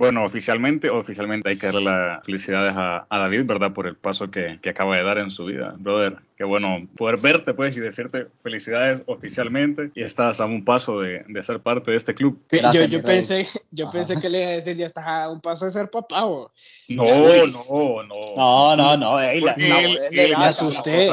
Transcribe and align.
Bueno, 0.00 0.24
oficialmente, 0.24 0.88
oficialmente 0.88 1.50
hay 1.50 1.58
que 1.58 1.66
darle 1.66 1.82
las 1.82 2.24
felicidades 2.24 2.72
a, 2.74 3.06
David, 3.10 3.44
¿verdad? 3.44 3.74
Por 3.74 3.86
el 3.86 3.96
paso 3.96 4.30
que, 4.30 4.58
acaba 4.66 4.96
de 4.96 5.04
dar 5.04 5.18
en 5.18 5.30
su 5.30 5.44
vida, 5.44 5.74
brother. 5.76 6.16
Qué 6.38 6.44
bueno 6.44 6.88
poder 6.96 7.18
verte, 7.18 7.52
pues, 7.52 7.76
y 7.76 7.80
decirte 7.80 8.28
felicidades 8.42 9.02
oficialmente. 9.04 9.90
Y 9.94 10.02
estás 10.02 10.40
a 10.40 10.46
un 10.46 10.64
paso 10.64 11.00
de, 11.00 11.22
ser 11.42 11.60
parte 11.60 11.90
de 11.90 11.98
este 11.98 12.14
club. 12.14 12.42
yo, 12.50 13.02
pensé, 13.02 13.46
yo 13.72 13.90
pensé 13.90 14.18
que 14.18 14.30
le 14.30 14.40
iba 14.40 14.48
a 14.48 14.54
decir, 14.54 14.74
ya 14.74 14.86
estás 14.86 15.06
a 15.06 15.28
un 15.28 15.42
paso 15.42 15.66
de 15.66 15.70
ser 15.70 15.90
papá, 15.90 16.22
No, 16.22 16.46
no, 16.88 17.46
no. 17.46 18.02
No, 18.38 18.76
no, 18.76 18.96
no. 18.96 19.20
Él, 19.20 19.44
me 19.58 20.34
asusté. 20.46 21.08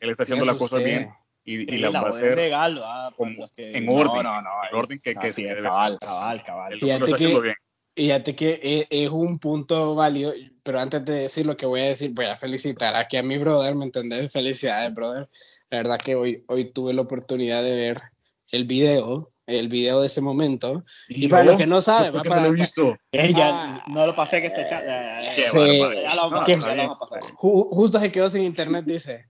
Él 0.00 0.08
está 0.08 0.22
haciendo 0.22 0.46
la 0.46 0.54
cosa 0.54 0.78
bien 0.78 1.10
y, 1.44 1.76
la 1.76 1.90
va 1.90 2.06
a 2.06 2.08
hacer 2.08 2.36
legal, 2.36 2.82
en 3.58 3.86
orden, 3.90 4.22
no, 4.22 4.22
no, 4.22 4.40
no, 4.40 4.50
en 4.70 4.78
orden 4.78 4.98
que, 4.98 5.14
que, 5.14 5.60
cabal, 5.62 5.98
cabal, 6.00 6.42
cabal, 6.42 6.78
Fíjate 6.80 7.12
que, 7.12 7.54
Fíjate 8.00 8.34
que 8.34 8.58
e, 8.62 9.04
es, 9.04 9.10
un 9.10 9.38
punto 9.38 9.94
válido, 9.94 10.32
pero 10.62 10.80
antes 10.80 11.04
de 11.04 11.12
decir 11.12 11.44
lo 11.44 11.58
que 11.58 11.66
voy 11.66 11.82
a 11.82 11.88
decir, 11.88 12.12
voy 12.14 12.24
a 12.24 12.34
felicitar 12.34 12.96
aquí 12.96 13.18
a 13.18 13.22
mi 13.22 13.36
brother, 13.36 13.74
¿me 13.74 13.84
entendés? 13.84 14.32
Felicidades, 14.32 14.94
brother. 14.94 15.28
La 15.68 15.78
verdad 15.78 15.98
que 16.02 16.14
hoy, 16.14 16.42
hoy 16.48 16.72
tuve 16.72 16.94
la 16.94 17.02
oportunidad 17.02 17.62
de 17.62 17.74
ver 17.74 18.00
el 18.52 18.64
video, 18.64 19.32
el 19.46 19.68
video 19.68 20.00
de 20.00 20.06
ese 20.06 20.22
momento. 20.22 20.82
Y, 21.10 21.28
para 21.28 21.44
los 21.44 21.58
que 21.58 21.66
no 21.66 21.82
saben, 21.82 22.16
va 22.16 22.22
para. 22.22 22.36
No 22.36 22.48
lo 22.48 22.54
he 22.54 22.60
visto. 22.62 22.96
Ella, 23.12 23.82
no 23.86 24.06
lo 24.06 24.16
pasé 24.16 24.40
que 24.40 24.46
este 24.46 24.64
chat. 24.64 24.82
Sí, 25.52 25.82
Justo 27.34 28.00
se 28.00 28.10
quedó 28.10 28.30
sin 28.30 28.44
internet, 28.44 28.86
dice. 28.86 29.26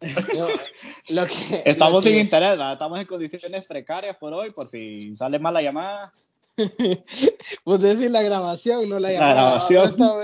lo 1.09 1.26
que, 1.26 1.64
estamos 1.66 2.04
sin 2.04 2.18
internet, 2.18 2.56
estamos 2.73 3.00
en 3.00 3.06
condiciones 3.06 3.66
precarias 3.66 4.16
por 4.16 4.32
hoy, 4.32 4.52
por 4.52 4.68
si 4.68 5.16
sale 5.16 5.40
mal 5.40 5.54
la 5.54 5.62
llamada. 5.62 6.12
Vos 7.64 7.80
decís 7.80 8.10
la 8.10 8.23
grabación, 8.23 8.88
no 8.88 8.98
la 8.98 9.12
llamada. 9.12 9.34
La 9.34 9.41
grabación. 9.41 9.96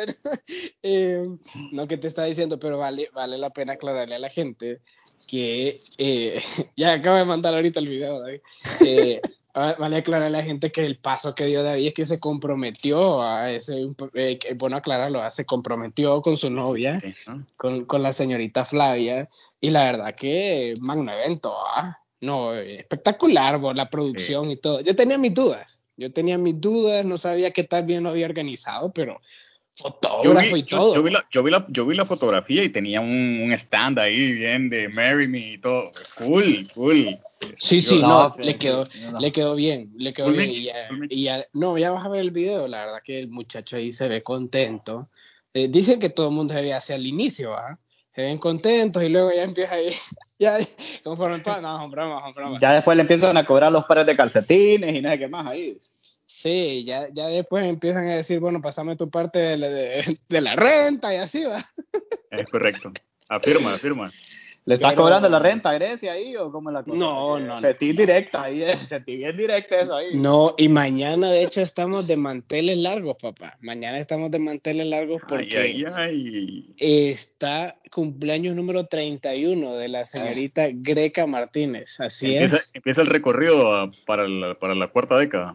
Eh, 0.82 1.24
no, 1.72 1.88
que 1.88 1.96
te 1.96 2.06
está 2.06 2.24
diciendo, 2.24 2.58
pero 2.58 2.78
vale, 2.78 3.10
vale 3.12 3.38
la 3.38 3.50
pena 3.50 3.72
aclararle 3.72 4.14
a 4.14 4.20
la 4.20 4.30
gente 4.30 4.80
que 5.26 5.80
eh, 5.98 6.40
ya 6.76 6.92
acabo 6.92 7.16
de 7.16 7.24
mandar 7.24 7.54
ahorita 7.54 7.80
el 7.80 7.88
video, 7.88 8.20
David. 8.20 8.40
Eh, 8.84 9.20
vale 9.52 9.96
aclarar 9.96 10.28
a 10.28 10.30
la 10.30 10.44
gente 10.44 10.70
que 10.70 10.84
el 10.84 10.98
paso 10.98 11.34
que 11.34 11.46
dio 11.46 11.62
David 11.62 11.88
es 11.88 11.94
que 11.94 12.06
se 12.06 12.20
comprometió 12.20 13.22
a 13.22 13.50
ese, 13.50 13.88
bueno 14.56 14.76
aclararlo, 14.76 15.28
se 15.30 15.46
comprometió 15.46 16.22
con 16.22 16.36
su 16.36 16.50
novia, 16.50 17.02
con, 17.56 17.84
con, 17.86 18.02
la 18.02 18.12
señorita 18.12 18.64
Flavia, 18.64 19.28
y 19.60 19.70
la 19.70 19.84
verdad 19.84 20.14
que 20.14 20.74
magno 20.80 21.10
evento, 21.10 21.52
¿ah? 21.74 21.98
No, 22.20 22.54
espectacular, 22.54 23.60
la 23.74 23.90
producción 23.90 24.50
y 24.50 24.56
todo. 24.56 24.80
Yo 24.80 24.96
tenía 24.96 25.18
mis 25.18 25.34
dudas, 25.34 25.80
yo 25.96 26.12
tenía 26.12 26.38
mis 26.38 26.60
dudas, 26.60 27.04
no 27.04 27.18
sabía 27.18 27.50
qué 27.52 27.64
tal 27.64 27.84
bien 27.84 28.02
lo 28.02 28.10
había 28.10 28.26
organizado, 28.26 28.92
pero 28.92 29.20
fotógrafo 29.76 30.56
y 30.56 30.62
todo. 30.62 30.94
Yo, 30.94 31.02
vi 31.02 31.10
la, 31.10 31.26
yo, 31.30 31.42
vi 31.42 31.50
la, 31.50 31.66
yo, 31.68 31.86
vi 31.86 31.94
la, 31.94 32.06
fotografía 32.06 32.64
y 32.64 32.70
tenía 32.70 33.00
un, 33.00 33.40
un, 33.42 33.52
stand 33.52 33.98
ahí 33.98 34.32
bien 34.32 34.68
de 34.70 34.88
Marry 34.88 35.28
Me 35.28 35.52
y 35.52 35.58
todo. 35.58 35.90
Cool, 36.16 36.66
cool. 36.74 37.18
Sí, 37.56 37.80
sí, 37.80 38.00
no, 38.00 38.34
le, 38.38 38.56
quedó, 38.56 38.84
le 39.18 39.32
quedó 39.32 39.54
bien, 39.54 39.92
le 39.96 40.12
quedó 40.12 40.30
bien. 40.30 40.50
Y 41.10 41.24
ya, 41.24 41.44
no, 41.52 41.76
ya 41.76 41.90
vas 41.90 42.04
a 42.04 42.08
ver 42.08 42.20
el 42.20 42.30
video, 42.30 42.66
la 42.68 42.86
verdad 42.86 43.02
que 43.04 43.18
el 43.18 43.28
muchacho 43.28 43.76
ahí 43.76 43.92
se 43.92 44.08
ve 44.08 44.22
contento. 44.22 45.10
Eh, 45.52 45.68
dicen 45.68 46.00
que 46.00 46.10
todo 46.10 46.28
el 46.28 46.34
mundo 46.34 46.54
se 46.54 46.62
ve 46.62 46.72
hacia 46.72 46.96
el 46.96 47.06
inicio, 47.06 47.54
¿ah? 47.54 47.78
Se 48.16 48.22
ven 48.22 48.38
contentos 48.38 49.02
y 49.02 49.10
luego 49.10 49.30
ya 49.30 49.42
empieza 49.42 49.74
ahí 49.74 49.94
ya, 50.38 50.56
conforme 51.04 51.42
no, 51.60 51.90
broma, 51.90 52.32
broma. 52.32 52.58
Ya 52.58 52.72
después 52.72 52.96
le 52.96 53.02
empiezan 53.02 53.36
a 53.36 53.44
cobrar 53.44 53.70
los 53.70 53.84
pares 53.84 54.06
de 54.06 54.16
calcetines 54.16 54.94
y 54.94 55.02
nada 55.02 55.18
que 55.18 55.28
más 55.28 55.46
ahí. 55.46 55.76
Sí, 56.24 56.82
ya, 56.86 57.08
ya 57.12 57.26
después 57.26 57.66
empiezan 57.66 58.06
a 58.06 58.14
decir, 58.14 58.40
bueno, 58.40 58.62
pasame 58.62 58.96
tu 58.96 59.10
parte 59.10 59.38
de 59.38 59.58
la, 59.58 59.68
de 59.68 60.40
la 60.40 60.56
renta 60.56 61.12
y 61.12 61.18
así 61.18 61.44
va. 61.44 61.62
Es 62.30 62.46
correcto. 62.46 62.90
Afirma, 63.28 63.74
afirma. 63.74 64.10
¿Le 64.66 64.74
estás 64.74 64.94
cobrando 64.94 65.28
la 65.28 65.38
renta 65.38 65.70
a 65.70 65.74
Grecia 65.74 66.10
ahí 66.10 66.34
o 66.34 66.50
cómo 66.50 66.70
es 66.70 66.74
la 66.74 66.82
cosa? 66.82 66.96
No, 66.96 67.38
no. 67.38 67.60
Sentí 67.60 67.92
directa 67.92 68.42
ahí, 68.42 68.62
eh, 68.64 68.76
sentí 68.76 69.16
bien 69.16 69.36
directa 69.36 69.80
eso 69.80 69.94
ahí. 69.94 70.08
No, 70.16 70.56
y 70.58 70.68
mañana 70.68 71.30
de 71.30 71.44
hecho 71.44 71.60
estamos 71.60 72.08
de 72.08 72.16
manteles 72.16 72.76
largos, 72.78 73.16
papá. 73.22 73.56
Mañana 73.60 74.00
estamos 74.00 74.28
de 74.32 74.40
manteles 74.40 74.88
largos 74.88 75.22
porque 75.28 75.56
ay, 75.56 75.84
ay, 75.94 76.74
está 76.78 77.78
cumpleaños 77.92 78.56
número 78.56 78.86
31 78.86 79.76
de 79.76 79.88
la 79.88 80.04
señorita 80.04 80.66
Greca 80.72 81.28
Martínez. 81.28 82.00
Así 82.00 82.34
es. 82.34 82.72
Empieza 82.74 83.02
el 83.02 83.06
recorrido 83.06 83.92
para 84.04 84.26
la, 84.26 84.58
para 84.58 84.74
la 84.74 84.88
cuarta 84.88 85.16
década. 85.16 85.54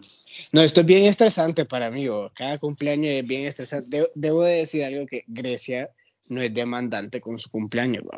No, 0.54 0.62
esto 0.62 0.80
es 0.82 0.88
bien 0.88 1.04
estresante 1.04 1.66
para 1.66 1.92
mí. 1.92 2.08
Cada 2.34 2.58
cumpleaños 2.60 3.12
es 3.12 3.28
bien 3.28 3.46
estresante. 3.46 4.08
Debo, 4.16 4.44
de 4.44 4.54
decir 4.54 4.86
algo 4.86 5.06
que 5.06 5.26
Grecia 5.28 5.90
no 6.30 6.42
es 6.42 6.54
demandante 6.54 7.20
con 7.20 7.38
su 7.40 7.50
cumpleaños, 7.50 8.06
¿no? 8.06 8.18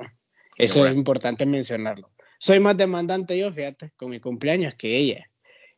Eso 0.57 0.85
es 0.85 0.93
importante 0.93 1.45
mencionarlo. 1.45 2.11
Soy 2.37 2.59
más 2.59 2.75
demandante 2.77 3.37
yo, 3.37 3.51
fíjate, 3.51 3.91
con 3.95 4.09
mi 4.09 4.19
cumpleaños 4.19 4.75
que 4.75 4.97
ella. 4.97 5.29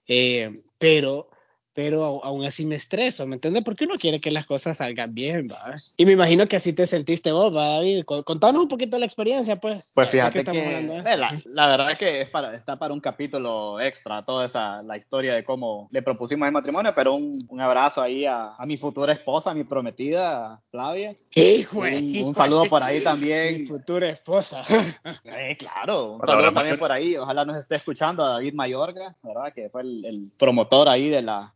Eh, 0.07 0.51
pero 0.77 1.29
pero 1.75 2.23
aún 2.23 2.45
así 2.45 2.65
me 2.65 2.75
estreso, 2.75 3.27
¿me 3.27 3.35
entiendes? 3.35 3.63
Porque 3.63 3.83
uno 3.83 3.95
quiere 3.95 4.21
que 4.21 4.31
las 4.31 4.45
cosas 4.45 4.77
salgan 4.77 5.13
bien, 5.13 5.49
¿va? 5.51 5.75
Y 5.97 6.05
me 6.05 6.13
imagino 6.13 6.47
que 6.47 6.55
así 6.55 6.71
te 6.71 6.87
sentiste 6.87 7.33
vos, 7.33 7.53
¿va, 7.53 7.67
David? 7.67 8.05
Contanos 8.05 8.61
un 8.61 8.67
poquito 8.69 8.97
la 8.97 9.05
experiencia, 9.05 9.57
pues. 9.57 9.91
Pues 9.93 10.09
fíjate 10.09 10.45
que, 10.45 10.79
eh, 10.79 11.17
la, 11.17 11.67
verdad 11.67 11.91
es 11.91 11.97
que 11.97 12.21
es 12.21 12.29
para, 12.29 12.55
está 12.55 12.77
para 12.77 12.93
un 12.93 13.01
capítulo 13.01 13.81
extra, 13.81 14.23
toda 14.23 14.45
esa, 14.45 14.81
la 14.83 14.95
historia 14.95 15.35
de 15.35 15.43
cómo 15.43 15.89
le 15.91 16.01
propusimos 16.01 16.47
el 16.47 16.53
matrimonio, 16.53 16.93
pero 16.95 17.13
un, 17.15 17.37
un 17.49 17.59
abrazo 17.59 18.01
ahí 18.01 18.25
a, 18.25 18.55
a, 18.55 18.65
mi 18.65 18.77
futura 18.77 19.11
esposa, 19.11 19.51
a 19.51 19.53
mi 19.53 19.65
prometida, 19.65 20.61
Flavia. 20.71 21.13
Hijo 21.31 21.79
un, 21.79 21.87
un 21.87 22.33
saludo 22.33 22.63
por 22.69 22.83
ahí 22.83 23.03
también. 23.03 23.61
Mi 23.61 23.65
futura 23.65 24.09
esposa. 24.09 24.63
Eh, 25.25 25.57
claro, 25.57 26.13
un 26.13 26.25
saludo 26.25 26.53
también 26.53 26.77
por 26.77 26.91
ahí, 26.91 27.17
ojalá 27.17 27.45
nos 27.45 27.57
esté 27.57 27.75
escuchando 27.75 28.23
a 28.23 28.33
David 28.33 28.53
Mayorga, 28.53 29.15
¿verdad? 29.23 29.51
Que 29.51 29.69
fue 29.69 29.81
el, 29.81 30.05
el 30.05 30.31
promotor 30.37 30.87
ahí 30.87 31.09
de 31.09 31.21
la 31.21 31.55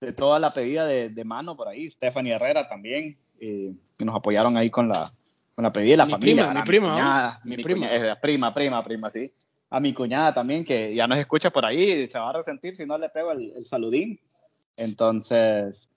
de 0.00 0.12
toda 0.12 0.38
la 0.38 0.52
pedida 0.52 0.86
de, 0.86 1.08
de 1.10 1.24
mano 1.24 1.56
por 1.56 1.68
ahí, 1.68 1.90
Stephanie 1.90 2.34
Herrera 2.34 2.68
también, 2.68 3.18
eh, 3.40 3.74
que 3.96 4.04
nos 4.04 4.14
apoyaron 4.14 4.56
ahí 4.56 4.70
con 4.70 4.88
la, 4.88 5.12
con 5.54 5.62
la 5.62 5.72
pedida 5.72 5.92
de 5.92 5.96
la 5.96 6.06
familia. 6.06 6.52
mi 6.52 6.62
prima, 6.62 7.40
mi, 7.44 7.56
prima. 7.56 7.88
prima, 8.20 8.52
prima, 8.52 8.82
prima, 8.82 9.10
sí. 9.10 9.30
A 9.70 9.80
mi 9.80 9.92
cuñada 9.92 10.32
también, 10.32 10.64
que 10.64 10.94
ya 10.94 11.06
nos 11.06 11.18
escucha 11.18 11.50
por 11.50 11.64
ahí, 11.64 12.08
se 12.08 12.18
va 12.18 12.30
a 12.30 12.34
resentir 12.34 12.76
si 12.76 12.86
no 12.86 12.96
le 12.98 13.08
pego 13.08 13.32
el, 13.32 13.64
saludín. 13.64 14.20
Entonces, 14.76 15.88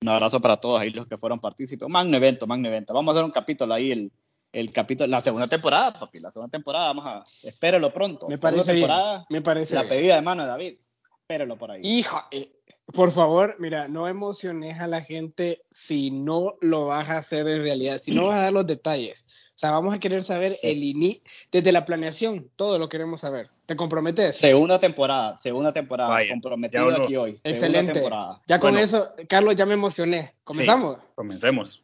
un 0.00 0.08
abrazo 0.08 0.40
para 0.40 0.56
todos 0.56 0.80
ahí 0.80 0.90
los 0.90 1.06
que 1.06 1.18
fueron 1.18 1.38
partícipes. 1.38 1.88
Magno 1.88 2.16
evento, 2.16 2.46
magno 2.46 2.68
evento. 2.68 2.94
Vamos 2.94 3.12
a 3.12 3.18
hacer 3.18 3.24
un 3.24 3.30
capítulo 3.30 3.74
ahí, 3.74 3.90
el, 3.90 4.12
el 4.52 4.72
capítulo, 4.72 5.08
la 5.08 5.20
segunda 5.20 5.48
temporada, 5.48 5.92
papi, 5.92 6.20
la 6.20 6.30
segunda 6.30 6.50
temporada, 6.50 6.86
vamos 6.86 7.04
a, 7.06 7.24
espérelo 7.42 7.92
pronto. 7.92 8.28
Me 8.28 8.38
parece 8.38 8.72
bien, 8.72 8.88
me 9.28 9.42
parece 9.42 9.74
La 9.74 9.88
pedida 9.88 10.14
de 10.14 10.22
mano 10.22 10.42
de 10.42 10.48
David, 10.48 10.74
espérelo 11.20 11.58
por 11.58 11.72
ahí. 11.72 11.80
Hijo, 11.84 12.22
eh, 12.30 12.48
por 12.92 13.10
favor, 13.12 13.56
mira, 13.58 13.88
no 13.88 14.08
emociones 14.08 14.80
a 14.80 14.86
la 14.86 15.02
gente 15.02 15.62
si 15.70 16.10
no 16.10 16.54
lo 16.60 16.86
vas 16.86 17.08
a 17.08 17.18
hacer 17.18 17.48
en 17.48 17.62
realidad, 17.62 17.98
si 17.98 18.12
no 18.12 18.26
vas 18.26 18.38
a 18.38 18.42
dar 18.42 18.52
los 18.52 18.66
detalles. 18.66 19.24
O 19.54 19.58
sea, 19.58 19.70
vamos 19.70 19.94
a 19.94 20.00
querer 20.00 20.22
saber 20.22 20.58
el 20.62 20.82
inicio, 20.82 21.22
desde 21.52 21.70
la 21.70 21.84
planeación, 21.84 22.50
todo 22.56 22.78
lo 22.78 22.88
queremos 22.88 23.20
saber. 23.20 23.50
¿Te 23.66 23.76
comprometes? 23.76 24.36
Segunda 24.36 24.80
temporada, 24.80 25.36
segunda 25.36 25.72
temporada, 25.72 26.18
comprometido 26.28 26.90
aquí 27.02 27.16
hoy. 27.16 27.40
Excelente. 27.44 28.02
Ya 28.46 28.58
con 28.58 28.76
eso, 28.76 29.12
Carlos, 29.28 29.54
ya 29.56 29.64
me 29.64 29.74
emocioné. 29.74 30.34
¿Comenzamos? 30.44 30.98
comencemos. 31.14 31.82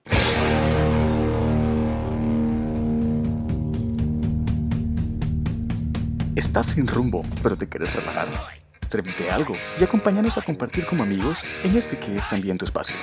Estás 6.37 6.67
sin 6.67 6.87
rumbo, 6.87 7.23
pero 7.43 7.57
te 7.57 7.69
quieres 7.69 7.95
reparar 7.95 8.60
Servite 8.91 9.31
algo 9.31 9.55
y 9.79 9.85
acompáñanos 9.85 10.37
a 10.37 10.43
compartir 10.43 10.85
como 10.85 11.05
amigos 11.05 11.39
en 11.63 11.77
este 11.77 11.97
que 11.97 12.17
es 12.17 12.29
también 12.29 12.59
tu 12.59 12.65
espacio. 12.65 12.97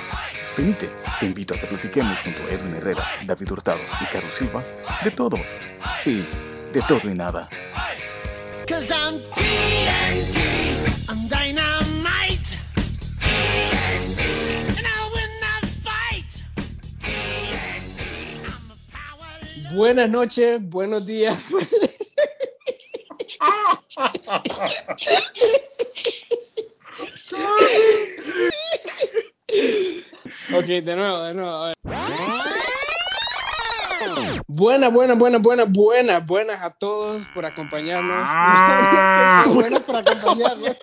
Venite, 0.54 0.90
te 1.18 1.24
invito 1.24 1.54
a 1.54 1.58
que 1.58 1.66
platiquemos 1.66 2.18
junto 2.18 2.42
a 2.42 2.50
Edwin 2.50 2.74
Herrera, 2.74 3.02
David 3.24 3.52
Hurtado 3.52 3.80
y 4.02 4.04
Carlos 4.12 4.34
Silva 4.34 4.62
de 5.02 5.10
todo. 5.10 5.36
Sí, 5.96 6.26
de 6.74 6.82
todo 6.82 7.10
y 7.10 7.14
nada. 7.14 7.48
Buenas 19.72 20.10
noches, 20.10 20.60
buenos 20.68 21.06
días. 21.06 21.50
ok, 30.54 30.66
de 30.66 30.96
nuevo, 30.96 31.22
de 31.22 31.34
nuevo. 31.34 31.50
A 31.50 31.66
ver. 31.66 31.74
Buenas, 34.46 34.92
buenas, 34.92 35.18
buenas, 35.18 35.40
buenas, 36.26 36.62
a 36.62 36.70
todos 36.70 37.28
por 37.28 37.44
acompañarnos. 37.44 38.24
Ah. 38.26 39.44
buenas 39.54 39.82
por 39.82 39.96
acompañarnos. 39.96 40.76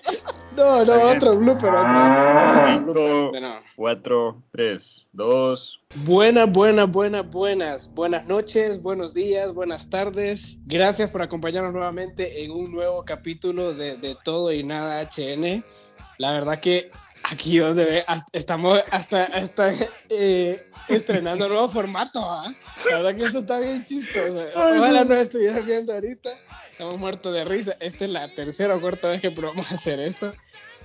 No, 0.55 0.85
no, 0.85 0.93
otro 0.93 1.35
blooper, 1.35 1.69
ah. 1.73 2.79
blooper. 2.81 3.31
De 3.31 3.41
nuevo. 3.41 3.64
4, 3.75 4.43
3, 4.51 5.09
2. 5.11 5.81
Buenas, 6.05 6.51
buenas, 6.51 6.89
buenas, 6.89 7.29
buenas. 7.29 7.93
Buenas 7.93 8.25
noches, 8.25 8.81
buenos 8.81 9.13
días, 9.13 9.53
buenas 9.53 9.89
tardes. 9.89 10.57
Gracias 10.65 11.09
por 11.09 11.21
acompañarnos 11.21 11.73
nuevamente 11.73 12.43
en 12.43 12.51
un 12.51 12.71
nuevo 12.71 13.03
capítulo 13.03 13.73
de, 13.73 13.97
de 13.97 14.15
Todo 14.23 14.53
y 14.53 14.63
Nada 14.63 15.01
HN. 15.09 15.63
La 16.17 16.31
verdad 16.31 16.59
que 16.59 16.89
aquí 17.29 17.57
donde 17.57 17.85
ve, 17.85 18.05
estamos 18.31 18.81
hasta, 18.91 19.25
hasta 19.25 19.73
eh, 20.09 20.69
estrenando 20.87 21.49
nuevo 21.49 21.69
formato. 21.69 22.19
¿eh? 22.19 22.55
La 22.89 22.97
verdad 22.97 23.15
que 23.15 23.25
esto 23.25 23.39
está 23.39 23.59
bien 23.59 23.83
chistoso. 23.83 24.45
Ojalá 24.55 25.03
nos 25.03 25.17
estuvieras 25.17 25.65
viendo 25.65 25.93
ahorita. 25.93 26.29
Estamos 26.71 26.97
muertos 26.97 27.33
de 27.33 27.43
risa. 27.43 27.73
Esta 27.81 28.05
es 28.05 28.11
la 28.11 28.33
tercera 28.33 28.75
o 28.75 28.81
cuarta 28.81 29.09
vez 29.09 29.21
que 29.21 29.31
probamos 29.31 29.71
hacer 29.71 29.99
esto. 29.99 30.33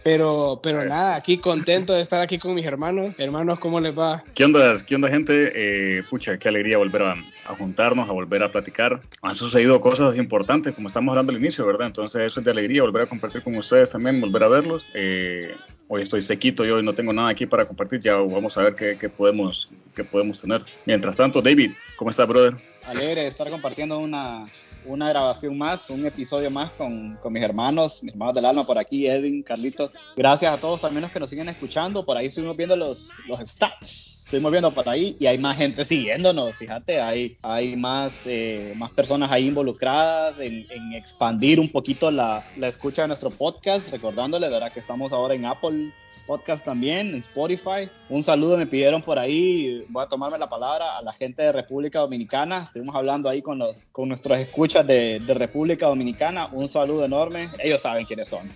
Pero, 0.03 0.61
pero 0.63 0.85
nada, 0.85 1.15
aquí 1.15 1.39
contento 1.39 1.93
de 1.93 2.01
estar 2.01 2.21
aquí 2.21 2.39
con 2.39 2.55
mis 2.55 2.65
hermanos. 2.65 3.15
Hermanos, 3.19 3.59
¿cómo 3.59 3.81
les 3.81 3.99
va? 3.99 4.23
¿Qué 4.35 4.45
onda, 4.45 4.73
qué 4.87 4.95
onda 4.95 5.09
gente? 5.09 5.53
Eh, 5.55 6.03
pucha, 6.09 6.39
qué 6.39 6.49
alegría 6.49 6.79
volver 6.79 7.03
a, 7.03 7.15
a, 7.47 7.55
juntarnos, 7.55 8.09
a 8.09 8.13
volver 8.13 8.43
a 8.43 8.51
platicar. 8.51 9.01
Han 9.23 9.37
sucedido 9.37 9.81
cosas 9.81 10.17
importantes, 10.17 10.75
como 10.75 10.89
estamos 10.89 11.13
hablando 11.13 11.33
al 11.33 11.39
inicio, 11.39 11.67
¿verdad? 11.67 11.89
Entonces 11.89 12.23
eso 12.23 12.41
es 12.41 12.45
de 12.45 12.51
alegría, 12.51 12.83
volver 12.83 13.03
a 13.03 13.07
compartir 13.07 13.43
con 13.43 13.55
ustedes 13.57 13.93
también, 13.93 14.21
volver 14.21 14.43
a 14.45 14.49
verlos. 14.49 14.85
Eh, 14.95 15.55
hoy 15.89 16.03
estoy 16.03 16.23
sequito, 16.23 16.65
yo 16.65 16.77
hoy 16.77 16.83
no 16.83 16.95
tengo 16.95 17.13
nada 17.13 17.29
aquí 17.29 17.47
para 17.47 17.67
compartir, 17.67 18.01
ya 18.01 18.15
vamos 18.15 18.57
a 18.57 18.63
ver 18.63 18.75
qué, 18.75 18.97
qué 18.99 19.09
podemos, 19.09 19.69
qué 19.95 20.05
podemos 20.05 20.41
tener. 20.41 20.65
Mientras 20.87 21.17
tanto, 21.17 21.43
David, 21.43 21.73
¿cómo 21.97 22.11
estás, 22.11 22.27
brother? 22.27 22.55
Alegre 22.85 23.23
de 23.23 23.29
estar 23.29 23.51
compartiendo 23.51 23.99
una, 23.99 24.47
una 24.85 25.09
grabación 25.09 25.57
más, 25.57 25.91
un 25.91 26.07
episodio 26.07 26.51
más 26.51 26.71
con, 26.73 27.17
con, 27.17 27.33
mis 27.33 27.43
hermanos, 27.43 28.03
mis 28.03 28.13
hermanos 28.13 28.35
del 28.35 28.45
alma 28.45 28.67
por 28.67 28.79
aquí, 28.79 29.07
Edwin, 29.07 29.43
Carlitos. 29.43 29.93
Gracias 30.17 30.53
a 30.53 30.61
todos 30.61 30.81
también 30.81 31.03
los 31.03 31.13
que 31.13 31.21
nos 31.21 31.31
siguen 31.31 31.49
escuchando. 31.49 32.05
Por 32.05 32.17
ahí 32.17 32.27
estuvimos 32.27 32.57
viendo 32.57 32.77
los, 32.77 33.11
los 33.27 33.41
stats. 33.41 34.20
Estuvimos 34.31 34.53
viendo 34.53 34.71
por 34.71 34.89
ahí 34.89 35.17
y 35.19 35.27
hay 35.27 35.39
más 35.39 35.57
gente 35.57 35.85
siguiéndonos, 35.85 36.55
fíjate, 36.55 37.01
hay, 37.01 37.37
hay 37.43 37.75
más, 37.75 38.21
eh, 38.27 38.75
más 38.77 38.93
personas 38.93 39.29
ahí 39.33 39.49
involucradas 39.49 40.39
en, 40.39 40.69
en 40.71 40.93
expandir 40.93 41.59
un 41.59 41.69
poquito 41.69 42.13
la, 42.13 42.45
la, 42.57 42.69
escucha 42.69 43.03
de 43.03 43.09
nuestro 43.09 43.31
podcast, 43.31 43.89
recordándole, 43.89 44.49
¿verdad? 44.49 44.73
Que 44.73 44.79
estamos 44.79 45.13
ahora 45.13 45.35
en 45.35 45.47
Apple 45.47 45.93
Podcast 46.29 46.65
también, 46.65 47.09
en 47.09 47.17
Spotify. 47.17 47.91
Un 48.09 48.23
saludo 48.23 48.57
me 48.57 48.69
pidieron 48.69 49.03
por 49.03 49.19
ahí, 49.19 49.85
voy 49.89 50.05
a 50.05 50.07
tomarme 50.07 50.39
la 50.39 50.49
palabra 50.49 50.99
a 50.99 51.03
la 51.03 51.13
gente 51.13 51.43
de 51.43 51.51
República 51.51 51.99
Dominicana. 51.99 52.67
Estuvimos 52.67 52.95
hablando 52.95 53.29
ahí 53.29 53.43
con, 53.43 53.59
los, 53.59 53.83
con 53.91 54.07
nuestros 54.07 54.39
escuchas 54.39 54.87
de, 54.87 55.19
de 55.19 55.35
República 55.35 55.89
Dominicana. 55.89 56.51
Un 56.53 56.69
saludo 56.69 57.05
enorme, 57.05 57.49
ellos 57.59 57.83
saben 57.83 58.07
quiénes 58.07 58.29
son 58.29 58.49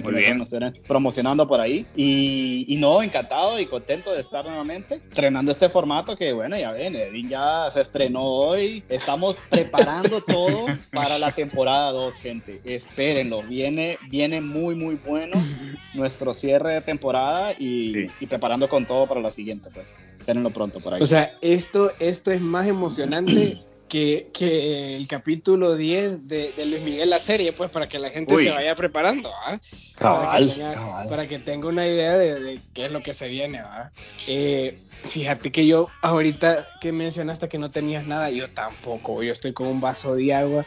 Muy 0.00 0.14
bien. 0.14 0.38
nos 0.38 0.52
estén 0.52 0.72
promocionando 0.86 1.46
por 1.46 1.60
ahí. 1.60 1.86
Y, 1.96 2.64
y, 2.68 2.76
no, 2.76 3.02
encantado 3.02 3.58
y 3.58 3.66
contento 3.66 4.12
de 4.12 4.20
estar 4.20 4.44
nuevamente 4.44 4.96
estrenando 4.96 5.52
este 5.52 5.68
formato 5.68 6.16
que, 6.16 6.32
bueno, 6.32 6.56
ya 6.56 6.72
ven, 6.72 6.96
Edwin 6.96 7.28
ya 7.28 7.70
se 7.72 7.80
estrenó 7.80 8.24
hoy. 8.24 8.82
Estamos 8.88 9.36
preparando 9.50 10.22
todo 10.26 10.66
para 10.92 11.18
la 11.18 11.32
temporada 11.32 11.92
2, 11.92 12.14
gente. 12.16 12.60
Espérenlo, 12.64 13.42
viene, 13.42 13.98
viene 14.10 14.40
muy, 14.40 14.74
muy 14.74 14.94
bueno 14.94 15.40
nuestro 15.94 16.32
cierre 16.34 16.74
de 16.74 16.80
temporada 16.80 17.52
y, 17.58 17.92
sí. 17.92 18.06
y 18.20 18.26
preparando 18.26 18.68
con 18.68 18.86
todo 18.86 19.06
para 19.06 19.20
la 19.20 19.30
siguiente, 19.30 19.68
pues. 19.72 19.96
Espérenlo 20.18 20.50
pronto 20.50 20.80
por 20.80 20.94
ahí. 20.94 21.02
O 21.02 21.06
sea, 21.06 21.36
esto, 21.40 21.90
esto 21.98 22.30
es 22.30 22.40
más 22.40 22.66
emocionante 22.66 23.58
que, 23.92 24.30
que, 24.32 24.96
el 24.96 25.06
capítulo 25.06 25.76
10 25.76 26.26
de, 26.26 26.54
de, 26.56 26.64
Luis 26.64 26.80
Miguel, 26.80 27.10
la 27.10 27.18
serie, 27.18 27.52
pues 27.52 27.70
para 27.70 27.88
que 27.88 27.98
la 27.98 28.08
gente 28.08 28.32
Uy. 28.32 28.44
se 28.44 28.50
vaya 28.50 28.74
preparando. 28.74 29.30
Cabal, 29.96 30.24
para, 30.24 30.38
que 30.38 30.46
tenga, 30.54 30.72
cabal. 30.72 31.08
para 31.10 31.26
que 31.26 31.38
tenga 31.38 31.68
una 31.68 31.86
idea 31.86 32.16
de, 32.16 32.40
de, 32.40 32.60
qué 32.72 32.86
es 32.86 32.90
lo 32.90 33.02
que 33.02 33.12
se 33.12 33.28
viene, 33.28 33.60
¿va? 33.60 33.92
Eh, 34.26 34.78
fíjate 35.04 35.52
que 35.52 35.66
yo 35.66 35.88
ahorita 36.00 36.68
que 36.80 36.90
mencionaste 36.90 37.50
que 37.50 37.58
no 37.58 37.68
tenías 37.68 38.06
nada, 38.06 38.30
yo 38.30 38.48
tampoco, 38.48 39.22
yo 39.22 39.30
estoy 39.30 39.52
con 39.52 39.66
un 39.66 39.82
vaso 39.82 40.14
de 40.14 40.32
agua, 40.32 40.64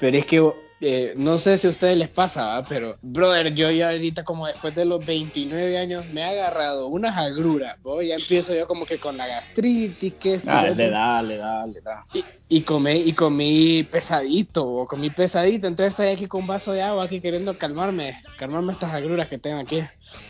pero 0.00 0.18
es 0.18 0.26
que 0.26 0.42
eh, 0.80 1.14
no 1.16 1.38
sé 1.38 1.56
si 1.56 1.66
a 1.66 1.70
ustedes 1.70 1.96
les 1.96 2.08
pasa, 2.08 2.46
¿va? 2.46 2.66
pero 2.66 2.96
brother, 3.00 3.54
yo 3.54 3.70
ya 3.70 3.90
ahorita 3.90 4.24
como 4.24 4.46
después 4.46 4.74
de 4.74 4.84
los 4.84 5.04
29 5.04 5.78
años 5.78 6.04
me 6.12 6.20
he 6.20 6.24
agarrado 6.24 6.88
unas 6.88 7.16
agruras, 7.16 7.76
ya 8.06 8.14
empiezo 8.16 8.54
yo 8.54 8.66
como 8.66 8.84
que 8.84 8.98
con 8.98 9.16
la 9.16 9.26
gastritis, 9.26 10.14
que 10.14 10.34
esto, 10.34 10.50
ah, 10.50 10.64
le 10.68 10.90
da, 10.90 11.22
le 11.22 11.36
da, 11.36 11.66
le 11.66 11.80
da. 11.80 12.02
Y, 12.12 12.24
y, 12.48 12.60
comí, 12.62 13.02
y 13.04 13.12
comí 13.12 13.84
pesadito, 13.84 14.66
o 14.66 14.86
comí 14.86 15.10
pesadito, 15.10 15.66
entonces 15.66 15.92
estoy 15.92 16.08
aquí 16.08 16.26
con 16.26 16.42
un 16.42 16.48
vaso 16.48 16.72
de 16.72 16.82
agua 16.82 17.04
aquí 17.04 17.20
queriendo 17.20 17.56
calmarme, 17.56 18.20
calmarme 18.36 18.72
estas 18.72 18.92
agruras 18.92 19.28
que 19.28 19.38
tengo 19.38 19.60
aquí. 19.60 19.82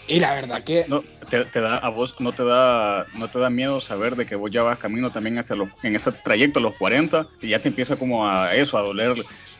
Y 0.06 0.20
la 0.20 0.34
verdad 0.34 0.62
que 0.62 0.84
no, 0.88 1.02
te, 1.30 1.44
te, 1.46 1.60
da 1.60 1.78
a 1.78 1.88
vos 1.88 2.14
no 2.20 2.32
te 2.32 2.44
da 2.44 3.06
no 3.14 3.28
te 3.30 3.38
da 3.38 3.50
miedo 3.50 3.80
saber 3.80 4.16
de 4.16 4.26
que 4.26 4.36
vos 4.36 4.50
ya 4.50 4.62
vas 4.62 4.78
camino 4.78 5.10
también 5.10 5.38
hacia 5.38 5.56
los 5.56 5.68
en 5.82 5.96
ese 5.96 6.12
trayecto 6.12 6.58
a 6.58 6.62
los 6.62 6.74
40 6.76 7.26
y 7.40 7.48
ya 7.48 7.60
te 7.60 7.68
empieza 7.68 7.96
como 7.96 8.28
a 8.28 8.54
eso 8.54 8.78
a 8.78 8.82
doler 8.82 9.14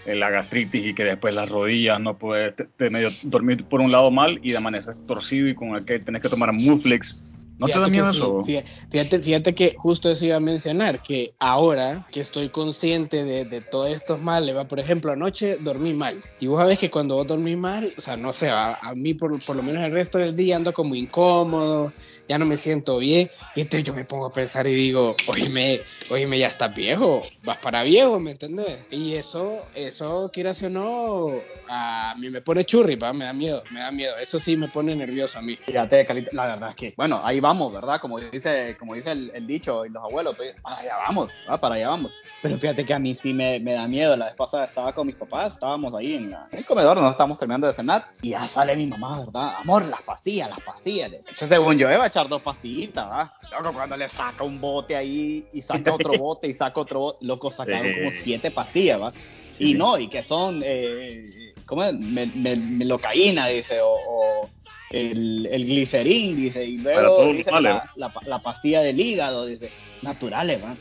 la 0.06 0.30
gastritis 0.30 0.86
y 0.86 0.94
que 0.94 1.04
después 1.04 1.34
las 1.34 1.48
rodillas 1.48 2.00
no 2.00 2.18
puedes 2.18 2.54
te, 2.56 2.64
te 2.64 2.90
medio 2.90 3.08
dormir 3.22 3.64
por 3.64 3.80
un 3.80 3.90
lado 3.90 4.10
mal 4.10 4.38
y 4.42 4.50
de 4.50 4.58
amaneces 4.58 5.00
torcido 5.06 5.48
y 5.48 5.54
con 5.54 5.70
el 5.70 5.84
que 5.84 5.98
tenés 5.98 6.22
que 6.22 6.28
tomar 6.28 6.52
Muflex. 6.52 7.28
¿No 7.58 7.68
fíjate 7.68 7.84
te 7.84 7.84
da 7.84 7.90
miedo 7.90 8.12
sí, 8.12 8.18
eso? 8.18 8.44
Fíjate, 8.90 9.18
fíjate 9.20 9.54
que 9.54 9.74
justo 9.78 10.10
eso 10.10 10.24
iba 10.24 10.36
a 10.36 10.40
mencionar, 10.40 11.00
que 11.02 11.34
ahora 11.38 12.06
que 12.10 12.20
estoy 12.20 12.48
consciente 12.48 13.24
de, 13.24 13.44
de 13.44 13.60
todos 13.60 13.90
estos 13.90 14.20
males, 14.20 14.56
¿va? 14.56 14.66
por 14.66 14.80
ejemplo, 14.80 15.12
anoche 15.12 15.58
dormí 15.60 15.94
mal. 15.94 16.20
Y 16.40 16.48
vos 16.48 16.58
sabés 16.58 16.80
que 16.80 16.90
cuando 16.90 17.14
vos 17.14 17.26
dormís 17.28 17.56
mal, 17.56 17.94
o 17.96 18.00
sea, 18.00 18.16
no 18.16 18.32
sé, 18.32 18.48
a, 18.48 18.74
a 18.74 18.94
mí 18.94 19.14
por, 19.14 19.38
por, 19.44 19.54
lo 19.54 19.62
menos 19.62 19.84
el 19.84 19.92
resto 19.92 20.18
del 20.18 20.36
día 20.36 20.56
ando 20.56 20.72
como 20.72 20.96
incómodo, 20.96 21.92
ya 22.28 22.38
no 22.38 22.46
me 22.46 22.56
siento 22.56 22.98
bien. 22.98 23.30
Y 23.54 23.62
entonces 23.62 23.84
yo 23.84 23.94
me 23.94 24.04
pongo 24.04 24.26
a 24.26 24.32
pensar 24.32 24.66
y 24.66 24.74
digo, 24.74 25.16
oíme, 25.26 25.80
oíme, 26.10 26.38
ya 26.38 26.48
estás 26.48 26.74
viejo, 26.74 27.22
vas 27.42 27.58
para 27.58 27.82
viejo, 27.82 28.20
¿me 28.20 28.32
entendés? 28.32 28.78
Y 28.90 29.14
eso, 29.14 29.64
eso, 29.74 30.30
quieras 30.32 30.62
o 30.62 30.70
no, 30.70 31.40
a 31.68 32.14
mí 32.18 32.30
me 32.30 32.40
pone 32.40 32.64
churri, 32.64 32.96
¿va? 32.96 33.12
me 33.12 33.24
da 33.24 33.32
miedo, 33.32 33.62
me 33.70 33.80
da 33.80 33.90
miedo. 33.90 34.16
Eso 34.18 34.38
sí 34.38 34.56
me 34.56 34.68
pone 34.68 34.94
nervioso 34.94 35.38
a 35.38 35.42
mí. 35.42 35.56
Fíjate, 35.56 36.06
Calita, 36.06 36.30
la 36.32 36.46
verdad 36.46 36.70
es 36.70 36.76
que, 36.76 36.94
bueno, 36.96 37.20
ahí 37.22 37.40
vamos, 37.40 37.72
¿verdad? 37.72 38.00
Como 38.00 38.18
dice, 38.18 38.76
como 38.78 38.94
dice 38.94 39.12
el, 39.12 39.30
el 39.34 39.46
dicho 39.46 39.84
y 39.84 39.90
los 39.90 40.02
abuelos, 40.02 40.36
pues, 40.36 40.54
para 40.60 40.78
allá 40.78 40.96
vamos, 41.06 41.32
¿verdad? 41.44 41.60
para 41.60 41.74
allá 41.76 41.88
vamos. 41.90 42.12
Pero 42.44 42.58
fíjate 42.58 42.84
que 42.84 42.92
a 42.92 42.98
mí 42.98 43.14
sí 43.14 43.32
me, 43.32 43.58
me, 43.58 43.72
da 43.72 43.88
miedo. 43.88 44.14
La 44.16 44.26
vez 44.26 44.34
pasada 44.34 44.66
estaba 44.66 44.92
con 44.92 45.06
mis 45.06 45.16
papás, 45.16 45.54
estábamos 45.54 45.94
ahí 45.94 46.14
en, 46.14 46.30
la, 46.30 46.46
en 46.52 46.58
el 46.58 46.66
comedor, 46.66 46.94
nos 46.94 47.10
estábamos 47.10 47.38
terminando 47.38 47.66
de 47.66 47.72
cenar, 47.72 48.08
y 48.20 48.30
ya 48.30 48.44
sale 48.44 48.76
mi 48.76 48.86
mamá, 48.86 49.20
¿verdad? 49.20 49.54
Amor, 49.60 49.86
las 49.86 50.02
pastillas, 50.02 50.50
las 50.50 50.60
pastillas. 50.60 51.10
Entonces, 51.10 51.48
según 51.48 51.78
yo, 51.78 51.90
iba 51.90 52.04
a 52.04 52.10
echar 52.14 52.28
dos 52.28 52.42
pastillitas, 52.42 53.10
¿verdad? 53.10 53.30
Loco, 53.50 53.72
cuando 53.72 53.96
le 53.96 54.08
saca 54.08 54.44
un 54.44 54.60
bote 54.60 54.94
ahí 54.94 55.44
y 55.52 55.60
saca 55.60 55.92
otro 55.94 56.12
bote 56.18 56.46
y 56.46 56.54
saca 56.54 56.80
otro 56.80 57.00
bote, 57.00 57.24
loco, 57.26 57.50
sacaron 57.50 57.92
como 57.92 58.10
siete 58.12 58.52
pastillas, 58.52 59.00
¿verdad? 59.00 59.14
Sí, 59.50 59.64
y 59.64 59.72
sí. 59.72 59.74
no, 59.74 59.98
y 59.98 60.08
que 60.08 60.22
son, 60.22 60.62
eh, 60.64 61.26
¿cómo 61.66 61.82
es? 61.82 61.94
Me, 61.94 62.26
me, 62.26 62.54
melocaína, 62.54 63.48
dice, 63.48 63.80
o, 63.80 63.92
o 63.92 64.50
el, 64.90 65.46
el, 65.46 65.64
glicerín, 65.64 66.36
dice, 66.36 66.64
y 66.64 66.78
luego 66.78 67.32
dice, 67.32 67.50
vale. 67.50 67.70
la, 67.70 67.92
la, 67.96 68.12
la, 68.26 68.38
pastilla 68.38 68.80
del 68.80 69.00
hígado, 69.00 69.46
dice, 69.46 69.70
naturales, 70.02 70.60
¿verdad? 70.60 70.76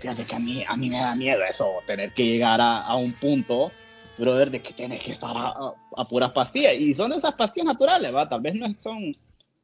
Fíjate 0.00 0.24
que 0.24 0.34
a 0.34 0.38
mí, 0.38 0.64
a 0.66 0.76
mí 0.76 0.88
me 0.88 0.98
da 0.98 1.14
miedo 1.14 1.42
eso, 1.44 1.66
tener 1.86 2.12
que 2.12 2.24
llegar 2.24 2.60
a, 2.60 2.82
a 2.82 2.96
un 2.96 3.12
punto, 3.14 3.70
brother, 4.16 4.50
de 4.50 4.60
que 4.62 4.72
tienes 4.72 5.02
que 5.02 5.12
estar 5.12 5.34
a, 5.34 5.48
a, 5.48 5.74
a, 5.96 6.08
puras 6.08 6.32
pastillas. 6.32 6.74
Y 6.74 6.92
son 6.94 7.12
esas 7.12 7.34
pastillas 7.34 7.66
naturales, 7.66 8.14
¿va? 8.14 8.28
Tal 8.28 8.42
vez 8.42 8.54
no 8.54 8.66
son 8.78 9.14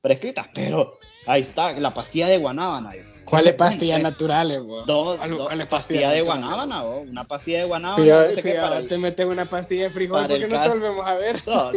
prescritas, 0.00 0.48
pero 0.54 0.98
ahí 1.26 1.42
está, 1.42 1.72
la 1.72 1.92
pastilla 1.92 2.28
de 2.28 2.38
guanábana. 2.38 2.92
¿Cuáles 3.24 3.54
pastillas 3.54 4.00
naturales, 4.00 4.64
bro? 4.64 4.84
Dos, 4.84 5.18
¿Cuál, 5.18 5.30
dos 5.30 5.48
¿cuál 5.48 5.68
pastilla 5.68 6.10
de 6.10 6.22
guanábana, 6.22 6.82
bro. 6.82 6.98
Una 7.00 7.24
pastilla 7.24 7.58
de 7.58 7.64
guanábana. 7.64 8.04
No 8.04 8.30
sé 8.30 8.54
para 8.54 8.82
te 8.82 8.98
meten 8.98 9.28
una 9.28 9.48
pastilla 9.48 9.84
de 9.84 9.90
frijol 9.90 10.26
porque 10.28 10.46
no 10.46 10.62
te 10.62 10.68
volvemos 10.68 11.06
a 11.06 11.14
ver. 11.14 11.36
No, 11.46 11.72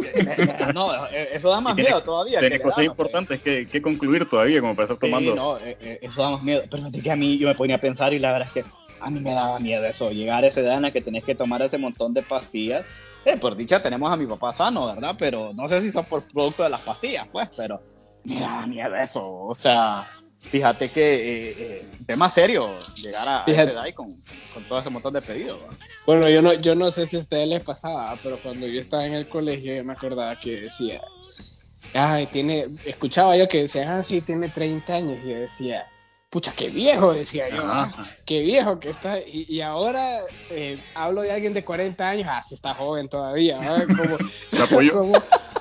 no, 0.72 1.06
eso 1.06 1.50
da 1.50 1.60
más 1.60 1.74
miedo 1.74 2.00
todavía. 2.02 2.38
Tiene 2.38 2.60
cosas 2.60 2.84
importantes 2.84 3.42
que, 3.42 3.66
que, 3.66 3.82
concluir 3.82 4.28
todavía 4.28 4.60
como 4.60 4.76
para 4.76 4.84
estar 4.84 4.98
tomando. 4.98 5.32
Sí, 5.32 5.36
no, 5.36 5.58
eso 5.80 6.22
da 6.22 6.30
más 6.30 6.42
miedo. 6.42 6.62
Pero 6.70 6.86
es 6.86 7.02
que 7.02 7.10
a 7.10 7.16
mí 7.16 7.38
yo 7.38 7.48
me 7.48 7.54
ponía 7.54 7.76
a 7.76 7.80
pensar 7.80 8.14
y 8.14 8.20
la 8.20 8.32
verdad 8.32 8.48
es 8.54 8.62
que 8.62 8.70
a 9.00 9.10
mí 9.10 9.20
me 9.20 9.32
daba 9.32 9.58
miedo 9.58 9.84
eso, 9.84 10.10
llegar 10.10 10.44
a 10.44 10.46
esa 10.46 10.60
edad 10.60 10.76
en 10.76 10.82
la 10.82 10.92
que 10.92 11.00
tenés 11.00 11.24
que 11.24 11.34
tomar 11.34 11.62
ese 11.62 11.78
montón 11.78 12.14
de 12.14 12.22
pastillas. 12.22 12.84
Eh, 13.24 13.36
por 13.36 13.56
dicha 13.56 13.82
tenemos 13.82 14.10
a 14.10 14.16
mi 14.16 14.26
papá 14.26 14.52
sano, 14.52 14.86
¿verdad? 14.86 15.16
Pero 15.18 15.52
no 15.52 15.68
sé 15.68 15.80
si 15.82 15.90
son 15.90 16.04
por 16.04 16.22
producto 16.22 16.62
de 16.62 16.70
las 16.70 16.80
pastillas, 16.80 17.26
pues, 17.30 17.48
pero 17.56 17.82
me 18.24 18.40
daba 18.40 18.66
miedo 18.66 18.94
eso. 18.96 19.44
O 19.44 19.54
sea, 19.54 20.08
fíjate 20.38 20.90
que 20.90 21.14
eh, 21.14 21.54
eh, 21.58 21.88
tema 22.06 22.28
serio 22.28 22.78
llegar 22.96 23.28
a, 23.28 23.44
a 23.44 23.44
esa 23.44 23.62
edad 23.62 23.86
y 23.86 23.92
con, 23.92 24.10
con, 24.54 24.64
todo 24.64 24.78
ese 24.78 24.90
montón 24.90 25.14
de 25.14 25.22
pedidos. 25.22 25.58
Bueno, 26.06 26.28
yo 26.28 26.42
no, 26.42 26.52
yo 26.54 26.74
no 26.74 26.90
sé 26.90 27.06
si 27.06 27.16
a 27.16 27.20
ustedes 27.20 27.48
les 27.48 27.62
pasaba, 27.62 28.16
pero 28.22 28.40
cuando 28.42 28.66
yo 28.66 28.80
estaba 28.80 29.06
en 29.06 29.14
el 29.14 29.28
colegio 29.28 29.74
yo 29.74 29.84
me 29.84 29.92
acordaba 29.92 30.38
que 30.38 30.62
decía, 30.62 31.00
ay, 31.94 32.26
tiene, 32.26 32.66
escuchaba 32.84 33.36
yo 33.36 33.48
que 33.48 33.62
decía, 33.62 33.98
ah, 33.98 34.02
sí, 34.02 34.20
tiene 34.20 34.48
30 34.48 34.94
años, 34.94 35.18
y 35.24 35.30
yo 35.30 35.36
decía, 35.36 35.86
pucha, 36.30 36.52
qué 36.52 36.70
viejo, 36.70 37.12
decía 37.12 37.48
yo, 37.48 37.62
¿ah? 37.64 37.92
qué 38.24 38.40
viejo 38.40 38.80
que 38.80 38.90
está, 38.90 39.18
y, 39.18 39.46
y 39.48 39.60
ahora 39.60 40.20
eh, 40.50 40.82
hablo 40.94 41.22
de 41.22 41.32
alguien 41.32 41.52
de 41.54 41.64
40 41.64 42.08
años, 42.08 42.26
ah, 42.30 42.42
sí 42.42 42.54
está 42.54 42.74
joven 42.74 43.08
todavía, 43.08 43.58
como, 43.86 44.16
¿Te 44.50 44.62
apoyo? 44.62 44.92
como, 44.98 45.14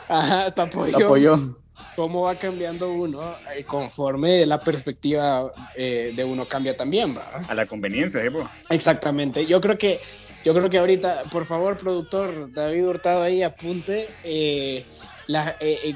Ajá, 0.07 0.51
te 0.51 0.61
apoyo. 0.61 0.97
Te 0.97 1.03
apoyo. 1.03 1.57
Cómo 1.95 2.21
va 2.21 2.37
cambiando 2.37 2.93
uno 2.93 3.35
eh, 3.55 3.63
conforme 3.65 4.45
la 4.45 4.63
perspectiva 4.63 5.51
eh, 5.75 6.11
de 6.13 6.23
uno 6.23 6.47
cambia 6.47 6.75
también, 6.75 7.15
¿va? 7.15 7.45
A 7.47 7.53
la 7.55 7.67
conveniencia, 7.67 8.23
¿eh? 8.23 8.31
po? 8.31 8.49
Exactamente. 8.69 9.45
Yo 9.45 9.59
creo 9.59 9.77
que, 9.77 9.99
yo 10.43 10.53
creo 10.53 10.69
que 10.69 10.77
ahorita, 10.77 11.23
por 11.31 11.45
favor, 11.45 11.77
productor 11.77 12.51
David 12.53 12.87
Hurtado 12.87 13.21
ahí 13.23 13.43
apunte 13.43 14.07
eh, 14.23 14.85
las 15.27 15.49
eh, 15.59 15.79
eh, 15.83 15.95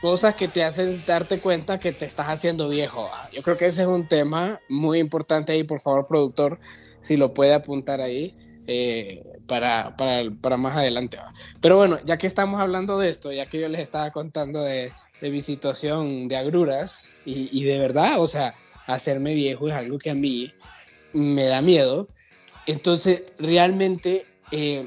cosas 0.00 0.34
que 0.34 0.48
te 0.48 0.64
hacen 0.64 1.04
darte 1.04 1.40
cuenta 1.40 1.78
que 1.78 1.92
te 1.92 2.04
estás 2.04 2.26
haciendo 2.26 2.68
viejo. 2.68 3.04
¿va? 3.04 3.28
Yo 3.32 3.42
creo 3.42 3.56
que 3.56 3.66
ese 3.66 3.82
es 3.82 3.88
un 3.88 4.06
tema 4.06 4.60
muy 4.68 4.98
importante 4.98 5.52
ahí, 5.52 5.64
por 5.64 5.80
favor, 5.80 6.06
productor, 6.06 6.60
si 7.00 7.16
lo 7.16 7.32
puede 7.32 7.54
apuntar 7.54 8.00
ahí. 8.00 8.36
Eh, 8.70 9.22
para, 9.46 9.96
para, 9.96 10.30
para 10.42 10.58
más 10.58 10.76
adelante. 10.76 11.16
¿va? 11.16 11.32
Pero 11.60 11.76
bueno, 11.76 11.98
ya 12.04 12.18
que 12.18 12.26
estamos 12.26 12.60
hablando 12.60 12.98
de 12.98 13.08
esto, 13.08 13.32
ya 13.32 13.46
que 13.46 13.58
yo 13.60 13.68
les 13.68 13.80
estaba 13.80 14.10
contando 14.12 14.62
de, 14.62 14.94
de 15.20 15.30
mi 15.30 15.40
situación 15.40 16.28
de 16.28 16.36
agruras, 16.36 17.10
y, 17.24 17.48
y 17.58 17.64
de 17.64 17.78
verdad, 17.78 18.20
o 18.20 18.28
sea, 18.28 18.54
hacerme 18.86 19.32
viejo 19.34 19.68
es 19.68 19.74
algo 19.74 19.98
que 19.98 20.10
a 20.10 20.14
mí 20.14 20.54
me 21.14 21.44
da 21.44 21.62
miedo. 21.62 22.08
Entonces, 22.66 23.22
realmente, 23.38 24.26
eh, 24.50 24.86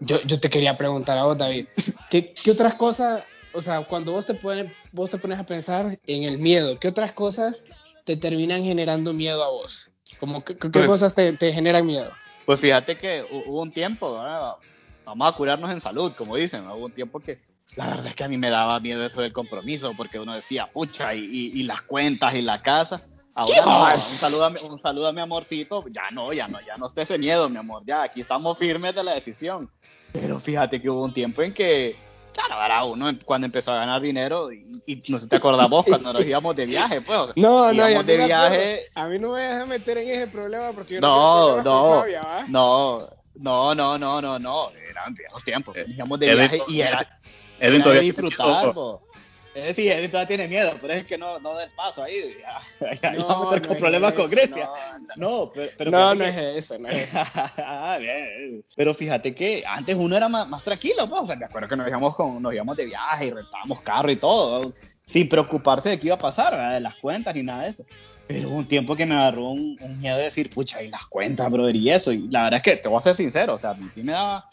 yo, 0.00 0.20
yo 0.26 0.38
te 0.38 0.50
quería 0.50 0.76
preguntar 0.76 1.16
a 1.16 1.24
vos, 1.24 1.38
David, 1.38 1.68
¿qué, 2.10 2.26
qué 2.44 2.50
otras 2.50 2.74
cosas, 2.74 3.24
o 3.52 3.62
sea, 3.62 3.80
cuando 3.84 4.12
vos 4.12 4.26
te, 4.26 4.34
pones, 4.34 4.66
vos 4.90 5.08
te 5.08 5.16
pones 5.16 5.38
a 5.38 5.44
pensar 5.44 5.98
en 6.06 6.22
el 6.24 6.36
miedo, 6.38 6.78
¿qué 6.78 6.88
otras 6.88 7.12
cosas 7.12 7.64
te 8.04 8.16
terminan 8.18 8.62
generando 8.62 9.14
miedo 9.14 9.42
a 9.42 9.50
vos? 9.50 9.90
Como, 10.18 10.44
¿Qué, 10.44 10.58
qué 10.58 10.68
Pues- 10.68 10.86
cosas 10.86 11.14
te, 11.14 11.32
te 11.32 11.50
generan 11.50 11.86
miedo? 11.86 12.12
Pues 12.46 12.60
fíjate 12.60 12.96
que 12.96 13.22
hu- 13.24 13.42
hubo 13.46 13.62
un 13.62 13.72
tiempo, 13.72 14.14
¿verdad? 14.18 14.52
vamos 15.04 15.28
a 15.28 15.32
curarnos 15.36 15.70
en 15.72 15.80
salud, 15.80 16.12
como 16.16 16.36
dicen, 16.36 16.64
¿no? 16.64 16.76
hubo 16.76 16.86
un 16.86 16.92
tiempo 16.92 17.18
que 17.20 17.40
la 17.76 17.88
verdad 17.88 18.06
es 18.08 18.14
que 18.14 18.24
a 18.24 18.28
mí 18.28 18.36
me 18.38 18.50
daba 18.50 18.78
miedo 18.80 19.04
eso 19.04 19.20
del 19.20 19.32
compromiso, 19.32 19.94
porque 19.96 20.18
uno 20.20 20.34
decía, 20.34 20.70
pucha, 20.72 21.14
y, 21.14 21.20
y- 21.24 21.60
y 21.60 21.62
las 21.64 21.82
cuentas 21.82 22.34
y 22.34 22.42
la 22.42 22.60
casa. 22.62 23.02
Ahora 23.34 23.54
no, 23.66 23.84
un 23.94 23.98
saludo, 24.18 24.44
a 24.44 24.50
mi, 24.50 24.60
un 24.60 24.78
saludo 24.78 25.08
a 25.08 25.12
mi 25.12 25.20
amorcito, 25.20 25.84
ya 25.88 26.10
no, 26.12 26.32
ya 26.34 26.46
no, 26.48 26.58
ya 26.66 26.76
no 26.76 26.86
esté 26.86 27.02
ese 27.02 27.16
miedo, 27.18 27.48
mi 27.48 27.56
amor, 27.56 27.82
ya 27.86 28.02
aquí 28.02 28.20
estamos 28.20 28.58
firmes 28.58 28.94
de 28.94 29.02
la 29.02 29.14
decisión. 29.14 29.70
Pero 30.12 30.38
fíjate 30.38 30.82
que 30.82 30.90
hubo 30.90 31.02
un 31.02 31.14
tiempo 31.14 31.40
en 31.42 31.54
que, 31.54 31.96
claro, 32.32 32.64
era 32.64 32.84
uno 32.84 33.08
em- 33.08 33.18
cuando 33.24 33.46
empezó 33.46 33.72
a 33.72 33.76
ganar 33.76 34.00
dinero, 34.00 34.52
y, 34.52 34.66
y 34.86 34.96
no 35.08 35.18
sé 35.18 35.24
si 35.24 35.28
te 35.28 35.36
acordás 35.36 35.68
vos, 35.68 35.84
cuando 35.84 36.12
nos 36.12 36.24
íbamos 36.26 36.54
de 36.56 36.66
viaje, 36.66 37.00
pues, 37.00 37.18
o 37.18 37.24
sea, 37.26 37.34
No, 37.36 37.72
no, 37.72 37.88
íbamos 37.88 38.06
de 38.06 38.16
viaje, 38.16 38.88
A 38.94 39.06
mí 39.06 39.18
no 39.18 39.32
me 39.32 39.42
dejas 39.42 39.66
meter 39.66 39.98
en 39.98 40.08
ese 40.08 40.26
problema 40.28 40.72
porque 40.72 40.94
yo 40.94 41.00
no, 41.00 41.54
con 41.54 41.64
no, 41.64 41.88
Flavia, 41.88 42.46
no, 42.48 43.08
no, 43.34 43.74
no, 43.74 43.98
no, 43.98 44.20
no, 44.20 44.38
no, 44.38 44.70
eran 44.90 45.14
viejos 45.14 45.44
tiempos. 45.44 45.76
Eh, 45.76 45.86
Íbamos 45.88 46.18
de 46.18 46.34
viaje 46.34 46.62
y 46.68 46.80
era, 46.80 47.08
era 47.58 47.88
de 47.88 48.00
disfrutar, 48.00 48.72
po. 48.72 49.02
Es 49.54 49.66
decir, 49.66 49.92
Edwin 49.92 50.10
todavía 50.10 50.28
tiene 50.28 50.48
miedo, 50.48 50.74
pero 50.80 50.94
es 50.94 51.04
que 51.04 51.18
no, 51.18 51.38
no 51.38 51.54
da 51.54 51.64
el 51.64 51.70
paso 51.72 52.02
ahí. 52.02 52.36
Ya, 52.40 52.90
ya, 53.02 53.16
ya 53.16 53.24
va 53.24 53.34
a 53.34 53.44
meter 53.44 53.62
no 53.62 53.68
con 53.68 53.76
problemas 53.76 54.12
con 54.14 54.22
eso, 54.22 54.30
Grecia. 54.30 54.64
No, 54.64 55.00
no, 55.16 55.44
No, 55.46 55.52
pero, 55.52 55.70
pero 55.76 55.90
no, 55.90 56.14
no 56.14 56.24
es 56.24 56.36
eso, 56.36 56.78
no 56.78 56.88
es 56.88 57.14
eso. 57.14 57.18
Ah, 57.34 57.96
bien. 58.00 58.64
Pero 58.74 58.94
fíjate 58.94 59.34
que 59.34 59.62
antes 59.66 59.94
uno 59.96 60.16
era 60.16 60.28
más, 60.28 60.48
más 60.48 60.64
tranquilo, 60.64 61.06
pues. 61.08 61.22
O 61.22 61.26
sea, 61.26 61.36
me 61.36 61.44
acuerdo 61.44 61.68
que 61.68 61.76
nos 61.76 61.86
íbamos, 61.86 62.16
con, 62.16 62.40
nos 62.40 62.54
íbamos 62.54 62.76
de 62.76 62.86
viaje 62.86 63.26
y 63.26 63.30
rentábamos 63.30 63.80
carro 63.82 64.10
y 64.10 64.16
todo, 64.16 64.72
sin 65.04 65.28
preocuparse 65.28 65.90
de 65.90 66.00
qué 66.00 66.06
iba 66.06 66.16
a 66.16 66.18
pasar, 66.18 66.52
¿verdad? 66.52 66.72
de 66.74 66.80
las 66.80 66.94
cuentas 66.96 67.34
ni 67.34 67.42
nada 67.42 67.64
de 67.64 67.70
eso. 67.70 67.84
Pero 68.26 68.48
hubo 68.48 68.56
un 68.56 68.68
tiempo 68.68 68.96
que 68.96 69.04
me 69.04 69.14
agarró 69.14 69.50
un, 69.50 69.76
un 69.80 70.00
miedo 70.00 70.16
de 70.16 70.24
decir, 70.24 70.48
pucha, 70.48 70.82
y 70.82 70.88
las 70.88 71.04
cuentas, 71.06 71.50
brother, 71.50 71.76
y 71.76 71.90
eso. 71.90 72.10
Y 72.10 72.28
la 72.28 72.44
verdad 72.44 72.56
es 72.56 72.62
que 72.62 72.76
te 72.76 72.88
voy 72.88 72.96
a 72.96 73.02
ser 73.02 73.16
sincero, 73.16 73.54
o 73.54 73.58
sea, 73.58 73.70
a 73.70 73.74
mí 73.74 73.90
sí 73.90 74.02
me 74.02 74.12
daba 74.12 74.48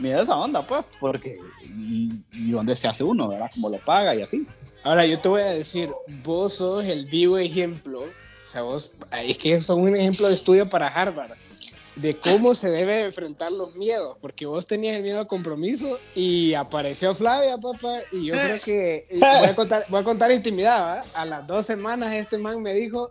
miedo 0.00 0.22
esa 0.22 0.36
onda, 0.36 0.66
pues, 0.66 0.84
porque. 0.98 1.36
¿Y, 1.64 2.22
y 2.32 2.50
dónde 2.50 2.76
se 2.76 2.88
hace 2.88 3.04
uno, 3.04 3.28
verdad? 3.28 3.50
Cómo 3.54 3.68
lo 3.68 3.78
paga 3.78 4.14
y 4.14 4.22
así. 4.22 4.46
Ahora, 4.82 5.06
yo 5.06 5.20
te 5.20 5.28
voy 5.28 5.42
a 5.42 5.46
decir, 5.46 5.90
vos 6.24 6.54
sos 6.54 6.84
el 6.84 7.06
vivo 7.06 7.38
ejemplo, 7.38 8.00
o 8.00 8.46
sea, 8.46 8.62
vos, 8.62 8.92
es 9.22 9.38
que 9.38 9.60
sos 9.62 9.78
un 9.78 9.96
ejemplo 9.96 10.28
de 10.28 10.34
estudio 10.34 10.68
para 10.68 10.88
Harvard, 10.88 11.32
de 11.96 12.16
cómo 12.16 12.54
se 12.54 12.70
debe 12.70 13.04
enfrentar 13.04 13.52
los 13.52 13.76
miedos, 13.76 14.16
porque 14.20 14.46
vos 14.46 14.66
tenías 14.66 14.96
el 14.96 15.02
miedo 15.02 15.20
a 15.20 15.28
compromiso 15.28 15.98
y 16.14 16.54
apareció 16.54 17.14
Flavia, 17.14 17.58
papá, 17.58 17.98
y 18.12 18.26
yo 18.26 18.34
creo 18.34 18.56
que, 18.64 19.06
voy 19.10 19.48
a 19.48 19.54
contar, 19.54 19.86
voy 19.88 20.00
a 20.00 20.04
contar 20.04 20.32
intimidad, 20.32 20.80
¿va? 20.80 21.04
a 21.14 21.24
las 21.24 21.46
dos 21.46 21.66
semanas 21.66 22.12
este 22.12 22.38
man 22.38 22.62
me 22.62 22.72
dijo, 22.74 23.10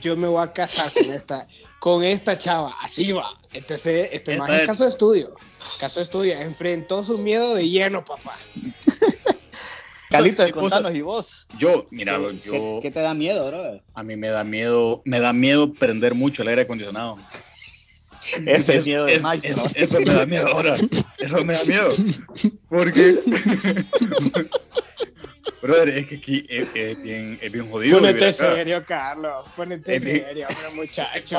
yo 0.00 0.16
me 0.16 0.28
voy 0.28 0.42
a 0.42 0.52
casar 0.52 0.92
con 0.92 1.12
esta, 1.12 1.46
con 1.78 2.04
esta 2.04 2.38
chava, 2.38 2.74
así 2.82 3.12
va. 3.12 3.30
Entonces, 3.52 4.10
este 4.12 4.36
man 4.36 4.52
es 4.52 4.66
caso 4.66 4.84
de 4.84 4.90
estudio, 4.90 5.34
caso 5.78 6.00
de 6.00 6.04
estudio, 6.04 6.34
enfrentó 6.38 7.02
su 7.04 7.18
miedo 7.18 7.54
de 7.54 7.68
lleno, 7.68 8.04
papá. 8.04 8.36
Calito, 10.10 10.44
contanos, 10.52 10.94
¿y 10.94 11.00
vos? 11.00 11.46
Yo, 11.58 11.86
mira, 11.90 12.18
¿Qué, 12.18 12.38
yo, 12.46 12.52
qué- 12.52 12.78
qué 12.82 12.90
te 12.92 13.00
da 13.00 13.14
miedo, 13.14 13.46
bro? 13.48 13.80
a 13.94 14.02
mí 14.04 14.14
me 14.16 14.28
da 14.28 14.44
miedo, 14.44 15.02
me 15.04 15.18
da 15.18 15.32
miedo 15.32 15.72
prender 15.72 16.14
mucho 16.14 16.42
el 16.42 16.48
aire 16.48 16.62
acondicionado. 16.62 17.18
Ese 18.46 18.76
es 18.76 18.86
miedo 18.86 19.06
de 19.06 19.16
es- 19.16 19.22
maestro. 19.22 19.50
Eso, 19.50 19.66
eso 19.74 20.00
me 20.00 20.14
da 20.14 20.24
miedo 20.24 20.46
ahora. 20.48 20.76
Eso 21.18 21.44
me 21.44 21.52
da 21.54 21.64
miedo. 21.64 21.90
Porque. 22.68 23.18
Brother, 25.62 25.88
es 25.90 26.06
que 26.06 26.16
aquí 26.16 26.46
es, 26.48 26.68
es 26.74 27.02
bien, 27.02 27.38
es 27.40 27.52
bien 27.52 27.70
jodido. 27.70 27.98
Ponete 27.98 28.32
serio, 28.32 28.82
Carlos. 28.86 29.46
Ponete 29.56 29.96
Es 29.96 30.04
bien- 30.04 30.24
serio, 30.24 30.46
hombre, 30.48 30.82
muchacho. 30.82 31.38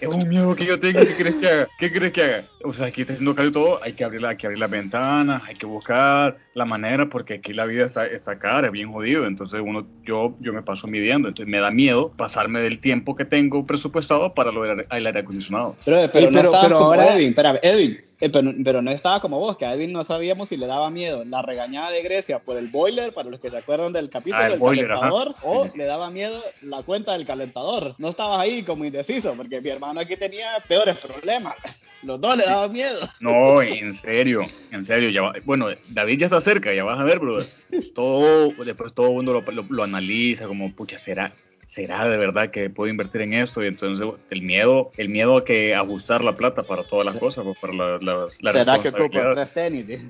Es 0.00 0.08
un 0.08 0.26
miedo 0.28 0.56
que 0.56 0.64
yo 0.64 0.80
tengo. 0.80 0.98
¿Qué 1.00 1.14
crees 1.14 1.36
que 1.36 1.46
haga? 1.46 1.68
¿Qué 1.78 1.92
crees 1.92 2.12
que 2.12 2.22
haga? 2.22 2.44
O 2.64 2.72
sea, 2.72 2.86
aquí 2.86 3.02
está 3.02 3.12
haciendo 3.12 3.34
calor 3.34 3.50
y 3.50 3.52
todo. 3.52 3.82
Hay 3.82 3.92
que 3.92 4.02
abrir, 4.02 4.22
la- 4.22 4.30
hay 4.30 4.36
que 4.38 4.46
abrir 4.46 4.58
las 4.58 4.70
ventanas. 4.70 5.42
Hay 5.46 5.56
que 5.56 5.66
buscar 5.66 6.38
la 6.54 6.64
manera 6.64 7.10
porque 7.10 7.34
aquí 7.34 7.52
la 7.52 7.66
vida 7.66 7.84
está, 7.84 8.06
está 8.06 8.38
cara, 8.38 8.68
es 8.68 8.72
bien 8.72 8.90
jodido. 8.90 9.26
Entonces, 9.26 9.60
uno, 9.62 9.86
yo, 10.02 10.36
yo 10.40 10.54
me 10.54 10.62
paso 10.62 10.86
midiendo. 10.86 11.28
Entonces, 11.28 11.50
me 11.52 11.60
da 11.60 11.70
miedo 11.70 12.10
pasarme 12.16 12.62
del 12.62 12.80
tiempo 12.80 13.14
que 13.14 13.26
tengo 13.26 13.66
presupuestado 13.66 14.32
para 14.32 14.50
lo 14.52 14.62
del 14.62 14.86
el 14.90 15.06
aire 15.06 15.20
acondicionado. 15.20 15.76
Pero, 15.84 16.10
pero, 16.10 16.28
Sí, 16.28 16.32
no 16.32 16.32
pero- 16.32 16.44
estaba 16.44 16.62
pero 16.62 16.76
ahora- 16.78 17.14
Edwin, 17.14 17.28
espérame, 17.28 17.58
Edwin, 17.62 18.00
eh, 18.20 18.30
pero, 18.30 18.52
pero 18.64 18.82
no 18.82 18.90
estaba 18.90 19.20
como 19.20 19.38
vos, 19.38 19.56
que 19.56 19.64
a 19.66 19.72
Edwin 19.72 19.92
no 19.92 20.04
sabíamos 20.04 20.48
si 20.50 20.56
le 20.56 20.66
daba 20.66 20.90
miedo 20.90 21.24
la 21.24 21.42
regañada 21.42 21.90
de 21.90 22.02
Grecia 22.02 22.40
por 22.40 22.56
el 22.58 22.68
boiler, 22.68 23.12
para 23.14 23.30
los 23.30 23.40
que 23.40 23.50
se 23.50 23.56
acuerdan 23.56 23.92
del 23.92 24.10
capítulo 24.10 24.42
Ah, 24.42 24.46
el 24.46 24.52
del 24.52 24.60
boiler, 24.60 24.90
ajá. 24.92 25.00
calentador, 25.00 25.36
o 25.42 25.58
Sí, 25.58 25.64
sí, 25.64 25.70
sí. 25.72 25.78
le 25.78 25.84
daba 25.86 26.10
miedo 26.10 26.42
la 26.60 26.82
cuenta 26.82 27.12
del 27.14 27.24
calentador. 27.26 27.94
No 27.98 28.08
estabas 28.10 28.40
ahí 28.40 28.62
como 28.62 28.84
indeciso, 28.84 29.34
porque 29.36 29.60
mi 29.60 29.68
hermano 29.70 30.00
aquí 30.00 30.16
tenía 30.16 30.48
peores 30.68 30.98
problemas. 30.98 31.54
Los 32.02 32.18
dos 32.18 32.34
le 32.36 32.44
daban 32.44 32.72
miedo. 32.72 32.98
No, 33.20 33.60
en 33.60 33.92
serio, 33.92 34.46
en 34.70 34.84
serio. 34.86 35.10
Ya 35.10 35.20
va- 35.20 35.34
bueno, 35.44 35.66
David 35.88 36.18
ya 36.20 36.26
está 36.26 36.40
cerca, 36.40 36.72
ya 36.72 36.82
vas 36.82 36.98
a 36.98 37.04
ver, 37.04 37.18
brother. 37.18 37.46
Todo, 37.94 38.52
después 38.64 38.94
todo 38.94 39.08
el 39.08 39.12
mundo 39.14 39.32
lo, 39.34 39.40
lo- 39.52 39.66
lo 39.68 39.82
analiza 39.82 40.46
como, 40.46 40.74
pucha, 40.74 40.98
¿será, 40.98 41.34
¿será 41.70 42.08
de 42.08 42.16
verdad 42.16 42.50
que 42.50 42.68
puedo 42.68 42.90
invertir 42.90 43.20
en 43.20 43.32
esto? 43.32 43.62
Y 43.62 43.68
entonces 43.68 44.04
el 44.30 44.42
miedo, 44.42 44.90
el 44.96 45.08
miedo 45.08 45.36
a 45.36 45.44
que 45.44 45.72
ajustar 45.72 46.24
la 46.24 46.36
plata 46.36 46.64
para 46.64 46.82
todas 46.82 47.06
las 47.06 47.20
cosas, 47.20 47.44
pues, 47.44 47.56
para 47.58 47.72
la- 47.72 47.98
las, 47.98 48.42
las 48.42 48.52
¿Será 48.54 48.80
que 48.80 48.90
tres 48.90 49.52
tenis? 49.52 50.00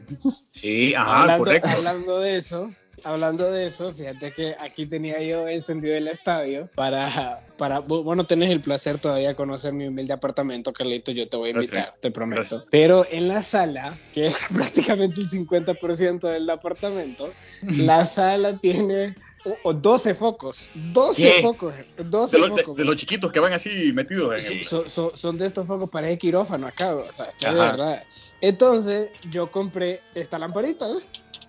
Sí, 0.53 0.95
ajá, 0.97 1.21
hablando, 1.21 1.45
correcto. 1.45 1.69
hablando 1.69 2.19
de 2.21 2.37
eso, 2.39 2.71
hablando 3.05 3.51
de 3.51 3.67
eso, 3.67 3.93
fíjate 3.95 4.33
que 4.33 4.57
aquí 4.59 4.87
tenía 4.87 5.21
yo 5.23 5.47
encendido 5.49 5.95
el 5.95 6.09
estadio 6.09 6.67
para, 6.75 7.45
para 7.59 7.81
vos 7.81 8.05
vos 8.07 8.17
no 8.17 8.25
tenés 8.27 8.51
el 8.51 8.63
placer 8.63 8.97
todavía 8.97 9.29
de 9.29 9.35
conocer 9.35 9.75
mi 9.75 9.87
humilde 9.87 10.15
apartamento, 10.15 10.73
Carlito, 10.73 11.13
yo 11.13 11.29
te 11.29 11.37
voy 11.37 11.51
a 11.51 11.53
Gracias. 11.53 11.73
invitar, 11.75 11.95
te 12.01 12.11
prometo. 12.11 12.41
Gracias. 12.41 12.65
Pero 12.71 13.05
en 13.11 13.29
la 13.29 13.43
sala, 13.43 13.99
que 14.15 14.29
es 14.29 14.37
prácticamente 14.55 15.21
el 15.21 15.29
50% 15.29 16.27
del 16.27 16.49
apartamento, 16.49 17.35
la 17.61 18.07
sala 18.07 18.57
tiene 18.57 19.15
o- 19.45 19.59
o 19.63 19.73
12 19.73 20.15
focos, 20.15 20.69
12 20.75 21.23
¿Qué? 21.23 21.43
focos, 21.43 21.75
12 21.97 22.37
De, 22.37 22.47
lo- 22.49 22.55
de- 22.55 22.63
focos. 22.63 22.77
de 22.77 22.85
los 22.85 22.97
chiquitos 22.97 23.33
que 23.33 23.41
van 23.41 23.53
así 23.53 23.93
metidos 23.93 24.35
en 24.35 24.43
Son- 24.43 24.53
el... 24.59 24.65
son, 24.65 24.89
son- 24.91 25.17
son 25.17 25.39
de 25.39 25.47
estos 25.47 25.67
focos 25.67 25.89
para 25.89 26.11
el 26.11 26.19
quirófano 26.19 26.67
acá, 26.67 26.95
o 26.95 27.13
sea, 27.13 27.27
esto 27.27 27.47
es 27.49 27.55
de 27.55 27.61
verdad. 27.61 28.05
Entonces, 28.41 29.13
yo 29.31 29.51
compré 29.51 30.01
esta 30.15 30.39
lamparita, 30.39 30.87
¿eh? 30.87 31.03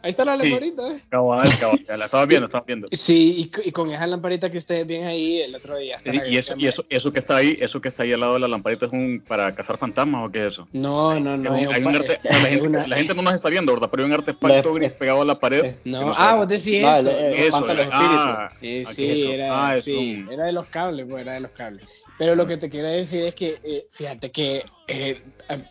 Ahí 0.04 0.10
está 0.10 0.26
la 0.26 0.36
Sí. 0.36 0.50
lamparita, 0.50 0.82
¿eh? 0.96 1.00
Cabal, 1.10 1.48
cabal, 1.60 1.80
ya 1.88 1.96
la 1.96 2.06
estaba 2.06 2.26
viendo, 2.26 2.46
estaba 2.46 2.64
viendo. 2.66 2.88
Sí, 2.92 3.52
y, 3.64 3.72
con 3.72 3.92
esa 3.92 4.08
lamparita 4.08 4.50
que 4.50 4.58
ustedes 4.58 4.88
ven 4.88 5.06
ahí 5.06 5.40
el 5.44 5.54
otro 5.54 5.78
día. 5.78 5.98
está 5.98 6.12
la 6.12 6.28
Y 6.28 6.38
eso, 6.38 6.56
y 6.58 6.66
eso, 6.66 6.84
eso 6.90 7.14
que 7.14 7.20
está 7.20 7.36
ahí, 7.36 7.56
eso 7.62 7.80
que 7.80 7.88
está 7.90 8.02
ahí 8.02 8.12
al 8.12 8.20
lado 8.22 8.34
de 8.34 8.40
la 8.40 8.48
lamparita 8.48 8.88
es 8.88 8.92
un 8.94 9.24
para 9.28 9.54
cazar 9.54 9.78
fantasmas 9.78 10.28
o 10.28 10.32
qué 10.32 10.40
es 10.40 10.54
eso? 10.54 10.68
No, 10.74 11.20
no, 11.20 11.38
no. 11.38 11.54
Hay 11.54 11.66
un 11.84 11.96
arte- 11.96 12.20
la, 12.24 12.34
gente, 12.34 12.62
una- 12.68 12.88
la 12.88 12.98
gente 12.98 13.14
no 13.14 13.22
nos 13.22 13.36
está 13.36 13.50
viendo, 13.50 13.72
¿verdad? 13.74 13.90
Pero 13.92 14.02
hay 14.04 14.08
un 14.10 14.14
artefacto 14.16 14.74
gris 14.74 14.92
pegado 14.94 15.22
a 15.22 15.26
la 15.26 15.40
pared. 15.40 15.66
eh, 15.66 15.80
No, 15.86 16.08
no 16.08 16.14
ah, 16.18 16.36
vos 16.36 16.48
decís 16.48 16.82
No, 16.82 16.96
esto. 16.98 17.12
el- 17.12 17.38
no. 17.38 17.44
Eso, 17.44 17.68
los 17.74 17.88
ah, 17.92 18.52
Eh, 18.60 18.84
¿a 18.88 18.94
sí, 18.94 19.06
eso? 19.08 19.32
era, 19.32 19.68
Ah, 19.68 19.78
es 19.78 19.84
sí, 19.84 19.94
un- 20.26 20.34
era 20.34 20.48
de 20.48 20.52
los 20.52 20.66
cables, 20.66 21.06
pues 21.08 21.22
era 21.22 21.34
de 21.34 21.42
los 21.42 21.52
cables. 21.52 21.88
Pero 22.18 22.34
lo 22.36 22.48
que 22.48 22.58
te 22.58 22.72
quiero 22.72 22.88
decir 22.90 23.22
es 23.26 23.36
que, 23.36 23.60
eh, 23.64 23.86
fíjate 23.92 24.32
que 24.32 24.64
eh, 24.92 25.22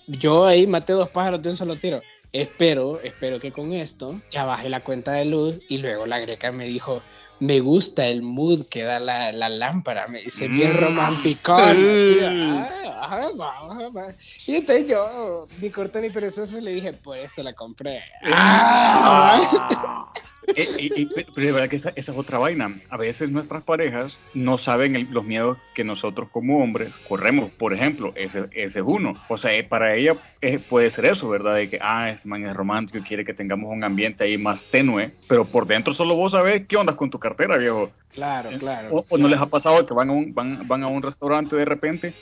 yo 0.06 0.44
ahí 0.44 0.66
maté 0.66 0.92
dos 0.92 1.10
pájaros 1.10 1.42
de 1.42 1.50
un 1.50 1.56
solo 1.56 1.76
tiro. 1.76 2.00
Espero, 2.32 3.00
espero 3.02 3.40
que 3.40 3.50
con 3.50 3.72
esto 3.72 4.20
ya 4.30 4.44
baje 4.44 4.68
la 4.68 4.84
cuenta 4.84 5.12
de 5.12 5.24
luz 5.24 5.56
y 5.68 5.78
luego 5.78 6.06
la 6.06 6.20
greca 6.20 6.52
me 6.52 6.64
dijo, 6.66 7.02
me 7.40 7.58
gusta 7.58 8.06
el 8.06 8.22
mood 8.22 8.66
que 8.66 8.84
da 8.84 9.00
la, 9.00 9.32
la 9.32 9.48
lámpara, 9.48 10.06
me 10.06 10.20
dice, 10.22 10.46
bien 10.46 10.74
Mm. 10.74 10.80
romanticón. 10.80 11.60
así, 11.60 12.18
Mm. 12.20 12.54
ah. 12.56 14.12
Y 14.46 14.54
entonces 14.54 14.86
yo, 14.88 15.46
ni 15.60 15.70
corto 15.70 16.00
ni 16.00 16.10
perezoso, 16.10 16.60
le 16.60 16.72
dije, 16.74 16.92
por 16.92 17.18
eso 17.18 17.42
la 17.42 17.52
compré. 17.52 18.00
Ah, 18.22 19.40
Ah. 19.42 20.06
Eh, 20.56 20.68
y- 20.78 21.02
y- 21.02 21.06
pero 21.06 21.46
de 21.46 21.52
verdad 21.52 21.68
que 21.68 21.76
esa, 21.76 21.90
esa 21.90 22.12
es 22.12 22.18
otra 22.18 22.38
vaina. 22.38 22.80
A 22.90 22.96
veces 22.96 23.30
nuestras 23.30 23.62
parejas 23.62 24.18
no 24.34 24.58
saben 24.58 24.96
el- 24.96 25.08
los 25.10 25.24
miedos 25.24 25.58
que 25.74 25.84
nosotros 25.84 26.28
como 26.30 26.62
hombres 26.62 26.96
corremos. 27.08 27.50
Por 27.52 27.72
ejemplo, 27.74 28.12
ese, 28.16 28.44
ese 28.52 28.80
es 28.80 28.84
uno. 28.86 29.14
O 29.28 29.36
sea, 29.36 29.54
eh, 29.54 29.64
para 29.64 29.94
ella 29.94 30.16
eh, 30.42 30.58
puede 30.58 30.88
ser 30.90 31.04
eso, 31.06 31.28
¿verdad? 31.28 31.56
De 31.56 31.68
que, 31.68 31.78
ah, 31.82 32.10
este 32.10 32.28
man 32.28 32.44
es 32.46 32.54
romántico 32.54 32.98
y 32.98 33.02
quiere 33.02 33.24
que 33.24 33.34
tengamos 33.34 33.70
un 33.72 33.84
ambiente 33.84 34.24
ahí 34.24 34.38
más 34.38 34.66
tenue. 34.70 35.12
Pero 35.28 35.44
por 35.44 35.66
dentro 35.66 35.92
solo 35.92 36.14
vos 36.16 36.32
sabés 36.32 36.66
qué 36.66 36.76
ondas 36.76 36.96
con 36.96 37.10
tu 37.10 37.18
cartera, 37.18 37.56
viejo. 37.58 37.90
Claro, 38.12 38.50
claro. 38.58 38.88
O, 38.96 39.04
o 39.08 39.18
no 39.18 39.28
les 39.28 39.38
ha 39.38 39.46
pasado 39.46 39.86
que 39.86 39.94
van 39.94 40.10
a 40.10 40.12
un, 40.12 40.34
van, 40.34 40.66
van 40.66 40.82
a 40.82 40.88
un 40.88 41.00
restaurante 41.02 41.54
de 41.56 41.64
repente 41.64 42.12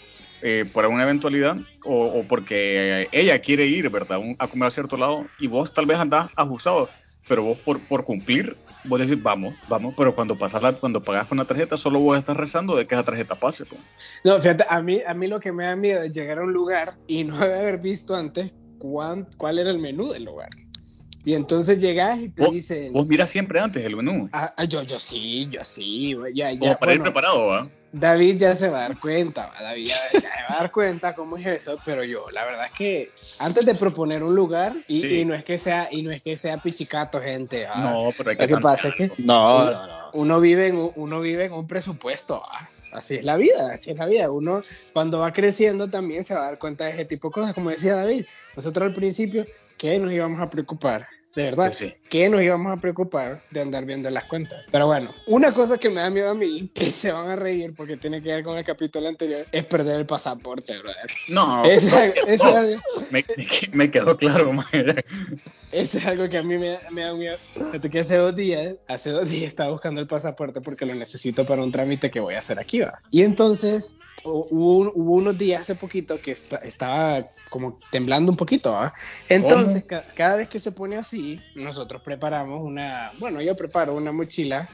eh, 0.43 0.65
por 0.73 0.85
alguna 0.85 1.05
eventualidad 1.05 1.57
o, 1.85 2.05
o 2.07 2.25
porque 2.29 3.09
ella 3.13 3.39
quiere 3.41 3.67
ir, 3.67 3.89
¿verdad? 3.89 4.19
Un- 4.19 4.37
a 4.39 4.49
comer 4.49 4.69
a 4.69 4.71
cierto 4.71 4.97
lado 4.97 5.27
y 5.39 5.47
vos 5.47 5.73
tal 5.73 5.87
vez 5.87 5.97
andás 5.99 6.35
ajustado, 6.37 6.91
pero 7.29 7.43
vos 7.43 7.59
por, 7.59 7.79
por 7.81 8.05
cumplir, 8.05 8.57
vos 8.85 8.99
decís, 9.01 9.23
vamos, 9.23 9.55
vamos, 9.69 9.95
pero 9.97 10.15
cuando 10.15 10.37
pasas 10.37 10.63
la, 10.63 10.73
cuando 10.73 11.03
pagas 11.03 11.27
con 11.27 11.39
la 11.39 11.45
tarjeta, 11.47 11.77
solo 11.77 12.01
vos 12.01 12.17
estás 12.19 12.37
rezando 12.37 12.75
de 12.77 12.87
que 12.87 12.95
esa 12.95 13.05
tarjeta 13.05 13.35
pase. 13.35 13.65
No, 14.25 14.39
fíjate, 14.41 14.65
a 14.69 14.83
mí, 14.83 15.01
a 15.07 15.15
mí 15.15 15.27
lo 15.27 15.39
que 15.41 15.53
me 15.53 15.65
da 15.65 15.77
miedo 15.77 16.03
es 16.03 16.13
llegar 16.13 16.39
a 16.39 16.43
un 16.43 16.53
lugar 16.53 16.95
y 17.07 17.25
no 17.25 17.37
haber 17.43 17.79
visto 17.79 18.15
antes 18.17 18.55
cuán- 18.79 19.27
cuál 19.37 19.59
era 19.59 19.71
el 19.71 19.79
menú 19.79 20.11
del 20.13 20.25
lugar. 20.25 20.49
Y 21.29 21.35
entonces 21.35 21.79
llegas 21.79 22.19
y 22.21 22.31
te 22.31 22.43
Vos- 22.43 22.53
dicen, 22.55 22.91
Vos 22.91 23.07
miras 23.07 23.29
siempre 23.29 23.61
antes 23.61 23.85
el 23.85 23.95
menú, 23.95 24.31
ah, 24.33 24.51
ah, 24.57 24.65
yo, 24.65 24.83
yo 24.85 24.99
sí, 24.99 25.47
yo 25.51 25.63
sí, 25.63 26.17
ya, 26.33 26.59
como 26.59 26.79
para 26.79 26.95
ir 26.95 27.03
preparado, 27.03 27.47
¿va? 27.49 27.69
David 27.93 28.39
ya 28.39 28.55
se 28.55 28.71
va 28.71 28.79
a 28.79 28.89
dar 28.89 28.99
cuenta, 28.99 29.49
va, 29.49 29.61
David 29.63 29.85
ya, 29.89 29.95
ya 30.15 30.21
se 30.23 30.27
va 30.27 30.57
a 30.57 30.61
dar 30.63 30.73
cuenta 30.73 31.15
cómo 31.15 31.37
es 31.37 31.45
eso, 31.45 31.79
pero 31.85 32.03
yo, 32.03 32.21
la 32.33 32.47
verdad 32.47 32.65
es 32.73 32.73
que 32.79 33.11
antes 33.41 33.67
de 33.67 33.75
proponer 33.75 34.23
un 34.23 34.35
lugar, 34.35 34.75
y, 34.89 35.01
Sí. 35.01 35.07
y 35.21 35.25
no 35.27 35.35
es 35.35 35.45
que 35.45 35.59
sea, 35.59 35.89
y 35.91 36.01
no 36.01 36.11
es 36.13 36.23
que 36.23 36.39
sea 36.39 36.57
pichicato, 36.63 37.21
gente, 37.21 37.67
va. 37.67 37.77
No, 37.77 38.11
pero 38.17 38.31
hay 38.31 38.37
Lo 38.37 38.47
que 38.49 38.55
que 38.55 38.61
pasa 38.63 38.89
es 38.89 38.95
que- 38.95 39.23
No, 39.23 39.57
Uno- 39.57 39.71
no, 39.73 39.87
no. 39.87 40.11
uno 40.15 40.41
vive 40.41 40.69
en 40.69 40.77
un, 40.79 40.93
uno 40.97 41.21
vive 41.21 41.45
en 41.45 41.53
un 41.53 41.67
presupuesto. 41.67 42.43
Así 42.95 43.17
es 43.17 43.25
la 43.27 43.37
vida, 43.37 43.75
así 43.75 43.91
es 43.91 43.99
la 43.99 44.07
vida. 44.07 44.31
Uno 44.31 44.63
cuando 44.95 45.19
va 45.19 45.31
creciendo 45.35 45.91
también 45.91 46.25
se 46.25 46.33
va 46.33 46.41
a 46.41 46.45
dar 46.45 46.59
cuenta 46.59 46.87
de 46.87 46.93
ese 46.93 47.05
tipo 47.05 47.29
de 47.29 47.33
cosas. 47.35 47.53
Como 47.53 47.69
decía 47.69 47.97
David, 47.97 48.25
nosotros 48.57 48.87
al 48.87 48.95
principio, 48.95 49.45
¿qué 49.77 49.99
nos 49.99 50.11
íbamos 50.11 50.41
a 50.41 50.49
preocupar? 50.49 51.07
De 51.35 51.45
verdad, 51.45 51.67
Pues 51.67 51.79
sí. 51.79 51.95
¿qué 52.09 52.29
nos 52.29 52.43
íbamos 52.43 52.77
a 52.77 52.81
preocupar 52.81 53.43
de 53.51 53.61
andar 53.61 53.85
viendo 53.85 54.11
las 54.11 54.25
cuentas? 54.25 54.65
Pero 54.73 54.87
bueno, 54.87 55.15
una 55.27 55.53
cosa 55.53 55.79
que 55.79 55.89
me 55.89 56.01
da 56.01 56.11
miedo 56.11 56.31
a 56.31 56.35
mí, 56.35 56.71
y 56.75 56.85
se 56.87 57.13
van 57.13 57.31
a 57.31 57.37
reír 57.37 57.75
porque 57.77 57.97
tiene 57.97 58.23
que 58.23 58.31
ver 58.31 58.43
con 58.43 58.59
el 58.59 58.65
capítulo 58.65 59.09
anterior, 59.09 59.47
es 59.53 59.67
perder 59.67 59.97
el 60.01 60.07
pasaporte, 60.07 60.77
brother. 60.79 61.11
No, 61.29 61.63
no, 61.63 61.69
me, 63.11 63.25
me- 63.29 63.47
me 63.73 63.91
quedó 63.91 64.17
claro, 64.17 64.53
man. 64.53 64.67
Eso 65.71 65.99
es 65.99 66.07
algo 66.07 66.29
que 66.29 66.39
a 66.39 66.43
mí 66.43 66.57
me, 66.59 66.79
me 66.91 67.03
da 67.03 67.15
miedo. 67.15 67.37
Fíjate 67.53 67.91
que 67.91 68.01
hace 68.01 68.17
dos 68.17 68.35
días, 68.35 68.77
hace 68.89 69.11
dos 69.11 69.29
días 69.29 69.45
estaba 69.45 69.71
buscando 69.71 70.01
el 70.01 70.07
pasaporte 70.07 70.61
porque 70.61 70.87
lo 70.87 70.95
necesito 70.95 71.45
para 71.45 71.63
un 71.63 71.71
trámite 71.71 72.11
que 72.11 72.21
voy 72.21 72.35
a 72.35 72.39
hacer 72.39 72.59
aquí, 72.59 72.81
¿va? 72.81 72.99
Y 73.11 73.23
entonces 73.23 73.97
hu- 74.25 74.47
hubo, 74.51 74.79
un- 74.79 74.93
hubo 74.95 75.15
unos 75.15 75.37
días 75.37 75.63
hace 75.63 75.75
poquito 75.75 76.21
que 76.21 76.33
esta- 76.33 76.57
estaba 76.59 77.25
como 77.51 77.79
temblando 77.91 78.31
un 78.33 78.37
poquito, 78.37 78.73
¿va? 78.73 78.93
Entonces, 79.29 79.85
ca- 79.85 80.07
cada 80.15 80.37
vez 80.37 80.49
que 80.49 80.59
se 80.59 80.73
pone 80.73 80.97
así, 80.97 81.39
nosotros 81.55 82.01
preparamos 82.03 82.61
una, 82.63 83.13
bueno, 83.19 83.43
yo 83.43 83.55
preparo 83.55 83.95
una 83.95 84.11
mochila 84.13 84.69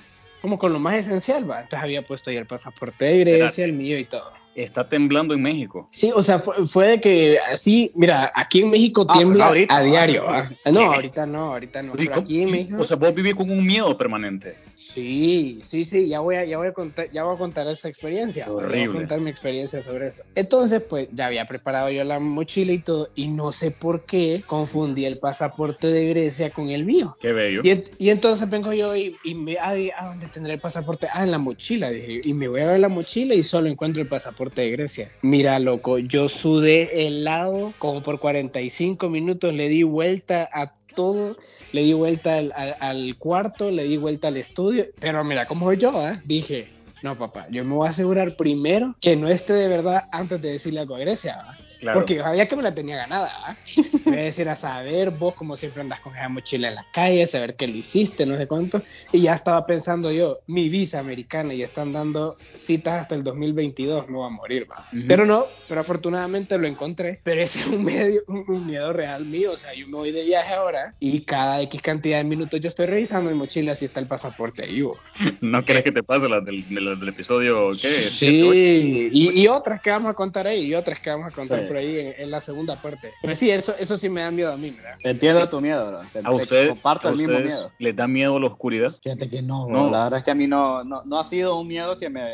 como 0.44 0.58
con 0.58 0.74
lo 0.74 0.78
más 0.78 0.96
esencial, 0.96 1.48
¿va? 1.50 1.62
Entonces 1.62 1.82
había 1.82 2.02
puesto 2.02 2.28
ahí 2.28 2.36
el 2.36 2.46
pasaporte 2.46 3.06
de 3.06 3.18
Grecia, 3.24 3.64
el 3.64 3.72
mío 3.72 3.98
y 3.98 4.04
todo. 4.04 4.30
Está 4.54 4.86
temblando 4.86 5.32
en 5.32 5.40
México. 5.42 5.88
Sí, 5.90 6.12
o 6.14 6.22
sea, 6.22 6.38
fue, 6.38 6.66
fue 6.66 6.86
de 6.88 7.00
que 7.00 7.38
así, 7.50 7.90
mira, 7.94 8.30
aquí 8.34 8.60
en 8.60 8.68
México 8.70 9.06
Ah, 9.08 9.14
tiembla 9.14 9.46
ahorita, 9.46 9.74
a 9.74 9.80
¿va? 9.80 9.86
diario, 9.86 10.24
¿va? 10.26 10.50
No, 10.70 10.92
ahorita 10.92 11.24
no, 11.26 11.52
ahorita 11.54 11.82
no. 11.82 11.94
Pero 11.94 12.14
aquí 12.16 12.42
en 12.42 12.50
México. 12.50 12.76
O 12.78 12.84
sea, 12.84 12.96
vos 12.98 13.14
vivís 13.14 13.34
con 13.34 13.50
un 13.50 13.64
miedo 13.66 13.96
permanente. 13.96 14.54
sí, 14.76 15.58
sí, 15.62 15.84
sí, 15.84 16.08
ya 16.08 16.20
voy 16.20 16.36
a, 16.36 16.44
ya 16.44 16.58
voy 16.58 16.68
a 16.68 16.72
contar, 16.72 17.10
ya 17.10 17.24
voy 17.24 17.34
a 17.34 17.38
contar 17.38 17.66
esta 17.68 17.88
experiencia. 17.88 18.44
Ya 18.46 18.52
voy 18.52 18.62
a 18.62 18.66
Horrible. 18.66 18.98
contar 18.98 19.20
mi 19.20 19.30
experiencia 19.30 19.82
sobre 19.82 20.08
eso. 20.08 20.22
Entonces, 20.36 20.82
pues, 20.88 21.08
ya 21.12 21.26
había 21.26 21.46
preparado 21.46 21.90
yo 21.90 22.04
la 22.04 22.20
mochila 22.20 22.72
y 22.72 22.78
todo, 22.78 23.08
y 23.16 23.28
no 23.28 23.50
sé 23.50 23.70
por 23.72 24.04
qué 24.04 24.44
confundí 24.46 25.04
el 25.06 25.18
pasaporte 25.18 25.88
de 25.88 26.06
Grecia 26.10 26.50
con 26.50 26.68
el 26.68 26.84
mío. 26.84 27.16
Qué 27.20 27.32
bello. 27.32 27.62
Y, 27.64 27.82
y 27.98 28.10
entonces 28.10 28.48
vengo 28.48 28.72
yo 28.72 28.94
y, 28.94 29.16
y 29.24 29.34
me, 29.34 29.56
ah, 29.58 29.74
di- 29.74 29.90
¿a 29.96 30.06
dónde 30.06 30.28
tendré 30.34 30.54
el 30.54 30.60
pasaporte? 30.60 31.06
Ah, 31.10 31.22
en 31.22 31.30
la 31.30 31.38
mochila, 31.38 31.90
dije. 31.90 32.20
Y 32.24 32.34
me 32.34 32.48
voy 32.48 32.60
a 32.60 32.66
ver 32.66 32.80
la 32.80 32.88
mochila 32.88 33.34
y 33.34 33.42
solo 33.42 33.68
encuentro 33.68 34.02
el 34.02 34.08
pasaporte 34.08 34.60
de 34.62 34.70
Grecia. 34.72 35.10
Mira, 35.22 35.58
loco, 35.60 35.98
yo 35.98 36.28
sudé 36.28 37.06
helado 37.06 37.72
como 37.78 38.02
por 38.02 38.18
45 38.20 39.08
minutos, 39.08 39.54
le 39.54 39.68
di 39.68 39.84
vuelta 39.84 40.48
a 40.52 40.74
todo, 40.94 41.36
le 41.72 41.82
di 41.82 41.92
vuelta 41.92 42.36
al, 42.36 42.52
al- 42.80 43.16
cuarto, 43.18 43.70
le 43.70 43.84
di 43.84 43.96
vuelta 43.96 44.28
al 44.28 44.36
estudio, 44.36 44.86
pero 45.00 45.24
mira 45.24 45.46
cómo 45.46 45.72
yo, 45.72 45.90
¿ah? 45.96 46.20
dije, 46.24 46.68
no, 47.02 47.16
papá, 47.18 47.46
yo 47.50 47.64
me 47.64 47.74
voy 47.74 47.86
a 47.86 47.90
asegurar 47.90 48.36
primero 48.36 48.96
que 49.00 49.16
no 49.16 49.28
esté 49.28 49.52
de 49.54 49.68
verdad 49.68 50.04
antes 50.12 50.40
de 50.40 50.50
decirle 50.52 50.80
algo 50.80 50.94
a 50.96 51.00
Grecia, 51.00 51.36
¿va? 51.36 51.58
Claro. 51.84 52.00
Porque 52.00 52.18
sabía 52.18 52.48
que 52.48 52.56
me 52.56 52.62
la 52.62 52.74
tenía 52.74 52.96
ganada, 52.96 53.30
¿ah? 53.44 53.56
Me 54.06 54.12
voy 54.12 54.20
a 54.20 54.24
decir 54.24 54.48
a 54.48 54.56
saber, 54.56 55.10
vos 55.10 55.34
como 55.34 55.54
siempre 55.54 55.82
andas 55.82 56.00
con 56.00 56.16
esa 56.16 56.30
mochila 56.30 56.68
en 56.68 56.76
la 56.76 56.86
calle, 56.92 57.26
saber 57.26 57.56
que 57.56 57.66
lo 57.68 57.76
hiciste, 57.76 58.24
no 58.24 58.38
sé 58.38 58.46
cuánto. 58.46 58.82
Y 59.12 59.20
ya 59.22 59.34
estaba 59.34 59.66
pensando 59.66 60.10
yo, 60.10 60.38
mi 60.46 60.70
visa 60.70 60.98
americana 60.98 61.52
y 61.52 61.62
están 61.62 61.92
dando 61.92 62.36
citas 62.54 63.02
hasta 63.02 63.14
el 63.14 63.22
2022, 63.22 64.08
me 64.08 64.16
voy 64.16 64.26
a 64.26 64.30
morir, 64.30 64.66
va. 64.70 64.88
Ujú. 64.92 65.04
Pero 65.06 65.26
no, 65.26 65.46
pero 65.68 65.82
afortunadamente 65.82 66.56
lo 66.56 66.66
encontré. 66.66 67.20
Pero 67.22 67.42
ese 67.42 67.60
es 67.60 67.66
un, 67.66 67.84
medio, 67.84 68.22
un, 68.28 68.44
un 68.48 68.66
miedo 68.66 68.90
real 68.94 69.26
mío, 69.26 69.52
o 69.52 69.56
sea, 69.58 69.74
yo 69.74 69.86
me 69.86 69.96
voy 69.96 70.10
de 70.10 70.24
viaje 70.24 70.54
ahora 70.54 70.94
y 71.00 71.20
cada 71.20 71.60
X 71.62 71.82
cantidad 71.82 72.16
de 72.16 72.24
minutos 72.24 72.60
yo 72.60 72.68
estoy 72.68 72.86
revisando 72.86 73.30
mi 73.30 73.36
mochila 73.36 73.74
si 73.74 73.84
está 73.84 74.00
el 74.00 74.06
pasaporte 74.06 74.64
ahí, 74.64 74.80
bo. 74.80 74.96
¿No 75.42 75.62
querés 75.66 75.84
que 75.84 75.92
te 75.92 76.02
pase 76.02 76.30
las 76.30 76.44
del, 76.46 76.64
las 76.70 76.98
del 76.98 77.10
episodio? 77.10 77.72
¿Qué? 77.72 77.88
Sí, 77.88 79.10
y, 79.12 79.40
y 79.42 79.48
otras 79.48 79.82
que 79.82 79.90
vamos 79.90 80.10
a 80.10 80.14
contar 80.14 80.46
ahí, 80.46 80.64
y 80.64 80.74
otras 80.74 80.98
que 81.00 81.10
vamos 81.10 81.28
a 81.28 81.30
contar 81.34 81.60
Sí. 81.60 81.73
Por 81.74 81.80
ahí 81.80 81.98
en, 81.98 82.14
en 82.18 82.30
la 82.30 82.40
segunda 82.40 82.80
parte. 82.80 83.14
Pero 83.20 83.34
sí, 83.34 83.50
eso, 83.50 83.74
eso 83.76 83.96
sí 83.96 84.08
me 84.08 84.20
da 84.22 84.30
miedo 84.30 84.52
a 84.52 84.56
mí, 84.56 84.70
¿verdad? 84.70 84.96
Entiendo 85.02 85.48
tu 85.48 85.60
miedo, 85.60 85.88
bro. 85.88 86.00
Te- 86.12 86.20
¿A 86.20 86.22
te 86.22 86.30
usted, 86.30 86.68
comparto 86.68 87.08
a 87.08 87.10
el 87.10 87.16
mismo 87.18 87.34
ustedes 87.34 87.52
miedo. 87.52 87.72
les 87.78 87.96
da 87.96 88.06
miedo 88.06 88.38
la 88.38 88.46
oscuridad? 88.46 88.94
Fíjate 89.02 89.28
que 89.28 89.42
no, 89.42 89.66
No. 89.66 89.72
bro. 89.86 89.90
La 89.90 90.04
verdad 90.04 90.18
es 90.20 90.24
que 90.24 90.30
a 90.30 90.34
mí 90.36 90.46
no, 90.46 90.84
no, 90.84 91.02
no 91.04 91.18
ha 91.18 91.24
sido 91.24 91.58
un 91.58 91.66
miedo 91.66 91.98
que 91.98 92.08
me, 92.10 92.30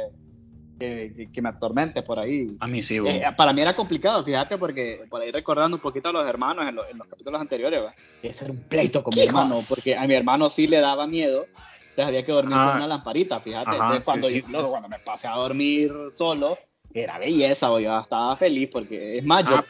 que, 0.78 1.30
que- 1.32 1.40
me 1.42 1.48
atormente 1.48 2.02
por 2.02 2.18
ahí. 2.18 2.54
A 2.60 2.66
mí 2.66 2.82
sí, 2.82 2.98
bo. 2.98 3.08
Eh, 3.08 3.22
para 3.34 3.54
mí 3.54 3.62
era 3.62 3.74
complicado, 3.74 4.22
fíjate, 4.22 4.58
porque 4.58 5.06
por 5.08 5.22
ahí 5.22 5.30
recordando 5.30 5.78
un 5.78 5.82
poquito 5.82 6.10
a 6.10 6.12
los 6.12 6.28
hermanos 6.28 6.68
en, 6.68 6.74
los- 6.74 6.90
en 6.90 6.98
los 6.98 7.06
capítulos 7.08 7.40
anteriores, 7.40 7.80
¿va? 7.82 7.94
ese 8.22 8.44
era 8.44 8.52
un 8.52 8.62
pleito 8.64 9.02
con 9.02 9.14
mi 9.16 9.22
hermano, 9.22 9.60
porque 9.66 9.96
a 9.96 10.06
mi 10.06 10.12
hermano 10.14 10.50
sí 10.50 10.66
le 10.66 10.80
daba 10.80 11.06
miedo, 11.06 11.46
entonces 11.80 12.04
había 12.06 12.24
que 12.26 12.32
dormir 12.32 12.58
Ah. 12.58 12.66
con 12.66 12.76
una 12.76 12.86
lamparita, 12.86 13.40
fíjate. 13.40 13.70
Ajá, 13.70 13.76
entonces 13.76 13.98
sí, 14.00 14.04
cuando, 14.04 14.28
sí, 14.28 14.34
yo, 14.52 14.66
sí. 14.66 14.70
cuando 14.70 14.88
me 14.90 14.98
pasé 14.98 15.26
a 15.28 15.32
dormir 15.36 15.90
solo, 16.14 16.58
era 16.92 17.18
belleza, 17.18 17.70
o 17.70 17.78
yo 17.80 17.98
estaba 17.98 18.36
feliz, 18.36 18.70
porque 18.72 19.18
es 19.18 19.24
más, 19.24 19.44
yo, 19.44 19.56
Ah. 19.56 19.64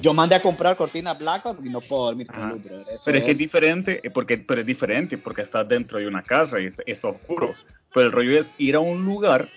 yo 0.00 0.14
mandé 0.14 0.34
a 0.34 0.42
comprar 0.42 0.76
cortinas 0.76 1.18
blancas 1.18 1.56
y 1.64 1.68
no 1.68 1.80
puedo 1.80 2.06
dormir 2.06 2.26
con 2.26 2.36
Ajá. 2.36 2.50
luz, 2.52 2.62
Pero 3.04 3.18
es 3.18 3.24
que 3.24 3.30
es 3.32 3.38
diferente, 3.38 4.00
eh, 4.02 4.10
porque, 4.10 4.38
pero 4.38 4.60
es 4.62 4.66
diferente 4.66 5.18
porque 5.18 5.42
estás 5.42 5.68
dentro 5.68 5.98
de 5.98 6.06
una 6.06 6.22
casa 6.22 6.60
y 6.60 6.66
está, 6.66 6.82
está 6.86 7.08
oscuro. 7.08 7.54
Pero 7.92 8.06
el 8.06 8.12
rollo 8.12 8.38
es 8.38 8.50
ir 8.58 8.74
a 8.74 8.80
un 8.80 9.04
lugar 9.04 9.48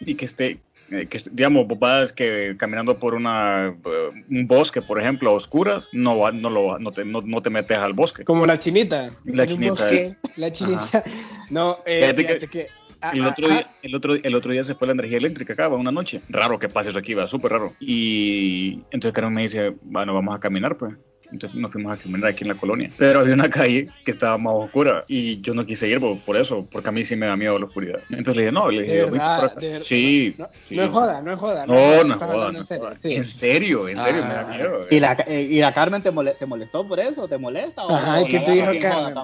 y 0.00 0.14
que 0.16 0.24
esté, 0.24 0.58
eh, 0.90 1.06
que, 1.06 1.22
digamos, 1.30 1.66
vos 1.68 1.78
vas 1.78 2.12
que 2.12 2.56
caminando 2.58 2.98
por 2.98 3.14
una, 3.14 3.68
eh, 3.68 4.24
un 4.30 4.46
bosque, 4.48 4.82
por 4.82 5.00
ejemplo, 5.00 5.30
a 5.30 5.34
oscuras, 5.34 5.88
no, 5.92 6.18
va- 6.18 6.32
no, 6.32 6.50
lo, 6.50 6.78
no, 6.78 6.90
te, 6.92 7.04
no, 7.04 7.20
no 7.22 7.40
te 7.40 7.50
metes 7.50 7.78
al 7.78 7.92
bosque. 7.92 8.24
Como 8.24 8.46
la 8.46 8.58
chinita. 8.58 9.10
La 9.26 9.46
chinita, 9.46 9.70
bosque, 9.70 10.16
la 10.36 10.50
chinita. 10.52 11.04
No, 11.50 11.78
eh, 11.84 12.12
fíjate, 12.14 12.48
que 12.48 12.48
que. 12.48 12.68
Ah, 13.04 13.10
El 13.12 13.22
ah, 13.24 13.28
otro, 13.30 13.46
ah, 13.48 13.50
día, 13.50 13.70
el, 13.82 13.94
otro, 13.94 14.14
el 14.14 14.34
otro 14.34 14.52
día 14.52 14.64
se 14.64 14.74
fue 14.74 14.86
la 14.86 14.92
energía 14.94 15.18
eléctrica 15.18 15.52
acá, 15.52 15.68
va, 15.68 15.76
una 15.76 15.92
noche. 15.92 16.22
Raro 16.28 16.58
que 16.58 16.68
pase 16.68 16.90
eso 16.90 16.98
aquí, 16.98 17.14
va, 17.14 17.26
súper 17.28 17.52
raro. 17.52 17.74
Y 17.80 18.82
entonces 18.90 19.12
Carmen 19.12 19.34
me 19.34 19.42
dice, 19.42 19.74
bueno, 19.82 20.14
vamos 20.14 20.34
a 20.34 20.40
caminar, 20.40 20.76
pues. 20.76 20.94
Entonces 21.32 21.58
nos 21.58 21.72
fuimos 21.72 21.90
a 21.92 21.96
caminar 21.96 22.30
aquí 22.30 22.44
en 22.44 22.48
la 22.48 22.54
colonia. 22.56 22.92
Pero 22.96 23.20
había 23.20 23.34
una 23.34 23.48
calle 23.50 23.88
que 24.04 24.10
estaba 24.12 24.38
más 24.38 24.52
oscura 24.54 25.02
y 25.08 25.40
yo 25.40 25.52
no 25.54 25.64
quise 25.66 25.88
ir 25.88 25.98
por, 25.98 26.20
por 26.22 26.36
eso, 26.36 26.68
porque 26.70 26.90
a 26.90 26.92
mí 26.92 27.02
sí 27.02 27.16
me 27.16 27.26
da 27.26 27.34
miedo 27.34 27.58
la 27.58 27.64
oscuridad. 27.64 27.98
Entonces 28.10 28.36
le 28.36 28.42
dije, 28.42 28.52
no, 28.52 28.70
le 28.70 28.82
dije. 28.82 28.94
Sí, 29.82 30.34
no, 30.38 30.48
sí. 30.68 30.76
no 30.76 30.84
es 30.84 30.90
joda, 30.90 31.22
no 31.22 31.32
es 31.32 31.38
joda. 31.38 31.66
No, 31.66 31.74
es 31.74 32.06
no 32.06 32.14
es 32.14 32.22
joda, 32.22 32.52
no 32.52 32.58
en 32.58 32.64
serio, 32.64 32.90
sí. 32.94 33.14
En 33.14 33.24
serio, 33.24 33.88
en 33.88 34.00
serio, 34.00 34.22
me 34.24 34.34
da 34.34 34.44
miedo. 34.44 34.86
¿Y 34.90 35.00
la, 35.00 35.12
eh, 35.26 35.42
¿Y 35.42 35.60
la 35.60 35.72
Carmen 35.72 36.02
te, 36.02 36.12
mole- 36.12 36.34
te 36.38 36.46
molestó 36.46 36.86
por 36.86 37.00
eso? 37.00 37.26
¿Te 37.26 37.38
molesta? 37.38 37.84
o- 37.84 37.94
Ajá, 37.96 38.20
¿y 38.20 38.24
o 38.24 38.28
qué 38.28 38.40
te 38.40 38.50
dijo 38.52 38.66
Carmen? 38.80 39.14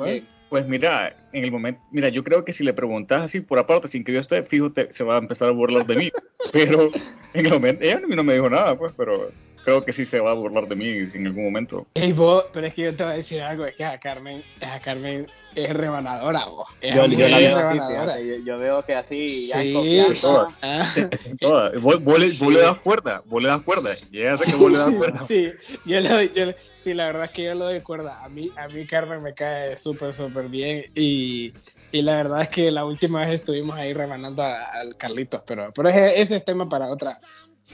Pues 0.50 0.66
mira, 0.66 1.16
en 1.32 1.44
el 1.44 1.52
momento, 1.52 1.80
mira, 1.92 2.08
yo 2.08 2.24
creo 2.24 2.44
que 2.44 2.52
si 2.52 2.64
le 2.64 2.74
preguntas 2.74 3.22
así 3.22 3.40
por 3.40 3.58
aparte, 3.60 3.86
sin 3.88 4.02
que 4.02 4.12
yo 4.12 4.18
esté, 4.20 4.42
fijo, 4.44 4.72
te- 4.72 4.92
se 4.92 5.04
va 5.04 5.14
a 5.14 5.18
empezar 5.18 5.48
a 5.48 5.52
burlar 5.52 5.86
de 5.86 5.96
mí. 5.96 6.10
Pero 6.52 6.90
en 7.34 7.46
el 7.46 7.52
momento, 7.52 7.84
ella 7.84 7.98
a 7.98 8.06
mí 8.06 8.16
no 8.16 8.24
me 8.24 8.34
dijo 8.34 8.50
nada, 8.50 8.76
pues, 8.76 8.92
pero 8.96 9.30
creo 9.64 9.84
que 9.84 9.92
sí 9.92 10.04
se 10.04 10.18
va 10.18 10.32
a 10.32 10.34
burlar 10.34 10.66
de 10.66 10.74
mí 10.74 10.88
en 11.14 11.26
algún 11.28 11.44
momento. 11.44 11.86
Ey, 11.94 12.12
vos, 12.12 12.46
pero 12.52 12.66
es 12.66 12.74
que 12.74 12.82
yo 12.82 12.96
te 12.96 13.04
voy 13.04 13.12
a 13.12 13.16
decir 13.16 13.40
algo, 13.40 13.64
es 13.66 13.76
que 13.76 13.84
a 13.84 14.00
Carmen, 14.00 14.42
a 14.60 14.80
Carmen 14.80 15.28
es 15.54 15.70
rebanadora, 15.70 16.44
vos. 16.46 16.66
Es 16.80 16.94
Yo, 16.94 17.02
así 17.02 17.16
yo 17.16 17.28
la 17.28 17.38
veo 17.38 17.56
así, 17.58 17.74
rebanadora. 17.78 18.14
fíjate, 18.14 18.28
yo, 18.28 18.44
yo 18.44 18.58
veo 18.58 18.82
que 18.84 18.94
así 18.94 19.48
ya 19.48 19.62
Sí. 19.62 19.72
confianza. 19.72 20.20
Todas. 20.20 20.54
Ah. 20.62 20.94
Vos, 21.80 22.02
vos 22.04 22.18
le, 22.18 22.26
vos 22.26 22.34
Sí. 22.36 22.50
le 22.50 22.60
das 22.60 22.78
cuerda, 22.80 23.22
vos 23.26 23.42
le 23.42 23.48
das 23.48 23.62
cuerda. 23.62 23.90
Llegas 24.10 24.40
a 24.42 24.44
que 24.44 24.56
vos 24.56 24.70
le 24.70 24.78
das 24.78 24.88
sí, 24.90 24.94
cuerda. 24.96 25.26
sí, 25.26 25.52
yo 25.84 26.02
doy, 26.02 26.32
yo 26.34 26.44
sí, 26.76 26.94
la 26.94 27.06
verdad 27.06 27.24
es 27.24 27.30
que 27.30 27.44
yo 27.44 27.54
lo 27.54 27.64
doy 27.66 27.80
cuerda. 27.80 28.22
A 28.24 28.28
mí, 28.28 28.50
a 28.56 28.68
mí 28.68 28.86
Carmen 28.86 29.22
me 29.22 29.34
cae 29.34 29.76
súper, 29.76 30.12
súper 30.14 30.48
bien 30.48 30.84
y, 30.94 31.52
y 31.92 32.02
la 32.02 32.16
verdad 32.16 32.42
es 32.42 32.48
que 32.48 32.70
la 32.70 32.84
última 32.84 33.20
vez 33.20 33.30
estuvimos 33.30 33.76
ahí 33.76 33.92
rebanando 33.92 34.42
al 34.42 34.96
Carlitos, 34.96 35.42
pero, 35.46 35.68
pero 35.74 35.88
ese, 35.88 36.20
ese 36.20 36.36
es 36.36 36.44
tema 36.44 36.68
para 36.68 36.86
otra, 36.88 37.20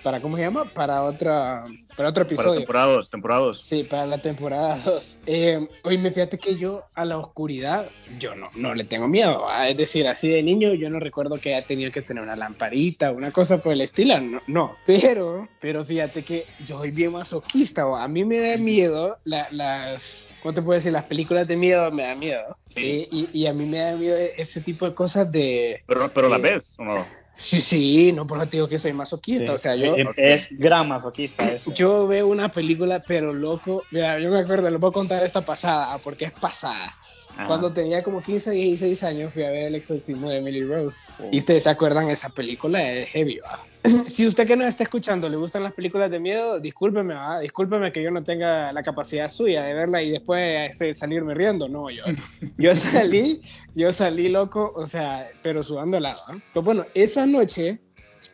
para, 0.02 0.20
¿cómo 0.20 0.36
se 0.36 0.42
llama? 0.42 0.64
Para 0.72 1.02
otra, 1.02 1.64
para 1.96 2.08
otro 2.10 2.24
Para 2.24 2.34
episodio. 2.34 2.60
temporadas, 2.60 3.10
temporadas. 3.10 3.56
Sí, 3.58 3.84
para 3.84 4.06
la 4.06 4.18
temporada 4.18 4.78
2. 4.84 5.18
Eh, 5.26 5.66
oye, 5.84 5.98
me 5.98 6.10
fíjate 6.10 6.38
que 6.38 6.56
yo 6.56 6.82
a 6.94 7.04
la 7.04 7.18
oscuridad, 7.18 7.90
yo 8.18 8.34
no, 8.34 8.48
no 8.54 8.74
le 8.74 8.84
tengo 8.84 9.08
miedo. 9.08 9.42
¿va? 9.42 9.68
Es 9.68 9.76
decir, 9.76 10.06
así 10.06 10.28
de 10.28 10.42
niño, 10.42 10.74
yo 10.74 10.88
no 10.90 11.00
recuerdo 11.00 11.38
que 11.40 11.54
haya 11.54 11.66
tenido 11.66 11.90
que 11.90 12.02
tener 12.02 12.22
una 12.22 12.36
lamparita, 12.36 13.10
una 13.12 13.32
cosa 13.32 13.58
por 13.62 13.72
el 13.72 13.80
estilo. 13.80 14.20
No, 14.20 14.40
no. 14.46 14.76
Pero, 14.86 15.48
pero 15.60 15.84
fíjate 15.84 16.22
que 16.24 16.46
yo 16.66 16.78
soy 16.78 16.90
bien 16.90 17.12
masoquista. 17.12 17.84
¿va? 17.84 18.04
A 18.04 18.08
mí 18.08 18.24
me 18.24 18.38
da 18.40 18.56
miedo 18.58 19.16
la- 19.24 19.48
las. 19.50 20.26
¿Cómo 20.38 20.54
te 20.54 20.62
puedo 20.62 20.76
decir? 20.76 20.92
Las 20.92 21.06
películas 21.06 21.46
de 21.46 21.56
miedo 21.56 21.90
me 21.90 22.04
da 22.04 22.14
miedo. 22.14 22.56
Sí. 22.64 23.06
Y, 23.10 23.30
y 23.32 23.46
a 23.46 23.52
mí 23.54 23.66
me 23.66 23.78
da 23.78 23.96
miedo 23.96 24.16
ese 24.16 24.60
tipo 24.60 24.86
de 24.88 24.94
cosas 24.94 25.30
de. 25.30 25.82
Pero, 25.86 26.12
pero 26.12 26.28
la 26.28 26.36
Eh, 26.36 26.42
ves, 26.42 26.76
¿o 26.78 26.84
no? 26.84 27.06
Sí, 27.36 27.60
sí, 27.60 28.12
no 28.12 28.26
por 28.26 28.38
eso 28.38 28.48
te 28.48 28.56
digo 28.56 28.68
que 28.68 28.78
soy 28.78 28.92
masoquista. 28.94 29.52
O 29.54 29.58
sea, 29.58 29.76
yo. 29.76 29.94
es, 29.94 30.08
es 30.16 30.48
gran 30.58 30.88
masoquista 30.88 31.52
esto. 31.52 31.70
Yo 31.74 32.06
veo 32.06 32.28
una 32.28 32.50
película, 32.50 33.04
pero 33.06 33.34
loco. 33.34 33.86
Mira, 33.90 34.18
yo 34.18 34.30
me 34.30 34.40
acuerdo, 34.40 34.70
les 34.70 34.80
voy 34.80 34.90
a 34.90 34.92
contar 34.92 35.22
esta 35.22 35.44
pasada, 35.44 35.98
porque 36.02 36.26
es 36.26 36.32
pasada. 36.32 36.96
Ajá. 37.36 37.46
Cuando 37.46 37.72
tenía 37.72 38.02
como 38.02 38.22
15, 38.22 38.50
16 38.50 39.02
años, 39.02 39.32
fui 39.32 39.44
a 39.44 39.50
ver 39.50 39.66
El 39.66 39.74
Exorcismo 39.74 40.30
de 40.30 40.38
Emily 40.38 40.64
Rose. 40.64 41.12
Oh. 41.18 41.28
Y 41.30 41.38
ustedes 41.38 41.64
se 41.64 41.70
acuerdan, 41.70 42.08
esa 42.08 42.30
película 42.30 42.82
es 42.82 43.08
heavy, 43.10 43.40
si 44.08 44.26
usted 44.26 44.46
que 44.46 44.56
nos 44.56 44.68
está 44.68 44.84
escuchando 44.84 45.28
le 45.28 45.36
gustan 45.36 45.62
las 45.62 45.72
películas 45.72 46.10
de 46.10 46.18
miedo, 46.18 46.58
discúlpeme, 46.60 47.14
¿va? 47.14 47.40
Discúlpeme 47.40 47.92
que 47.92 48.02
yo 48.02 48.10
no 48.10 48.22
tenga 48.22 48.72
la 48.72 48.82
capacidad 48.82 49.30
suya 49.30 49.62
de 49.64 49.74
verla 49.74 50.02
y 50.02 50.10
después 50.10 50.76
salirme 50.94 51.34
riendo. 51.34 51.68
No, 51.68 51.90
yo, 51.90 52.04
yo 52.58 52.74
salí, 52.74 53.40
yo 53.74 53.92
salí 53.92 54.28
loco, 54.28 54.72
o 54.74 54.86
sea, 54.86 55.28
pero 55.42 55.62
sudando 55.62 55.98
helado. 55.98 56.18
¿va? 56.28 56.38
Pues 56.52 56.64
bueno, 56.64 56.86
esa 56.94 57.26
noche, 57.26 57.78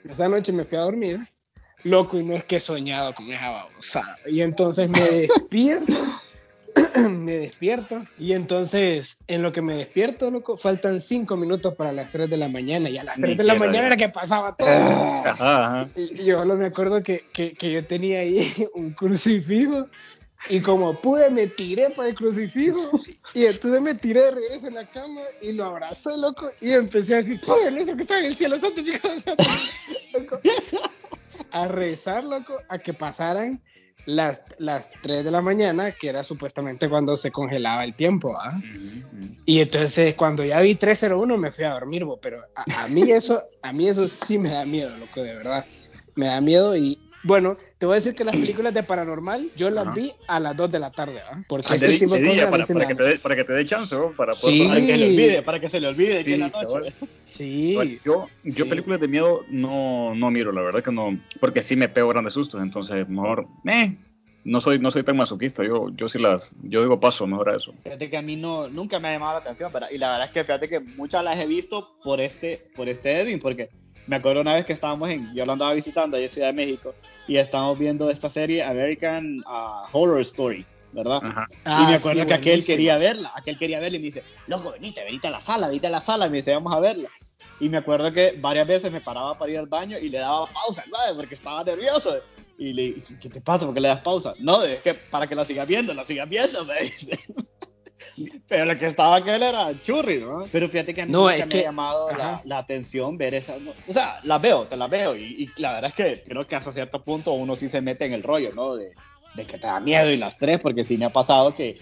esa 0.05 0.29
noche 0.29 0.53
me 0.53 0.65
fui 0.65 0.79
a 0.79 0.83
dormir 0.83 1.21
loco 1.85 2.19
y 2.19 2.25
no 2.25 2.35
es 2.35 2.45
que 2.45 2.57
he 2.57 2.61
soñado 2.61 3.15
con 3.15 3.31
esa 3.31 3.51
babosada. 3.51 4.17
Y 4.27 4.41
entonces 4.41 4.89
me 4.89 5.01
despierto, 5.11 5.93
me 7.11 7.39
despierto 7.39 8.03
y 8.19 8.33
entonces 8.33 9.17
en 9.27 9.43
lo 9.43 9.53
que 9.53 9.63
me 9.63 9.77
despierto, 9.77 10.31
loco, 10.31 10.57
faltan 10.57 11.01
cinco 11.01 11.37
minutos 11.37 11.75
para 11.75 11.93
las 11.93 12.11
3 12.11 12.29
de 12.31 12.37
la 12.37 12.49
mañana 12.49 12.89
y 12.89 12.99
a 12.99 13.05
las 13.05 13.19
Ni 13.19 13.25
3 13.25 13.39
de 13.39 13.45
la 13.45 13.55
mañana 13.55 13.89
era 13.89 13.97
que 13.97 14.09
pasaba 14.09 14.55
todo. 14.57 14.69
Ajá, 14.69 15.31
ajá. 15.31 15.91
Y 15.97 16.25
yo 16.25 16.45
no 16.45 16.57
me 16.57 16.67
acuerdo 16.67 17.03
que, 17.03 17.25
que, 17.33 17.55
que 17.55 17.73
yo 17.73 17.85
tenía 17.87 18.21
ahí 18.21 18.53
un 18.75 18.93
crucifijo 18.93 19.89
y 20.49 20.61
como 20.61 21.01
pude 21.01 21.31
me 21.31 21.47
tiré 21.47 21.91
para 21.91 22.09
el 22.09 22.15
crucifijo 22.15 22.91
y 23.35 23.45
entonces 23.45 23.81
me 23.81 23.95
tiré 23.95 24.23
de 24.23 24.31
regreso 24.33 24.67
en 24.67 24.75
la 24.75 24.87
cama 24.87 25.21
y 25.41 25.53
lo 25.53 25.65
abracé, 25.65 26.17
loco, 26.19 26.51
y 26.61 26.73
empecé 26.73 27.15
a 27.15 27.17
decir, 27.19 27.41
Padre 27.47 27.71
nuestro 27.71 27.97
que 27.97 28.03
está 28.03 28.19
en 28.19 28.27
el 28.27 28.35
cielo, 28.35 28.59
tu 28.59 28.67
nombre", 28.83 29.37
loco. 30.13 30.41
A 31.53 31.69
rezar, 31.69 32.25
loco, 32.25 32.55
a 32.69 32.79
que 32.79 32.93
pasaran 32.93 33.63
las, 34.07 34.43
las 34.59 34.91
3 35.03 35.25
de 35.25 35.31
la 35.31 35.41
mañana, 35.41 35.93
que 35.93 36.09
era 36.09 36.25
supuestamente 36.25 36.89
cuando 36.89 37.17
se 37.17 37.31
congelaba 37.31 37.85
el 37.85 37.95
tiempo, 37.95 38.37
¿ah? 38.37 38.61
Y 39.45 39.61
entonces 39.61 40.15
cuando 40.15 40.45
ya 40.45 40.61
vi 40.61 40.75
301 40.75 41.37
me 41.37 41.51
fui 41.51 41.65
a 41.65 41.73
dormir, 41.73 42.05
bo, 42.05 42.19
pero 42.21 42.39
a, 42.55 42.85
a 42.85 42.89
mí 42.89 43.11
eso, 43.11 43.43
a 43.63 43.73
mí 43.73 43.89
eso 43.89 44.07
sí 44.09 44.39
me 44.39 44.51
da 44.51 44.65
miedo, 44.65 44.97
loco, 44.97 45.23
de 45.23 45.35
verdad. 45.35 45.65
Me 46.15 46.27
da 46.27 46.41
miedo 46.41 46.77
y 46.77 46.99
bueno, 47.23 47.57
te 47.79 47.87
voy 47.87 47.95
a 47.95 47.97
decir 47.97 48.15
que 48.15 48.25
las 48.25 48.37
películas 48.41 48.75
de 48.75 48.83
paranormal 48.83 49.51
yo 49.57 49.71
las 49.71 49.87
Ajá. 49.87 49.95
vi 49.95 50.13
a 50.29 50.41
las 50.41 50.57
2 50.57 50.71
de 50.71 50.79
la 50.79 50.91
tarde, 50.91 51.21
¿ah? 51.31 51.43
Porque 51.49 51.67
Ah, 51.71 51.77
ese 51.77 51.87
de, 51.89 51.99
tipo 51.99 52.15
de 52.15 52.21
de 52.23 52.27
cosas 52.29 52.47
para, 52.47 52.65
sí 52.67 52.73
para 52.75 52.89
que 52.89 52.95
te 52.95 53.03
dé, 53.05 53.19
para 53.19 53.37
que 53.37 53.45
te 53.45 53.53
dé 53.53 53.65
chance, 53.65 53.95
¿no? 53.95 54.13
Para 54.17 54.33
poder 54.33 54.55
Sí. 54.57 54.67
Para 54.69 54.81
que 54.87 54.97
le 54.97 55.07
olvide, 55.07 55.43
para 55.43 55.61
que 55.61 55.69
se 55.69 55.81
le 55.81 55.87
olvide 55.89 56.25
que 56.25 56.35
es 56.35 56.39
la 56.39 56.47
Sí, 56.47 56.53
noche. 56.53 56.67
cabal. 56.67 56.95
Sí. 57.25 57.75
Bueno, 57.75 57.93
yo, 58.05 58.29
yo 58.45 58.65
Sí. 58.65 58.69
películas 58.71 59.01
de 59.01 59.09
miedo 59.09 59.45
no, 59.49 60.15
no 60.15 60.31
miro, 60.31 60.53
la 60.53 60.63
verdad 60.63 60.83
que 60.83 60.93
no, 60.93 61.19
porque 61.41 61.63
sí 61.63 61.77
me 61.77 61.89
pego 61.89 62.09
grandes 62.09 62.33
sustos, 62.35 62.61
entonces 62.63 63.09
mejor, 63.09 63.47
eh, 63.67 63.97
no 64.45 64.61
soy, 64.61 64.81
no 64.81 64.91
soy 64.91 65.05
tan 65.05 65.17
masoquista, 65.17 65.63
yo, 65.65 65.87
yo 65.95 66.09
sí 66.09 66.19
las, 66.19 66.53
yo 66.65 66.83
digo 66.83 66.99
paso 66.99 67.27
mejor 67.29 67.51
a 67.51 67.57
eso. 67.57 67.73
Fíjate 67.85 68.11
que 68.11 68.17
a 68.17 68.23
mí 68.23 68.35
no, 68.35 68.69
nunca 68.69 68.99
me 68.99 69.07
ha 69.09 69.13
llamado 69.13 69.35
la 69.35 69.39
atención, 69.39 69.73
¿verdad? 69.73 69.89
Y 69.93 69.99
la 69.99 70.09
verdad 70.11 70.27
es 70.27 70.33
que 70.33 70.43
fíjate 70.45 70.69
que 70.69 70.81
muchas 70.81 71.23
las 71.25 71.39
he 71.39 71.47
visto 71.47 71.97
por 72.03 72.21
este, 72.21 72.61
por 72.75 72.89
este 72.89 73.21
Edwin, 73.21 73.39
porque 73.39 73.71
me 74.07 74.17
acuerdo 74.17 74.41
una 74.41 74.55
vez 74.55 74.65
que 74.65 74.73
estábamos 74.73 75.11
en, 75.11 75.33
yo 75.35 75.45
lo 75.45 75.53
andaba 75.53 75.73
visitando 75.75 76.17
ahí 76.17 76.25
en 76.25 76.31
Ciudad 76.31 76.49
de 76.49 76.53
México, 76.55 76.95
y 77.29 77.37
estábamos 77.37 77.79
viendo 77.79 78.11
esta 78.11 78.29
serie 78.29 78.63
American 78.63 79.43
ah, 79.47 79.87
Horror 79.93 80.21
Story, 80.21 80.67
¿verdad? 80.93 81.21
Ajá. 81.23 81.47
y 81.51 81.57
Ah, 81.65 81.87
me 81.89 81.95
acuerdo 81.95 82.23
sí, 82.23 82.27
que 82.27 82.35
aquel 82.35 82.65
quería 82.65 82.99
verla, 82.99 83.33
aquel 83.35 83.57
quería 83.57 83.81
verla 83.81 83.97
y 83.97 84.01
me 84.01 84.07
dice, 84.07 84.25
loco, 84.47 84.73
venite, 84.73 85.05
venite 85.05 85.29
a 85.29 85.31
la 85.31 85.41
sala, 85.41 85.69
venite 85.69 85.87
a 85.87 85.91
la 85.91 86.01
sala, 86.01 86.27
y 86.27 86.31
me 86.31 86.39
dice, 86.39 86.53
vamos 86.53 86.75
a 86.75 86.81
verla. 86.81 87.09
Y 87.61 87.69
me 87.69 87.77
acuerdo 87.77 88.13
que 88.13 88.37
varias 88.41 88.67
veces 88.67 88.91
me 88.91 89.01
paraba 89.01 89.39
para 89.39 89.53
ir 89.53 89.59
al 89.59 89.67
baño 89.67 89.97
y 89.97 90.09
le 90.09 90.19
daba 90.19 90.47
pausa, 90.53 90.85
¿sabes? 90.91 91.17
Porque 91.17 91.37
estaba 91.37 91.63
nervioso. 91.63 92.17
Y 92.59 92.73
le 92.73 93.03
¿qué 93.21 93.29
te 93.29 93.41
pasa? 93.41 93.67
¿Por 93.67 93.75
qué 93.75 93.81
le 93.81 93.89
das 93.89 94.01
pausa? 94.01 94.35
No, 94.41 94.63
es 94.65 94.81
que 94.81 94.95
para 94.95 95.27
que 95.29 95.35
la 95.35 95.45
sigas 95.45 95.69
viendo, 95.69 95.95
la 95.95 96.05
sigas 96.05 96.29
viendo, 96.29 96.65
me 96.65 96.81
dice. 96.83 97.19
Pero 98.49 98.65
lo 98.67 98.79
que 98.79 98.87
estaba 98.87 99.17
aquel 99.17 99.43
era 99.43 99.81
churri, 99.81 100.21
¿no? 100.21 100.49
Pero 100.53 100.69
fíjate 100.69 100.95
que 100.95 101.03
a 101.03 101.07
mí 101.07 101.13
No, 101.13 101.23
nunca 101.31 101.35
es 101.37 101.41
me 101.47 101.49
que- 101.49 101.61
ha 101.61 101.63
llamado 101.65 102.09
la, 102.45 102.59
atención 102.59 103.17
ver 103.17 103.35
esas. 103.35 103.61
no, 103.61 103.75
O 103.87 103.93
sea, 103.93 104.19
las 104.25 104.41
veo, 104.41 104.67
te 104.69 104.77
las 104.77 104.89
veo. 104.91 105.17
Y, 105.17 105.53
y 105.57 105.61
la 105.61 105.73
verdad 105.75 105.91
es 105.91 105.95
que 105.97 106.23
creo 106.25 106.47
que 106.47 106.57
hasta 106.57 106.73
cierto 106.73 107.03
punto 107.05 107.33
uno 107.33 107.57
sí 107.57 107.69
se 107.69 107.81
mete 107.81 108.05
en 108.05 108.13
el 108.13 108.23
rollo, 108.23 108.53
¿no? 108.53 108.75
De, 108.75 108.93
de 109.35 109.47
que 109.47 109.59
te 109.59 109.67
da 109.67 109.81
miedo 109.81 110.11
y 110.11 110.17
las 110.17 110.39
tres, 110.39 110.59
porque 110.61 110.85
sí 110.85 110.99
me 110.99 111.07
ha 111.07 111.11
pasado 111.13 111.55
que 111.55 111.79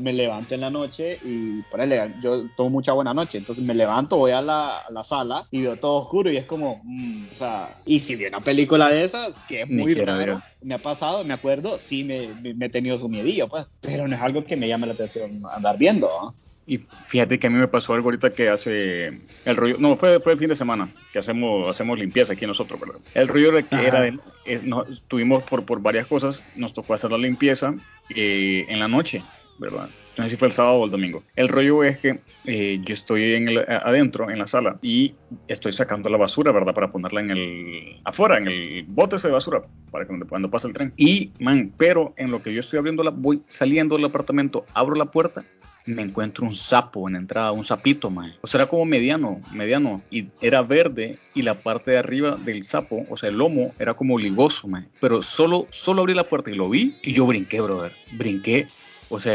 me 0.00 0.12
levanto 0.12 0.54
en 0.54 0.60
la 0.62 0.70
noche 0.70 1.18
y 1.20 1.62
ponele, 1.64 2.14
yo 2.18 2.48
tomo 2.50 2.70
mucha 2.70 2.92
buena 2.92 3.14
noche, 3.14 3.38
entonces 3.38 3.64
me 3.64 3.74
levanto, 3.74 4.16
voy 4.16 4.32
a 4.32 4.42
la, 4.42 4.78
a 4.78 4.90
la 4.92 5.04
sala 5.04 5.46
y 5.50 5.62
veo 5.62 5.78
todo 5.78 5.96
oscuro 5.98 6.30
y 6.30 6.36
es 6.36 6.46
como, 6.46 6.82
mm, 6.84 7.28
o 7.30 7.32
sea, 7.34 7.76
y 7.84 8.00
si 8.00 8.16
vi 8.16 8.26
una 8.26 8.42
película 8.42 8.88
de 8.90 9.04
esas, 9.04 9.40
que 9.46 9.62
es 9.62 9.68
muy 9.70 9.94
raro, 9.94 10.40
me 10.60 10.74
ha 10.74 10.82
pasado, 10.82 11.24
me 11.24 11.34
acuerdo, 11.34 11.78
sí 11.78 12.04
me, 12.04 12.34
me, 12.36 12.54
me 12.54 12.66
he 12.66 12.68
tenido 12.70 12.98
su 12.98 13.08
miedillo, 13.08 13.48
pues, 13.48 13.66
pero 13.80 14.06
no 14.08 14.14
es 14.16 14.22
algo 14.22 14.44
que 14.44 14.56
me 14.56 14.68
llame 14.68 14.86
la 14.86 14.94
atención 14.94 15.42
andar 15.52 15.78
viendo, 15.78 16.08
¿no? 16.22 16.34
Y 16.66 16.78
fíjate 17.04 17.38
que 17.38 17.46
a 17.48 17.50
mí 17.50 17.56
me 17.58 17.66
pasó 17.68 17.94
algo 17.94 18.08
ahorita 18.08 18.34
que 18.34 18.48
hace 18.48 19.08
el 19.44 19.56
rollo, 19.56 19.76
no, 19.78 19.96
fue, 19.96 20.20
fue 20.20 20.32
el 20.32 20.38
fin 20.38 20.48
de 20.48 20.54
semana 20.54 20.94
que 21.10 21.18
hacemos, 21.18 21.68
hacemos 21.68 21.98
limpieza 21.98 22.34
aquí 22.34 22.46
nosotros, 22.46 22.78
¿verdad? 22.78 23.00
El 23.14 23.26
rollo 23.28 23.52
que 23.66 23.74
Ajá. 23.74 23.86
era 23.88 24.00
de, 24.02 24.20
eh, 24.44 24.60
nos- 24.62 25.04
tuvimos 25.08 25.42
por, 25.44 25.64
por 25.64 25.80
varias 25.82 26.06
cosas, 26.06 26.46
nos 26.54 26.72
tocó 26.72 26.94
hacer 26.94 27.10
la 27.10 27.18
limpieza 27.18 27.74
eh, 28.08 28.66
en 28.68 28.78
la 28.78 28.86
noche, 28.88 29.30
¿verdad? 29.60 29.88
No 30.16 30.24
sé 30.24 30.30
si 30.30 30.36
fue 30.36 30.48
el 30.48 30.52
sábado 30.52 30.76
o 30.76 30.84
el 30.86 30.90
domingo. 30.90 31.22
El 31.36 31.48
rollo 31.48 31.84
es 31.84 31.98
que 31.98 32.20
eh, 32.44 32.80
yo 32.82 32.94
estoy 32.94 33.34
en 33.34 33.48
el- 33.48 33.64
adentro, 33.68 34.30
en 34.30 34.38
la 34.38 34.46
sala, 34.46 34.78
y 34.82 35.14
estoy 35.46 35.72
sacando 35.72 36.10
la 36.10 36.18
basura, 36.18 36.50
¿verdad? 36.50 36.74
Para 36.74 36.90
ponerla 36.90 37.20
en 37.20 37.30
el, 37.30 38.00
afuera, 38.04 38.38
en 38.38 38.48
el 38.48 38.84
bote 38.88 39.16
ese 39.16 39.28
de 39.28 39.34
basura, 39.34 39.62
para 39.90 40.06
que 40.06 40.18
cuando, 40.28 40.50
pase 40.50 40.66
el 40.66 40.72
tren. 40.72 40.92
Y, 40.96 41.32
man, 41.38 41.72
pero 41.76 42.14
en 42.16 42.30
lo 42.30 42.42
que 42.42 42.52
yo 42.52 42.60
estoy 42.60 42.78
abriéndola, 42.78 43.10
voy 43.10 43.42
saliendo 43.46 43.96
del 43.96 44.06
apartamento, 44.06 44.66
abro 44.74 44.96
la 44.96 45.06
puerta 45.06 45.44
me 45.86 46.02
encuentro 46.02 46.46
un 46.46 46.54
sapo 46.54 47.08
en 47.08 47.14
la 47.14 47.20
entrada, 47.20 47.52
un 47.52 47.64
sapito, 47.64 48.10
man. 48.10 48.34
O 48.42 48.46
sea, 48.46 48.60
era 48.60 48.68
como 48.68 48.84
mediano, 48.84 49.40
mediano. 49.52 50.02
Y 50.10 50.26
era 50.40 50.62
verde 50.62 51.18
y 51.34 51.42
la 51.42 51.62
parte 51.62 51.92
de 51.92 51.98
arriba 51.98 52.36
del 52.36 52.64
sapo, 52.64 53.06
o 53.08 53.16
sea, 53.16 53.28
el 53.28 53.38
lomo, 53.38 53.74
era 53.78 53.94
como 53.94 54.18
ligoso, 54.18 54.68
man. 54.68 54.88
Pero 55.00 55.22
solo, 55.22 55.66
solo 55.70 56.02
abrí 56.02 56.14
la 56.14 56.28
puerta 56.28 56.50
y 56.50 56.54
lo 56.54 56.68
vi 56.68 56.96
y 57.02 57.12
yo 57.12 57.26
brinqué, 57.26 57.60
brother. 57.60 57.92
Brinqué. 58.12 58.68
O 59.10 59.18
sea, 59.20 59.34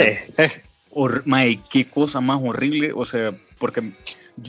hor- 0.91 1.23
mae, 1.25 1.59
qué 1.69 1.85
cosa 1.85 2.21
más 2.21 2.39
horrible. 2.41 2.91
O 2.95 3.05
sea, 3.05 3.33
porque, 3.59 3.83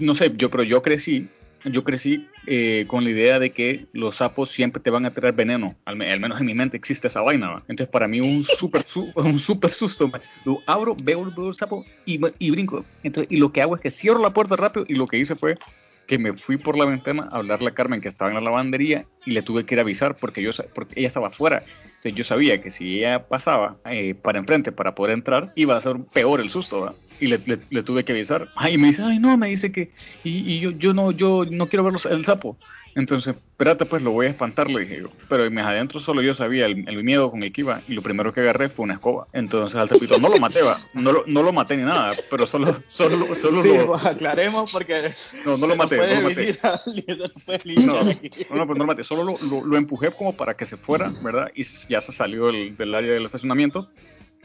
no 0.00 0.14
sé, 0.14 0.32
yo, 0.36 0.48
pero 0.50 0.62
yo 0.62 0.80
crecí, 0.82 1.28
yo 1.64 1.82
crecí 1.82 2.26
eh, 2.46 2.84
con 2.86 3.02
la 3.04 3.10
idea 3.10 3.38
de 3.40 3.50
que 3.50 3.86
los 3.92 4.16
sapos 4.16 4.48
siempre 4.50 4.80
te 4.80 4.90
van 4.90 5.04
a 5.04 5.12
traer 5.12 5.34
veneno. 5.34 5.74
Al, 5.84 5.96
me- 5.96 6.10
al 6.10 6.20
menos 6.20 6.38
en 6.40 6.46
mi 6.46 6.54
mente 6.54 6.76
existe 6.76 7.08
esa 7.08 7.20
vaina. 7.22 7.48
¿va? 7.50 7.58
Entonces, 7.68 7.88
para 7.88 8.06
mí, 8.06 8.20
un 8.20 8.44
súper 8.44 8.84
su- 8.84 9.12
un 9.16 9.38
super 9.38 9.70
susto. 9.70 10.10
Lo 10.44 10.62
abro, 10.66 10.94
veo, 11.02 11.24
veo 11.36 11.48
el 11.48 11.54
sapo 11.56 11.84
y, 12.04 12.20
y 12.38 12.50
brinco. 12.52 12.84
Entonces, 13.02 13.30
y 13.32 13.36
lo 13.38 13.50
que 13.52 13.62
hago 13.62 13.74
es 13.74 13.82
que 13.82 13.90
cierro 13.90 14.20
la 14.20 14.30
puerta 14.32 14.54
rápido 14.56 14.86
y 14.88 14.94
lo 14.94 15.06
que 15.06 15.18
hice 15.18 15.34
fue 15.34 15.58
que 16.06 16.18
me 16.18 16.32
fui 16.32 16.56
por 16.56 16.76
la 16.76 16.84
ventana 16.84 17.28
a 17.30 17.36
hablarle 17.36 17.70
a 17.70 17.74
Carmen 17.74 18.00
que 18.00 18.08
estaba 18.08 18.30
en 18.30 18.36
la 18.36 18.40
lavandería 18.40 19.06
y 19.24 19.32
le 19.32 19.42
tuve 19.42 19.64
que 19.64 19.74
ir 19.74 19.78
a 19.78 19.82
avisar 19.82 20.16
porque, 20.16 20.42
yo, 20.42 20.50
porque 20.74 20.94
ella 20.96 21.08
estaba 21.08 21.28
afuera. 21.28 21.64
Entonces 21.84 22.14
yo 22.14 22.24
sabía 22.24 22.60
que 22.60 22.70
si 22.70 22.98
ella 22.98 23.28
pasaba 23.28 23.76
eh, 23.86 24.14
para 24.14 24.38
enfrente 24.38 24.72
para 24.72 24.94
poder 24.94 25.14
entrar, 25.14 25.52
iba 25.56 25.76
a 25.76 25.80
ser 25.80 25.96
peor 26.12 26.40
el 26.40 26.50
susto, 26.50 26.82
¿verdad? 26.82 26.96
Y 27.20 27.28
le, 27.28 27.38
le- 27.46 27.60
le 27.70 27.82
tuve 27.82 28.04
que 28.04 28.12
avisar. 28.12 28.48
Ay, 28.56 28.74
y 28.74 28.78
me 28.78 28.88
dice, 28.88 29.02
ay, 29.02 29.18
no, 29.18 29.36
me 29.36 29.48
dice 29.48 29.72
que, 29.72 29.92
y, 30.22 30.52
y 30.54 30.60
yo, 30.60 30.70
yo 30.72 30.92
no, 30.92 31.12
yo 31.12 31.44
no 31.50 31.66
quiero 31.68 31.84
ver 31.84 31.92
los- 31.94 32.06
el 32.06 32.24
sapo. 32.24 32.58
Entonces, 32.94 33.34
espérate, 33.36 33.84
pues 33.84 34.00
lo 34.02 34.10
voy 34.12 34.24
a 34.24 34.30
espantar, 34.30 34.70
le 34.70 34.80
dije 34.80 35.00
yo. 35.02 35.10
Pero 35.28 35.50
más 35.50 35.66
adentro 35.66 36.00
solo 36.00 36.22
yo 36.22 36.32
sabía 36.32 36.64
el, 36.64 36.88
el 36.88 37.04
miedo 37.04 37.30
con 37.30 37.42
el 37.42 37.52
que 37.52 37.60
iba 37.60 37.82
y 37.86 37.92
lo 37.92 38.02
primero 38.02 38.32
que 38.32 38.40
agarré 38.40 38.70
fue 38.70 38.84
una 38.84 38.94
escoba. 38.94 39.28
Entonces 39.34 39.76
al 39.78 39.86
sapito 39.86 40.18
no 40.18 40.30
lo 40.30 40.38
maté, 40.38 40.62
va. 40.62 40.80
No 40.94 41.12
lo, 41.12 41.24
no 41.26 41.42
lo 41.42 41.52
maté 41.52 41.76
ni 41.76 41.82
nada, 41.82 42.14
pero 42.30 42.46
solo, 42.46 42.74
solo, 42.88 43.34
solo 43.34 43.62
Sí, 43.62 43.68
lo... 43.76 43.86
pues, 43.88 44.02
aclaremos 44.06 44.72
porque 44.72 45.12
No, 45.44 45.58
no 45.58 45.66
lo 45.66 45.76
maté, 45.76 45.98
no 45.98 46.20
lo 46.22 46.28
maté. 46.30 46.58
no 47.84 47.94
No, 47.94 48.56
no, 48.56 48.66
pues 48.66 48.78
no 48.78 48.84
lo 48.84 48.86
maté, 48.86 49.04
solo 49.04 49.24
lo, 49.24 49.38
lo- 49.46 49.66
lo 49.66 49.76
empujé 49.76 50.10
como 50.12 50.34
para 50.34 50.54
que 50.56 50.64
se 50.64 50.78
fuera, 50.78 51.10
¿verdad? 51.22 51.50
Y 51.54 51.64
ya 51.90 52.00
se 52.00 52.12
salió 52.12 52.46
del, 52.46 52.76
del 52.78 52.94
área 52.94 53.12
del 53.12 53.26
estacionamiento 53.26 53.90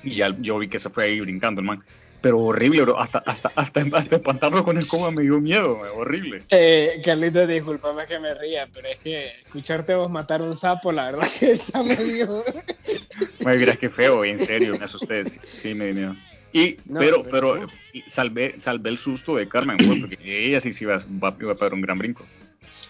y 0.03 0.12
ya 0.12 0.36
yo 0.39 0.57
vi 0.57 0.67
que 0.67 0.79
se 0.79 0.89
fue 0.89 1.05
ahí 1.05 1.21
brincando 1.21 1.62
el 1.62 1.67
man. 1.67 1.79
Pero 2.21 2.38
horrible, 2.39 2.81
bro. 2.84 2.99
Hasta, 2.99 3.19
hasta, 3.25 3.51
hasta, 3.55 3.84
hasta 3.93 4.15
espantarlo 4.17 4.63
con 4.63 4.77
el 4.77 4.88
coma 4.88 5.10
me 5.12 5.23
dio 5.23 5.39
miedo, 5.39 5.77
man, 5.77 5.89
horrible. 5.95 6.43
Eh, 6.51 7.01
Carlitos, 7.03 7.47
discúlpame 7.47 8.05
que 8.05 8.19
me 8.19 8.34
ría, 8.36 8.67
pero 8.71 8.88
es 8.88 8.99
que 8.99 9.27
escucharte 9.43 9.95
vos 9.95 10.10
matar 10.12 10.41
un 10.41 10.55
sapo, 10.55 10.91
la 10.91 11.05
verdad 11.07 11.27
que 11.39 11.51
está 11.53 11.81
medio... 11.81 12.43
Me 13.45 13.57
dirás 13.57 13.77
que 13.79 13.89
feo, 13.89 14.23
en 14.23 14.39
serio, 14.39 14.73
me 14.77 14.86
asusté, 14.86 15.25
sí, 15.25 15.39
sí 15.51 15.73
me 15.73 15.86
dio 15.86 15.93
miedo. 15.95 16.15
Y, 16.53 16.77
No, 16.86 16.99
pero, 16.99 17.23
pero- 17.23 17.53
pero 17.53 17.67
salvé, 18.07 18.55
salvé 18.60 18.89
el 18.91 18.97
susto 18.97 19.36
de 19.38 19.47
Carmen, 19.47 19.77
pues, 19.77 19.99
porque 20.01 20.17
ella 20.47 20.60
sí 20.60 20.71
se 20.73 20.84
iba, 20.84 20.95
a- 20.97 21.36
iba 21.39 21.51
a 21.53 21.55
pegar 21.55 21.73
un 21.73 21.81
gran 21.81 21.97
brinco. 21.97 22.25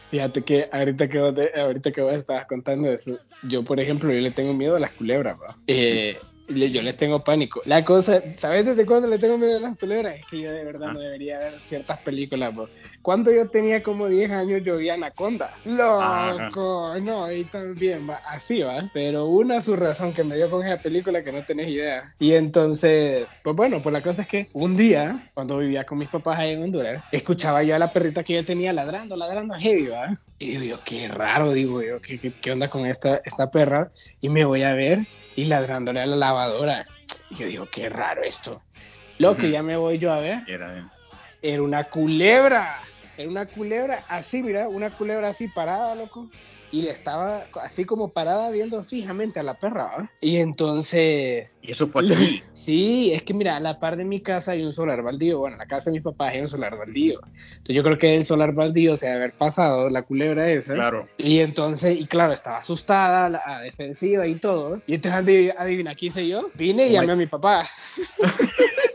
Fíjate 0.10 0.42
que 0.42 0.68
ahorita 0.74 1.08
que 1.08 1.20
vos, 1.20 1.34
ahorita 1.56 1.92
que 1.94 2.02
vos 2.02 2.14
estabas 2.14 2.46
contando 2.48 2.92
eso, 2.92 3.18
yo 3.44 3.64
por 3.64 3.80
ejemplo, 3.80 4.12
yo 4.12 4.20
le 4.20 4.32
tengo 4.32 4.54
miedo 4.54 4.76
a 4.76 4.80
las 4.80 4.92
culebras, 4.92 5.38
¿va? 5.40 5.56
Eh, 5.68 6.18
yo 6.54 6.82
les 6.82 6.96
tengo 6.98 7.20
pánico. 7.24 7.62
La 7.66 7.84
cosa, 7.86 8.22
¿sabes 8.36 8.66
desde 8.66 8.86
cuándo 8.86 9.08
le 9.08 9.18
tengo 9.18 9.38
miedo 9.38 9.58
a 9.58 9.62
las 9.62 9.78
culebras? 9.78 10.16
Es 10.20 10.26
que 10.30 10.42
yo 10.42 10.52
de 10.52 10.64
verdad 10.64 10.90
Ah. 10.90 10.94
no 10.94 11.00
debería 11.00 11.38
ver 11.40 11.60
ciertas 11.64 12.00
películas, 12.00 12.58
¿va? 12.58 12.66
Cuando 13.02 13.32
yo 13.32 13.50
tenía 13.50 13.82
como 13.84 14.08
10 14.08 14.30
años 14.32 14.62
yo 14.64 14.78
vi 14.78 14.90
Anaconda. 14.90 15.54
Loco, 15.66 16.94
no, 17.02 17.32
y 17.32 17.44
también 17.46 18.10
va, 18.10 18.16
así 18.28 18.62
va. 18.62 18.90
Pero 18.94 19.26
una 19.28 19.62
su 19.62 19.76
razón 19.76 20.14
que 20.14 20.24
me 20.24 20.36
dio 20.36 20.50
con 20.50 20.66
esa 20.66 20.82
película 20.82 21.24
que 21.24 21.32
no 21.32 21.44
tenés 21.44 21.68
idea. 21.68 22.04
Y 22.20 22.34
entonces, 22.34 23.28
pues 23.44 23.56
bueno, 23.56 23.82
pues 23.82 23.94
la 23.94 24.02
cosa 24.02 24.24
es 24.24 24.28
que 24.28 24.50
un 24.54 24.76
día, 24.78 25.30
cuando 25.34 25.58
vivía 25.58 25.86
con 25.86 25.98
mis 25.98 26.10
papás 26.10 26.40
ahí 26.40 26.52
en 26.52 26.64
Honduras, 26.64 27.04
escuchaba 27.12 27.64
yo 27.64 27.76
a 27.76 27.80
la 27.80 27.92
perrita 27.94 28.24
que 28.24 28.34
yo 28.34 28.46
tenía 28.46 28.74
ladrando, 28.74 29.16
ladrando 29.16 29.56
heavy, 29.56 29.88
¿va? 29.88 30.18
Y 30.42 30.58
digo 30.58 30.78
yo, 30.78 30.84
qué 30.84 31.08
raro, 31.08 31.54
digo 31.54 31.84
yo, 31.84 32.02
¿qué, 32.02 32.20
qué, 32.20 32.34
qué 32.42 32.52
onda 32.52 32.68
con 32.68 32.88
esta, 32.88 33.22
esta 33.24 33.52
perra? 33.52 33.92
Y 34.22 34.30
me 34.30 34.44
voy 34.44 34.64
a 34.64 34.74
ver 34.74 35.06
y 35.36 35.46
ladrándole 35.46 36.00
a 36.02 36.08
la 36.08 36.16
lavadora. 36.16 36.84
Y 37.30 37.36
yo 37.36 37.46
digo, 37.46 37.68
qué 37.72 37.90
raro 37.90 38.24
esto. 38.24 38.64
Loco, 39.20 39.44
Ujú. 39.44 39.52
ya 39.52 39.62
me 39.62 39.78
voy 39.78 40.00
yo 40.00 40.12
a 40.12 40.20
ver 40.20 40.40
era, 40.48 40.92
era 41.44 41.62
una 41.62 41.84
culebra. 41.84 42.82
Era 43.16 43.30
una 43.30 43.46
culebra 43.46 44.04
así, 44.10 44.42
mira, 44.42 44.68
una 44.68 44.90
culebra 44.90 45.30
así 45.30 45.48
parada, 45.48 45.94
loco. 45.94 46.28
Y 46.72 46.82
le 46.84 46.92
estaba 46.92 47.48
así 47.62 47.84
como 47.86 48.14
parada 48.14 48.50
viendo 48.50 48.84
fijamente 48.84 49.40
a 49.40 49.44
la 49.44 49.56
perra. 49.56 49.84
¿va? 49.86 50.12
Y 50.22 50.38
entonces. 50.38 51.60
Y 51.62 51.72
eso 51.72 51.88
fue 51.88 52.04
aquí. 52.06 52.42
Sí, 52.54 53.12
es 53.12 53.24
que 53.24 53.34
mira, 53.34 53.56
a 53.58 53.60
la 53.60 53.80
par 53.80 53.98
de 53.98 54.06
mi 54.06 54.22
casa 54.22 54.52
hay 54.52 54.64
un 54.64 54.72
solar 54.72 55.02
baldío. 55.02 55.40
Bueno, 55.40 55.56
en 55.56 55.60
la 55.60 55.66
casa 55.66 55.90
de 55.90 55.96
mis 55.96 56.04
papás 56.04 56.34
hay 56.34 56.42
un 56.42 56.48
solar 56.48 56.78
baldío. 56.78 57.20
Entonces 57.58 57.76
yo 57.76 57.82
creo 57.84 57.98
que 57.98 58.16
el 58.16 58.24
solar 58.24 58.54
baldío 58.54 58.96
se 58.98 59.08
debe 59.08 59.18
haber 59.18 59.34
pasado 59.34 59.90
la 59.90 60.04
culebra 60.04 60.48
esa. 60.50 60.76
Claro. 60.76 61.08
Y 61.18 61.40
entonces, 61.40 61.98
y 62.00 62.06
claro, 62.06 62.34
estaba 62.34 62.58
asustada, 62.58 63.30
la, 63.30 63.62
defensiva 63.64 64.28
y 64.28 64.36
todo. 64.36 64.80
Y 64.86 64.94
entonces 64.96 65.22
adiv- 65.22 65.56
adivina, 65.58 65.96
¿qué 65.96 66.06
hice 66.08 66.28
yo? 66.28 66.52
Vine 66.54 66.84
y 66.84 66.90
Oh 66.90 66.90
my- 66.90 66.96
llamé 66.96 67.14
a 67.14 67.16
mi 67.16 67.26
papá. 67.28 67.68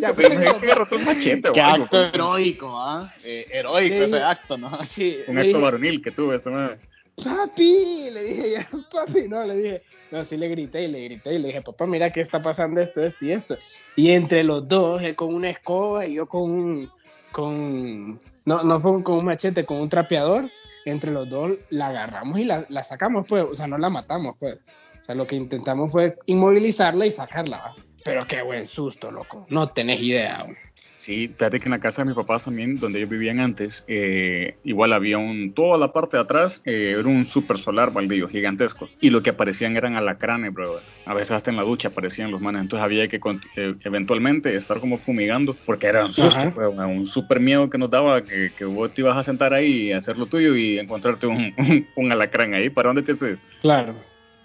Ya, 0.00 0.14
Pero 0.14 0.30
me 0.34 0.40
que 0.40 0.48
agarró 0.48 0.86
un 0.96 1.04
machete 1.04 1.50
Qué 1.52 1.60
algo, 1.60 1.84
acto 1.84 1.96
pues. 1.96 2.14
heroico, 2.14 2.80
¿ah? 2.80 3.12
Eh, 3.24 3.46
heroico 3.52 3.94
Sí. 3.96 4.02
ese 4.02 4.18
acto, 4.22 4.58
¿no? 4.58 4.70
sí, 4.84 5.16
Un 5.28 5.38
acto 5.38 5.46
dije, 5.48 5.60
varonil 5.60 6.02
que 6.02 6.10
tuve 6.10 6.36
esta 6.36 6.50
madre. 6.50 6.78
papi, 7.22 8.10
le 8.12 8.22
dije 8.24 8.50
ya, 8.52 8.68
papi, 8.92 9.28
no, 9.28 9.44
le 9.44 9.56
dije, 9.56 9.80
no, 10.10 10.24
sí 10.24 10.36
le 10.36 10.48
grité 10.48 10.82
y 10.84 10.88
le 10.88 11.04
grité 11.04 11.34
y 11.34 11.38
le 11.38 11.48
dije, 11.48 11.62
papá, 11.62 11.86
mira 11.86 12.12
que 12.12 12.20
está 12.20 12.42
pasando 12.42 12.80
esto, 12.80 13.04
esto 13.04 13.24
y 13.24 13.32
esto. 13.32 13.56
Y 13.96 14.10
entre 14.10 14.42
los 14.44 14.66
dos, 14.66 15.02
él 15.02 15.14
con 15.14 15.34
una 15.34 15.50
escoba 15.50 16.06
y 16.06 16.14
yo 16.14 16.26
con 16.26 16.42
un, 16.50 16.90
con, 17.32 18.20
no, 18.44 18.62
no 18.64 18.80
fue 18.80 19.02
con 19.02 19.16
un 19.18 19.24
machete, 19.24 19.64
con 19.64 19.80
un 19.80 19.88
trapeador, 19.88 20.50
entre 20.84 21.10
los 21.12 21.28
dos 21.28 21.52
la 21.68 21.88
agarramos 21.88 22.38
y 22.38 22.44
la, 22.44 22.64
la 22.70 22.82
sacamos, 22.82 23.26
pues, 23.28 23.44
o 23.44 23.54
sea, 23.54 23.66
no 23.66 23.78
la 23.78 23.90
matamos, 23.90 24.34
pues. 24.38 24.56
O 25.00 25.02
sea, 25.04 25.14
lo 25.14 25.26
que 25.26 25.36
intentamos 25.36 25.92
fue 25.92 26.16
inmovilizarla 26.26 27.06
y 27.06 27.10
sacarla, 27.10 27.58
¿va? 27.58 27.76
Pero 28.04 28.26
qué 28.26 28.42
buen 28.42 28.66
susto, 28.66 29.10
loco. 29.10 29.46
No 29.50 29.68
tenés 29.68 30.00
idea. 30.00 30.42
güey. 30.44 30.56
Sí, 30.96 31.28
fíjate 31.28 31.60
que 31.60 31.64
en 31.64 31.70
la 31.70 31.80
casa 31.80 32.02
de 32.02 32.08
mis 32.08 32.14
papás 32.14 32.44
también, 32.44 32.78
donde 32.78 32.98
ellos 32.98 33.10
vivían 33.10 33.40
antes, 33.40 33.84
eh, 33.88 34.56
igual 34.64 34.92
había 34.92 35.16
un, 35.16 35.54
toda 35.54 35.78
la 35.78 35.94
parte 35.94 36.18
de 36.18 36.22
atrás, 36.22 36.60
eh, 36.66 36.94
era 36.98 37.08
un 37.08 37.24
super 37.24 37.56
solar 37.56 37.90
baldío 37.90 38.28
gigantesco. 38.28 38.86
Y 39.00 39.08
lo 39.08 39.22
que 39.22 39.30
aparecían 39.30 39.78
eran 39.78 39.94
alacranes, 39.94 40.52
bro. 40.52 40.80
A 41.06 41.14
veces 41.14 41.32
hasta 41.32 41.50
en 41.50 41.56
la 41.56 41.62
ducha 41.62 41.88
aparecían 41.88 42.30
los 42.30 42.42
manes. 42.42 42.60
Entonces 42.60 42.84
había 42.84 43.08
que 43.08 43.18
eh, 43.56 43.74
eventualmente 43.84 44.54
estar 44.54 44.78
como 44.78 44.98
fumigando, 44.98 45.56
porque 45.64 45.86
era 45.86 46.04
un 46.04 46.12
susto, 46.12 46.52
pues, 46.54 46.68
un 46.68 47.06
super 47.06 47.40
miedo 47.40 47.70
que 47.70 47.78
nos 47.78 47.88
daba 47.90 48.22
que, 48.22 48.52
que 48.54 48.66
vos 48.66 48.92
te 48.92 49.00
ibas 49.00 49.16
a 49.16 49.24
sentar 49.24 49.54
ahí 49.54 49.88
y 49.88 49.92
hacer 49.92 50.18
lo 50.18 50.26
tuyo 50.26 50.54
y 50.54 50.78
encontrarte 50.78 51.26
un, 51.26 51.54
un, 51.56 51.86
un 51.96 52.12
alacrán 52.12 52.52
ahí. 52.52 52.68
¿Para 52.68 52.88
dónde 52.88 53.02
te 53.02 53.12
haces? 53.12 53.38
Claro. 53.62 53.94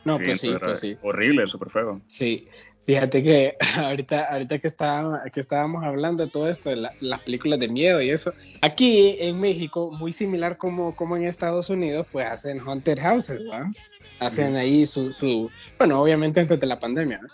No, 0.06 0.18
pues 0.20 0.40
sí, 0.40 0.48
entonces 0.48 0.62
era 0.62 0.66
pues 0.68 0.80
sí. 0.80 0.98
Horrible, 1.02 1.48
súper 1.48 1.70
feo. 1.70 2.02
Sí, 2.08 2.48
fíjate 2.80 3.24
que 3.24 3.56
ahorita, 3.78 4.26
ahorita 4.26 4.60
que, 4.60 4.68
estábamos, 4.68 5.20
que 5.34 5.40
estábamos 5.40 5.84
hablando 5.84 6.24
de 6.26 6.32
todo 6.32 6.48
esto, 6.48 6.70
de 6.70 6.76
la- 6.78 6.94
las 7.02 7.22
películas 7.22 7.60
de 7.60 7.68
miedo 7.68 8.02
y 8.02 8.12
eso, 8.12 8.34
aquí 8.62 9.18
en 9.20 9.40
México, 9.40 9.92
muy 9.92 10.12
similar 10.12 10.58
como, 10.58 10.96
como 10.96 11.18
en 11.18 11.26
Estados 11.26 11.70
Unidos, 11.70 12.06
pues 12.12 12.30
hacen 12.30 12.60
haunted 12.60 13.00
houses, 13.00 13.42
¿va? 13.52 13.74
Hacen 14.20 14.50
Ujú. 14.50 14.58
ahí 14.58 14.86
su, 14.86 15.12
su, 15.12 15.50
bueno, 15.78 16.02
obviamente 16.02 16.40
antes 16.40 16.60
de 16.60 16.68
la 16.68 16.80
pandemia. 16.80 17.20
¿no? 17.22 17.28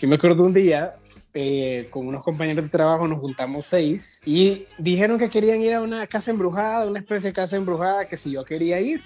Yo 0.00 0.08
me 0.08 0.16
acuerdo 0.16 0.42
un 0.44 0.52
día, 0.52 0.94
eh, 1.34 1.86
con 1.90 2.06
unos 2.06 2.24
compañeros 2.24 2.64
de 2.64 2.70
trabajo, 2.70 3.06
nos 3.06 3.20
juntamos 3.20 3.66
seis 3.66 4.20
y 4.24 4.66
dijeron 4.78 5.18
que 5.18 5.28
querían 5.30 5.60
ir 5.60 5.74
a 5.74 5.80
una 5.80 6.06
casa 6.06 6.30
embrujada, 6.30 6.88
una 6.88 7.00
especie 7.00 7.28
de 7.28 7.34
casa 7.34 7.56
embrujada, 7.56 8.08
que 8.08 8.16
si 8.16 8.32
yo 8.32 8.44
quería 8.44 8.80
ir. 8.80 9.02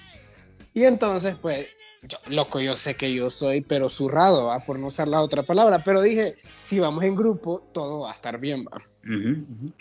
Y 0.73 0.85
entonces, 0.85 1.35
pues, 1.41 1.67
yo, 2.03 2.17
loco, 2.27 2.59
yo 2.59 2.77
sé 2.77 2.95
que 2.95 3.13
yo 3.13 3.29
soy, 3.29 3.61
pero 3.61 3.89
zurrado, 3.89 4.45
¿va? 4.45 4.59
por 4.63 4.79
no 4.79 4.87
usar 4.87 5.07
la 5.07 5.21
otra 5.21 5.43
palabra, 5.43 5.83
pero 5.83 6.01
dije, 6.01 6.35
si 6.65 6.79
vamos 6.79 7.03
en 7.03 7.15
grupo, 7.15 7.61
todo 7.73 8.01
va 8.01 8.11
a 8.11 8.13
estar 8.13 8.39
bien, 8.39 8.65
¿va? 8.65 8.81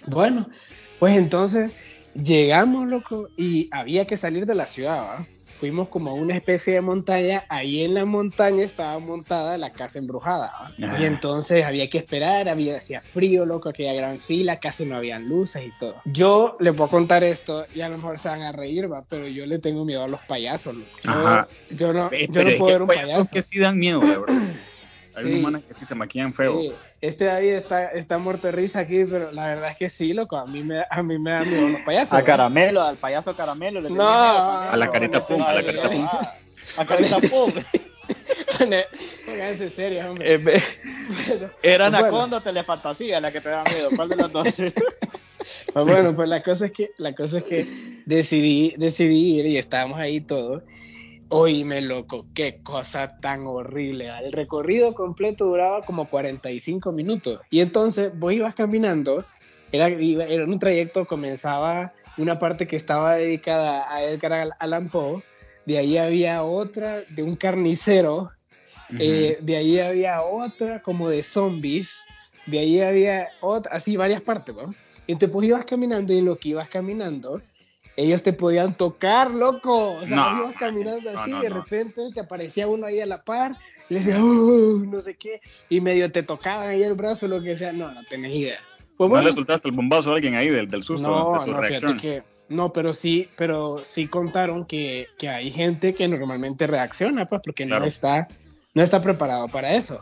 Bueno, 0.06 0.48
pues 0.98 1.16
entonces 1.16 1.72
llegamos, 2.14 2.86
loco, 2.88 3.28
y 3.36 3.68
había 3.72 4.06
que 4.06 4.16
salir 4.16 4.46
de 4.46 4.54
la 4.54 4.66
ciudad, 4.66 5.02
¿va? 5.02 5.26
Fuimos 5.58 5.88
como 5.88 6.10
a 6.10 6.14
una 6.14 6.36
especie 6.36 6.74
de 6.74 6.80
montaña, 6.80 7.44
ahí 7.48 7.82
en 7.82 7.94
la 7.94 8.04
montaña 8.04 8.64
estaba 8.64 8.96
montada 9.00 9.58
la 9.58 9.72
casa 9.72 9.98
embrujada. 9.98 10.52
Ah. 10.56 10.96
Y 11.00 11.04
entonces 11.04 11.64
había 11.64 11.88
que 11.88 11.98
esperar, 11.98 12.48
había, 12.48 12.76
hacía 12.76 13.00
frío, 13.00 13.44
loco, 13.44 13.68
aquella 13.68 13.92
gran 13.92 14.20
fila, 14.20 14.60
casi 14.60 14.84
no 14.84 14.94
habían 14.96 15.28
luces 15.28 15.66
y 15.66 15.72
todo. 15.78 16.00
Yo 16.04 16.56
les 16.60 16.76
puedo 16.76 16.88
contar 16.90 17.24
esto 17.24 17.64
y 17.74 17.80
a 17.80 17.88
lo 17.88 17.96
mejor 17.96 18.18
se 18.20 18.28
van 18.28 18.42
a 18.42 18.52
reír, 18.52 18.90
¿va? 18.92 19.02
Pero 19.08 19.26
yo 19.26 19.46
le 19.46 19.58
tengo 19.58 19.84
miedo 19.84 20.04
a 20.04 20.08
los 20.08 20.20
payasos, 20.22 20.76
loco. 20.76 20.90
Yo- 21.02 21.10
Ajá. 21.10 21.48
Yo, 21.70 21.92
no, 21.92 22.10
yo 22.12 22.26
pero 22.32 22.50
no 22.50 22.56
puedo 22.58 22.72
ver 22.72 22.82
un 22.82 22.88
payaso. 22.88 23.30
que 23.32 23.42
sí 23.42 23.58
dan 23.58 23.78
miedo, 23.78 23.98
verdad. 24.00 24.26
Hay 25.18 25.24
Sí. 25.24 25.30
unos 25.32 25.42
manes 25.42 25.64
que 25.64 25.74
sí 25.74 25.84
se 25.84 25.94
maquillan 25.94 26.32
feo. 26.32 26.60
Sí, 26.60 26.72
este 27.00 27.24
David 27.26 27.52
está, 27.54 27.86
está 27.92 28.18
muerto 28.18 28.46
de 28.48 28.52
risa 28.52 28.80
aquí, 28.80 29.04
pero 29.04 29.32
la 29.32 29.46
verdad 29.48 29.70
es 29.70 29.76
que 29.76 29.88
sí, 29.88 30.12
loco, 30.12 30.36
a 30.36 30.46
mí 30.46 30.62
me, 30.62 30.82
a 30.88 31.02
mí 31.02 31.18
me 31.18 31.30
da 31.32 31.40
miedo 31.42 31.68
los 31.68 31.80
payasos. 31.82 32.18
A. 32.18 32.22
Caramelo, 32.22 32.82
al 32.82 32.96
payaso 32.96 33.34
Caramelo. 33.36 33.80
Le 33.80 33.90
No, 33.90 34.08
a 34.08 34.76
la 34.76 34.90
carita 34.90 35.26
pum, 35.26 35.42
a 35.42 35.54
la 35.54 35.62
carita 35.64 35.90
pum. 35.90 36.08
A 36.76 36.86
carita 36.86 37.18
pum. 37.20 37.52
Pónganse 39.26 39.70
serios, 39.70 40.06
hombre. 40.06 40.34
Eh, 40.34 40.38
Bueno, 40.38 40.60
Era 41.62 41.88
Bueno. 41.90 41.98
Anaconda 42.06 42.36
o 42.38 42.42
Telefantasía 42.42 43.20
la 43.20 43.32
que 43.32 43.40
te 43.40 43.48
da 43.48 43.64
miedo. 43.64 43.88
¿Cuál 43.94 44.08
de 44.10 44.16
las 44.16 44.32
dos? 44.32 44.46
Pues 45.72 45.86
bueno, 45.86 46.14
pues 46.16 46.28
la 46.28 46.42
cosa 46.42 46.66
es 46.66 46.72
que, 46.72 46.90
la 46.98 47.14
cosa 47.14 47.38
es 47.38 47.44
que 47.44 47.66
decidí, 48.06 48.74
decidí 48.76 49.38
ir 49.38 49.46
y 49.46 49.56
estábamos 49.58 49.98
ahí 49.98 50.20
todos. 50.20 50.62
Oíme, 51.30 51.82
loco, 51.82 52.26
qué 52.32 52.60
cosa 52.62 53.18
tan 53.20 53.46
horrible. 53.46 54.08
El 54.22 54.32
recorrido 54.32 54.94
completo 54.94 55.44
duraba 55.46 55.84
como 55.84 56.08
45 56.08 56.90
minutos. 56.92 57.42
Y 57.50 57.60
entonces 57.60 58.18
vos 58.18 58.32
ibas 58.32 58.54
caminando, 58.54 59.26
era, 59.70 59.90
iba- 59.90 60.24
era 60.24 60.44
un 60.44 60.58
trayecto, 60.58 61.06
comenzaba 61.06 61.92
una 62.16 62.38
parte 62.38 62.66
que 62.66 62.76
estaba 62.76 63.16
dedicada 63.16 63.92
a 63.92 64.02
Edgar 64.04 64.32
Al- 64.32 64.52
Allan 64.58 64.88
Poe, 64.88 65.22
de 65.66 65.76
ahí 65.76 65.98
había 65.98 66.42
otra 66.42 67.02
de 67.10 67.22
un 67.22 67.36
carnicero, 67.36 68.30
Ujú. 68.90 68.96
eh, 68.98 69.38
de 69.42 69.56
ahí 69.56 69.78
había 69.80 70.22
otra 70.22 70.80
como 70.80 71.10
de 71.10 71.22
zombies, 71.22 71.94
de 72.46 72.58
ahí 72.60 72.80
había 72.80 73.28
otra, 73.42 73.72
así 73.74 73.98
varias 73.98 74.22
partes, 74.22 74.54
¿no? 74.54 74.74
Y 75.06 75.12
entonces 75.12 75.30
pues 75.30 75.46
ibas 75.46 75.66
caminando 75.66 76.14
y 76.14 76.22
lo 76.22 76.36
que 76.36 76.48
ibas 76.50 76.70
caminando, 76.70 77.42
ellos 77.98 78.22
te 78.22 78.32
podían 78.32 78.76
tocar, 78.76 79.32
loco. 79.32 79.94
O 79.94 80.06
sea, 80.06 80.14
No, 80.14 80.38
ibas 80.38 80.54
caminando 80.54 81.10
así 81.10 81.30
no, 81.30 81.40
y 81.40 81.42
de 81.42 81.50
repente 81.50 82.00
te 82.14 82.20
aparecía 82.20 82.68
uno 82.68 82.86
ahí 82.86 83.00
a 83.00 83.06
la 83.06 83.22
par, 83.22 83.56
y 83.90 83.94
le 83.94 84.00
decía, 84.00 84.22
"Uh", 84.22 84.86
no 84.86 85.00
sé 85.00 85.16
qué, 85.16 85.40
y 85.68 85.80
medio 85.80 86.10
te 86.12 86.22
tocaban 86.22 86.68
ahí 86.68 86.84
el 86.84 86.94
brazo, 86.94 87.26
lo 87.26 87.42
que 87.42 87.56
sea. 87.56 87.72
No, 87.72 87.90
no 87.92 88.04
tenés 88.04 88.32
idea. 88.32 88.58
Pues 88.96 89.08
¿No 89.08 89.14
bueno, 89.14 89.26
le 89.28 89.32
soltaste 89.32 89.68
el 89.68 89.74
bombazo 89.74 90.12
a 90.12 90.14
alguien 90.14 90.36
ahí 90.36 90.48
del, 90.48 90.68
del 90.68 90.84
susto, 90.84 91.08
no, 91.08 91.40
de 91.40 91.44
tu 91.44 91.52
reacción? 91.58 91.96
que, 91.98 92.22
no, 92.48 92.72
pero 92.72 92.94
sí, 92.94 93.28
pero 93.36 93.82
sí 93.82 94.06
contaron 94.06 94.64
que, 94.64 95.08
que 95.18 95.28
hay 95.28 95.50
gente 95.50 95.92
que 95.94 96.06
normalmente 96.06 96.68
reacciona, 96.68 97.26
pues, 97.26 97.40
porque 97.44 97.66
Claro. 97.66 97.82
no 97.82 97.88
está, 97.88 98.28
no 98.74 98.82
está 98.82 99.00
preparado 99.00 99.48
para 99.48 99.74
eso. 99.74 100.00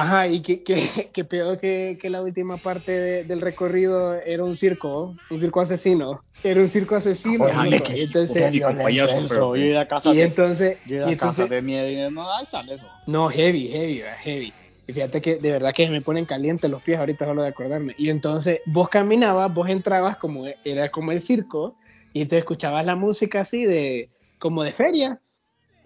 Ajá, 0.00 0.28
y 0.28 0.40
que, 0.42 0.62
que, 0.62 0.74
que 1.12 1.24
peor 1.24 1.58
que, 1.58 1.98
que 2.00 2.10
la 2.10 2.22
última 2.22 2.58
parte 2.58 2.92
de- 2.92 3.24
del 3.24 3.40
recorrido 3.40 4.14
era 4.14 4.44
un 4.44 4.54
circo, 4.56 5.16
un 5.30 5.38
circo 5.38 5.60
asesino. 5.60 6.22
Era 6.42 6.60
un 6.60 6.68
circo 6.68 6.94
asesino. 6.96 7.44
Oye, 7.44 7.82
y 7.94 8.00
entonces, 8.02 8.52
payaso, 8.82 9.16
pero- 9.28 9.56
Yo 9.56 9.62
ido 9.64 9.80
a 9.80 9.86
casa 9.86 10.12
y 10.12 10.16
de, 10.18 10.22
entonces, 10.24 10.78
yo 10.86 10.94
he 10.94 10.98
ido 10.98 11.10
y 11.10 11.14
a 11.14 11.16
casa 11.16 11.30
entonces- 11.42 11.50
de 11.50 11.62
miedo 11.62 11.88
y 12.08 12.10
no, 12.12 12.30
ay, 12.32 12.46
sale 12.46 12.74
eso. 12.74 12.86
no, 13.06 13.28
heavy, 13.28 13.68
heavy, 13.68 14.02
heavy. 14.22 14.52
Y 14.88 14.92
fíjate 14.92 15.20
que 15.20 15.36
de 15.36 15.50
verdad 15.50 15.72
que 15.72 15.88
me 15.90 16.00
ponen 16.00 16.26
calientes 16.26 16.70
los 16.70 16.80
pies 16.82 16.98
ahorita 17.00 17.24
solo 17.24 17.42
de 17.42 17.48
acordarme. 17.48 17.94
Y 17.98 18.08
entonces 18.10 18.60
vos 18.66 18.88
caminabas, 18.88 19.52
vos 19.52 19.68
entrabas 19.68 20.16
como 20.18 20.44
era 20.64 20.90
como 20.92 21.10
el 21.10 21.20
circo 21.20 21.74
y 22.12 22.20
entonces 22.20 22.40
escuchabas 22.40 22.86
la 22.86 22.94
música 22.94 23.40
así 23.40 23.64
de 23.64 24.08
como 24.38 24.62
de 24.62 24.72
feria 24.72 25.20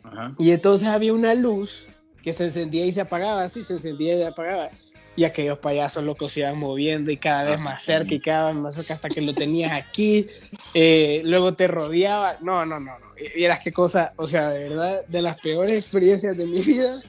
Ajá. 0.03 0.35
y 0.39 0.51
entonces 0.51 0.87
había 0.89 1.15
una 1.15 1.35
luz 1.35 1.89
que 2.23 2.33
se 2.33 2.45
encendía 2.47 2.85
y 2.87 2.93
se 2.93 3.01
apagaba, 3.01 3.43
así 3.45 3.63
se 3.63 3.75
encendía 3.75 4.15
y 4.15 4.19
se 4.19 4.27
apagaba. 4.27 4.71
Y 5.17 5.25
aquellos 5.25 5.59
payasos 5.59 6.05
locos 6.05 6.33
se 6.33 6.41
iban 6.41 6.57
moviendo 6.59 7.11
y 7.11 7.17
cada 7.17 7.43
vez 7.45 7.57
Ah, 7.59 7.63
más 7.63 7.83
cerca 7.83 8.15
y 8.15 8.21
cada 8.21 8.49
vez 8.53 8.57
más 8.57 8.75
cerca 8.77 8.95
hasta 8.95 9.09
que 9.09 9.21
lo 9.21 9.35
tenías 9.35 9.73
aquí. 9.73 10.29
Eh, 10.73 11.21
luego 11.25 11.55
te 11.55 11.67
rodeaba. 11.67 12.37
No, 12.41 12.65
no, 12.65 12.79
no, 12.79 12.99
no. 12.99 13.07
Vieras 13.35 13.61
qué 13.61 13.73
cosa, 13.73 14.13
o 14.17 14.27
sea, 14.29 14.51
de 14.51 14.69
verdad, 14.69 15.05
de 15.09 15.21
las 15.23 15.39
peores 15.41 15.73
experiencias 15.73 16.37
de 16.37 16.47
mi 16.47 16.61
vida. 16.61 17.01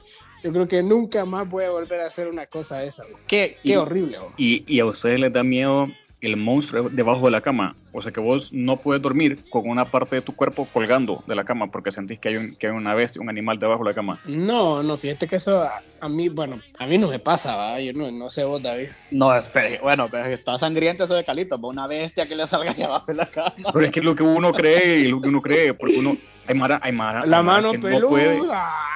Yo 0.42 0.50
creo 0.52 0.66
que 0.66 0.82
nunca 0.82 1.24
más 1.24 1.48
voy 1.48 1.64
a 1.64 1.70
volver 1.70 2.00
a 2.00 2.06
hacer 2.06 2.26
una 2.26 2.46
cosa 2.46 2.80
de 2.80 2.88
esa. 2.88 3.04
Qué, 3.28 3.58
qué 3.62 3.72
Y- 3.72 3.76
horrible. 3.76 4.18
Y, 4.36 4.64
y 4.66 4.80
a 4.80 4.84
ustedes 4.86 5.20
les 5.20 5.32
da 5.32 5.44
miedo 5.44 5.86
el 6.22 6.36
monstruo 6.36 6.88
debajo 6.88 7.26
de 7.26 7.32
la 7.32 7.40
cama. 7.40 7.76
O 7.92 8.00
sea 8.00 8.12
que 8.12 8.20
vos 8.20 8.52
no 8.52 8.78
puedes 8.78 9.02
dormir 9.02 9.44
con 9.50 9.68
una 9.68 9.90
parte 9.90 10.16
de 10.16 10.22
tu 10.22 10.34
cuerpo 10.34 10.66
colgando 10.72 11.22
de 11.26 11.34
la 11.34 11.44
cama 11.44 11.70
porque 11.70 11.90
sentís 11.90 12.18
que 12.18 12.30
hay, 12.30 12.36
un, 12.36 12.56
que 12.56 12.68
hay 12.68 12.72
una 12.72 12.94
bestia, 12.94 13.20
un 13.20 13.28
animal 13.28 13.58
debajo 13.58 13.84
de 13.84 13.90
la 13.90 13.94
cama. 13.94 14.20
No, 14.24 14.82
no, 14.82 14.96
fíjate 14.96 15.26
que 15.26 15.36
eso 15.36 15.62
a, 15.62 15.82
a 16.00 16.08
mí, 16.08 16.28
bueno, 16.28 16.60
a 16.78 16.86
mí 16.86 16.96
no 16.96 17.08
me 17.08 17.18
pasa, 17.18 17.56
¿va? 17.56 17.80
Yo 17.80 17.92
no, 17.92 18.10
no 18.10 18.30
sé 18.30 18.44
vos, 18.44 18.62
David. 18.62 18.88
No, 19.10 19.34
espere, 19.34 19.78
bueno, 19.82 20.08
pero 20.10 20.24
está 20.26 20.58
sangriento 20.58 21.04
eso 21.04 21.14
de 21.14 21.24
Calito, 21.24 21.60
pues 21.60 21.70
una 21.70 21.86
bestia 21.86 22.26
que 22.26 22.36
le 22.36 22.46
salga 22.46 22.72
ahí 22.72 22.82
abajo 22.82 23.06
de 23.08 23.14
la 23.14 23.26
cama. 23.26 23.52
Pero 23.72 23.84
es 23.84 23.90
que 23.90 24.00
es 24.00 24.06
lo 24.06 24.14
que 24.14 24.22
uno 24.22 24.52
cree 24.52 25.00
y 25.00 25.08
lo 25.08 25.20
que 25.20 25.28
uno 25.28 25.40
cree, 25.42 25.74
porque 25.74 25.98
uno. 25.98 26.16
Hay 26.46 26.54
mara, 26.56 26.80
hay 26.82 26.92
mara, 26.92 27.24
La 27.24 27.38
hay 27.38 27.44
mara 27.44 27.62
mano 27.62 27.72
que 27.72 27.78
no 27.88 28.08
puede, 28.08 28.40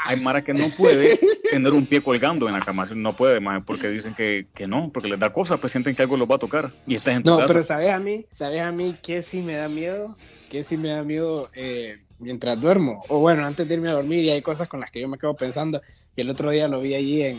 hay 0.04 0.20
mara 0.20 0.42
que 0.42 0.52
no 0.52 0.68
puede 0.76 1.18
tener 1.50 1.72
un 1.72 1.86
pie 1.86 2.02
colgando 2.02 2.48
en 2.48 2.54
la 2.54 2.60
cama. 2.60 2.86
No 2.94 3.14
puede, 3.14 3.40
más 3.40 3.62
porque 3.64 3.88
dicen 3.88 4.14
que, 4.14 4.46
que 4.54 4.66
no, 4.66 4.90
porque 4.92 5.08
les 5.08 5.18
da 5.18 5.32
cosa, 5.32 5.56
pues 5.56 5.72
sienten 5.72 5.94
que 5.94 6.02
algo 6.02 6.16
los 6.16 6.28
va 6.28 6.34
a 6.36 6.38
tocar. 6.38 6.70
Y 6.86 6.96
estás 6.96 7.14
en 7.16 7.22
tu 7.22 7.30
No, 7.30 7.38
casa. 7.38 7.52
pero 7.52 7.64
¿sabes 7.64 7.90
a 7.92 7.98
mí? 8.00 8.26
¿Sabes 8.30 8.60
a 8.62 8.72
mí 8.72 8.94
qué 9.02 9.22
sí 9.22 9.42
me 9.42 9.54
da 9.56 9.68
miedo? 9.68 10.16
¿Qué 10.50 10.64
sí 10.64 10.76
me 10.76 10.88
da 10.88 11.02
miedo 11.02 11.48
eh, 11.54 11.98
mientras 12.18 12.60
duermo? 12.60 13.04
O 13.08 13.20
bueno, 13.20 13.46
antes 13.46 13.68
de 13.68 13.74
irme 13.74 13.90
a 13.90 13.94
dormir 13.94 14.24
y 14.24 14.30
hay 14.30 14.42
cosas 14.42 14.66
con 14.68 14.80
las 14.80 14.90
que 14.90 15.00
yo 15.00 15.08
me 15.08 15.18
quedo 15.18 15.34
pensando. 15.34 15.80
Y 16.16 16.22
el 16.22 16.30
otro 16.30 16.50
día 16.50 16.66
lo 16.66 16.80
vi 16.80 16.94
allí 16.94 17.22
en, 17.22 17.38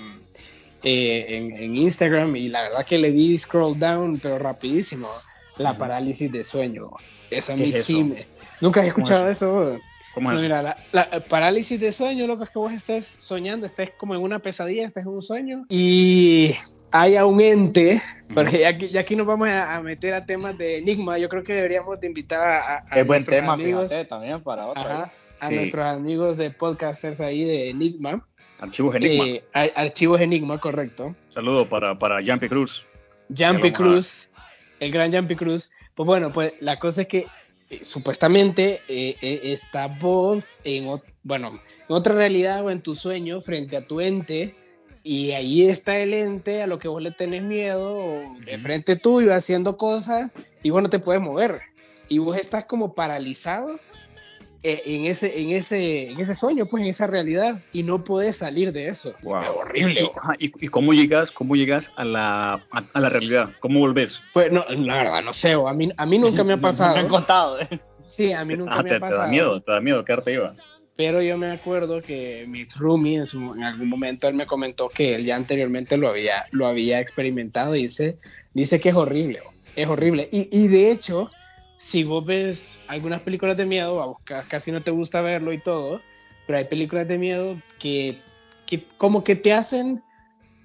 eh, 0.84 1.26
en, 1.30 1.52
en 1.58 1.76
Instagram 1.76 2.36
y 2.38 2.48
la 2.50 2.62
verdad 2.62 2.86
que 2.86 2.98
le 2.98 3.12
di 3.12 3.38
scroll 3.38 3.78
down, 3.78 4.20
pero 4.20 4.40
rapidísimo. 4.40 5.10
La 5.58 5.78
parálisis 5.78 6.32
de 6.32 6.44
sueño. 6.44 6.92
Eso 7.32 7.52
a 7.52 7.56
¿Qué 7.56 7.64
mí 7.64 7.70
es 7.70 7.84
sí 7.84 8.04
me... 8.04 8.26
¿Nunca 8.62 8.82
has 8.82 8.94
¿Cómo 8.94 9.04
escuchado 9.04 9.30
es 9.30 9.38
eso? 9.38 9.80
¿Cómo 10.14 10.30
es 10.32 10.34
No, 10.34 10.40
eso? 10.40 10.44
mira, 10.44 10.62
la, 10.62 10.78
la 10.92 11.20
parálisis 11.22 11.80
de 11.80 11.92
sueño, 11.92 12.26
lo 12.28 12.38
que 12.38 12.46
es 12.46 12.50
que 12.50 12.60
vos 12.60 12.72
estés 12.74 13.16
soñando, 13.18 13.66
estés 13.66 13.92
como 13.98 14.16
en 14.16 14.22
una 14.22 14.40
pesadilla, 14.40 14.86
estés 14.86 15.04
en 15.06 15.12
un 15.12 15.22
sueño 15.22 15.66
y 15.70 16.54
haya 16.92 17.26
un 17.26 17.40
ente, 17.42 18.00
porque 18.34 18.60
ya 18.60 18.70
aquí, 18.70 18.88
ya 18.88 19.02
aquí 19.02 19.16
nos 19.16 19.28
vamos 19.28 19.50
a, 19.50 19.80
meter 19.82 20.14
a 20.14 20.26
temas 20.26 20.58
de 20.58 20.78
enigma, 20.78 21.18
yo 21.18 21.30
creo 21.30 21.44
que 21.44 21.54
deberíamos 21.54 22.00
de 22.00 22.08
invitar 22.08 22.42
a, 22.42 22.78
a- 22.78 23.00
Es 23.00 23.06
buen 23.06 23.20
nuestros 23.20 23.36
tema, 23.38 23.54
amigos, 23.54 23.90
fíjate, 23.90 24.06
también 24.06 24.42
para 24.42 24.68
otro. 24.68 24.82
ajá, 24.82 25.12
a 25.40 25.50
Sí. 25.50 25.56
nuestros 25.56 25.86
amigos 25.86 26.38
de 26.38 26.50
podcasters 26.50 27.20
ahí 27.20 27.44
de 27.46 27.70
Enigma, 27.70 28.26
Archivos 28.60 28.96
Enigma. 28.96 29.26
eh, 29.28 29.44
ar- 29.54 29.72
archivos 29.76 30.20
Enigma, 30.20 30.58
correcto. 30.60 31.16
Saludo 31.30 31.70
para, 31.70 32.00
para 32.00 32.26
Jumpy 32.26 32.50
Cruz. 32.50 32.88
Jumpy 33.38 33.72
Cruz, 33.72 34.28
el 34.80 34.92
gran 34.92 35.12
Jumpy 35.12 35.36
Cruz. 35.36 35.70
Pues 35.94 36.08
bueno, 36.08 36.32
pues 36.32 36.54
la 36.62 36.80
cosa 36.80 37.02
es 37.02 37.08
que 37.08 37.28
eh, 37.70 37.84
supuestamente 37.84 38.82
eh, 38.88 39.18
eh, 39.22 39.40
está 39.44 39.88
vos 39.88 40.46
en, 40.64 41.02
bueno, 41.24 41.60
en 41.90 41.96
otra 41.96 42.16
realidad 42.16 42.66
o 42.66 42.72
en 42.72 42.82
tu 42.82 42.96
sueño 42.96 43.42
frente 43.42 43.76
a 43.76 43.86
tu 43.86 44.00
ente 44.00 44.56
y 45.04 45.32
ahí 45.32 45.68
está 45.68 45.98
el 46.00 46.14
ente 46.14 46.62
a 46.62 46.68
lo 46.68 46.80
que 46.80 46.88
vos 46.88 47.02
le 47.02 47.12
tenés 47.12 47.44
miedo 47.44 48.22
de 48.46 48.60
frente 48.60 48.96
tuyo 48.96 49.34
haciendo 49.34 49.78
cosas 49.78 50.32
y 50.64 50.70
vos 50.70 50.82
no 50.82 50.90
te 50.90 51.00
puedes 51.00 51.22
mover. 51.22 51.62
Y 52.10 52.20
vos 52.20 52.38
estás 52.38 52.66
como 52.66 52.94
paralizado 52.94 53.80
eh, 54.64 54.82
en 54.86 55.06
ese, 55.06 55.40
en 55.40 55.52
ese, 55.52 56.10
en 56.10 56.20
ese 56.20 56.34
sueño, 56.36 56.66
pues 56.66 56.82
en 56.84 56.90
esa 56.90 57.08
realidad 57.08 57.62
y 57.72 57.84
no 57.84 58.04
puedes 58.04 58.38
salir 58.38 58.72
de 58.74 58.88
eso. 58.88 59.14
Wow. 59.24 59.42
Es 59.44 59.50
horrible. 59.50 60.02
Y, 60.04 60.12
ajá, 60.18 60.36
y- 60.40 60.52
y 60.66 60.68
cómo 60.68 60.94
llegas, 60.94 61.32
cómo 61.32 61.56
llegas 61.56 61.92
a 61.96 62.06
la, 62.06 62.54
a, 62.72 62.84
a 62.94 63.00
la 63.00 63.10
realidad? 63.10 63.52
¿Cómo 63.60 63.80
volvés? 63.80 64.22
Pues 64.34 64.52
no, 64.52 64.64
la 64.70 64.98
verdad, 64.98 65.24
no 65.24 65.34
sé, 65.34 65.54
a 65.54 65.74
mí, 65.74 65.90
a 65.96 66.06
mí 66.06 66.18
nunca 66.20 66.44
me 66.44 66.54
ha 66.54 66.58
pasado. 66.62 66.96
Me 66.96 67.02
han 67.02 67.08
contado. 67.08 67.60
¿eh? 67.62 67.68
Sí, 68.08 68.32
a 68.34 68.44
mí 68.46 68.56
nunca 68.56 68.74
Ah, 68.76 68.84
me 68.84 68.90
te, 68.90 68.96
ha 68.96 68.98
te 68.98 69.02
pasado. 69.02 69.22
da 69.22 69.28
miedo, 69.28 69.62
te 69.62 69.72
da 69.72 69.80
miedo 69.82 70.04
quedarte 70.06 70.34
iba. 70.34 70.56
Pero 70.96 71.22
yo 71.22 71.38
me 71.38 71.52
acuerdo 71.52 72.02
que 72.02 72.46
mi 72.48 72.66
roomie 72.66 73.18
en, 73.20 73.28
su- 73.28 73.54
en 73.54 73.64
algún 73.64 73.88
momento 73.88 74.28
él 74.28 74.34
me 74.34 74.48
comentó 74.48 74.90
que 74.90 75.14
él 75.14 75.26
ya 75.26 75.36
anteriormente 75.36 75.96
lo 75.96 76.08
había, 76.08 76.46
lo 76.52 76.66
había 76.66 77.00
experimentado 77.00 77.76
y 77.76 77.84
dice, 77.84 78.18
dice 78.54 78.80
que 78.80 78.90
es 78.90 78.96
horrible, 78.96 79.40
es 79.76 79.88
horrible. 79.88 80.28
Y, 80.32 80.50
y 80.52 80.68
de 80.68 80.90
hecho, 80.90 81.30
si 81.78 82.04
vos 82.04 82.26
ves 82.26 82.77
algunas 82.88 83.22
películas 83.22 83.58
de 83.58 83.66
miedo, 83.66 84.20
ca- 84.24 84.48
casi 84.48 84.72
no 84.72 84.82
te 84.82 84.92
gusta 84.92 85.22
verlo 85.22 85.54
y 85.54 85.60
todo, 85.60 86.02
pero 86.46 86.60
hay 86.60 86.66
películas 86.66 87.08
de 87.08 87.18
miedo 87.18 87.58
que, 87.80 88.24
que 88.66 88.88
como 88.98 89.24
que 89.24 89.36
te 89.36 89.54
hacen 89.54 90.04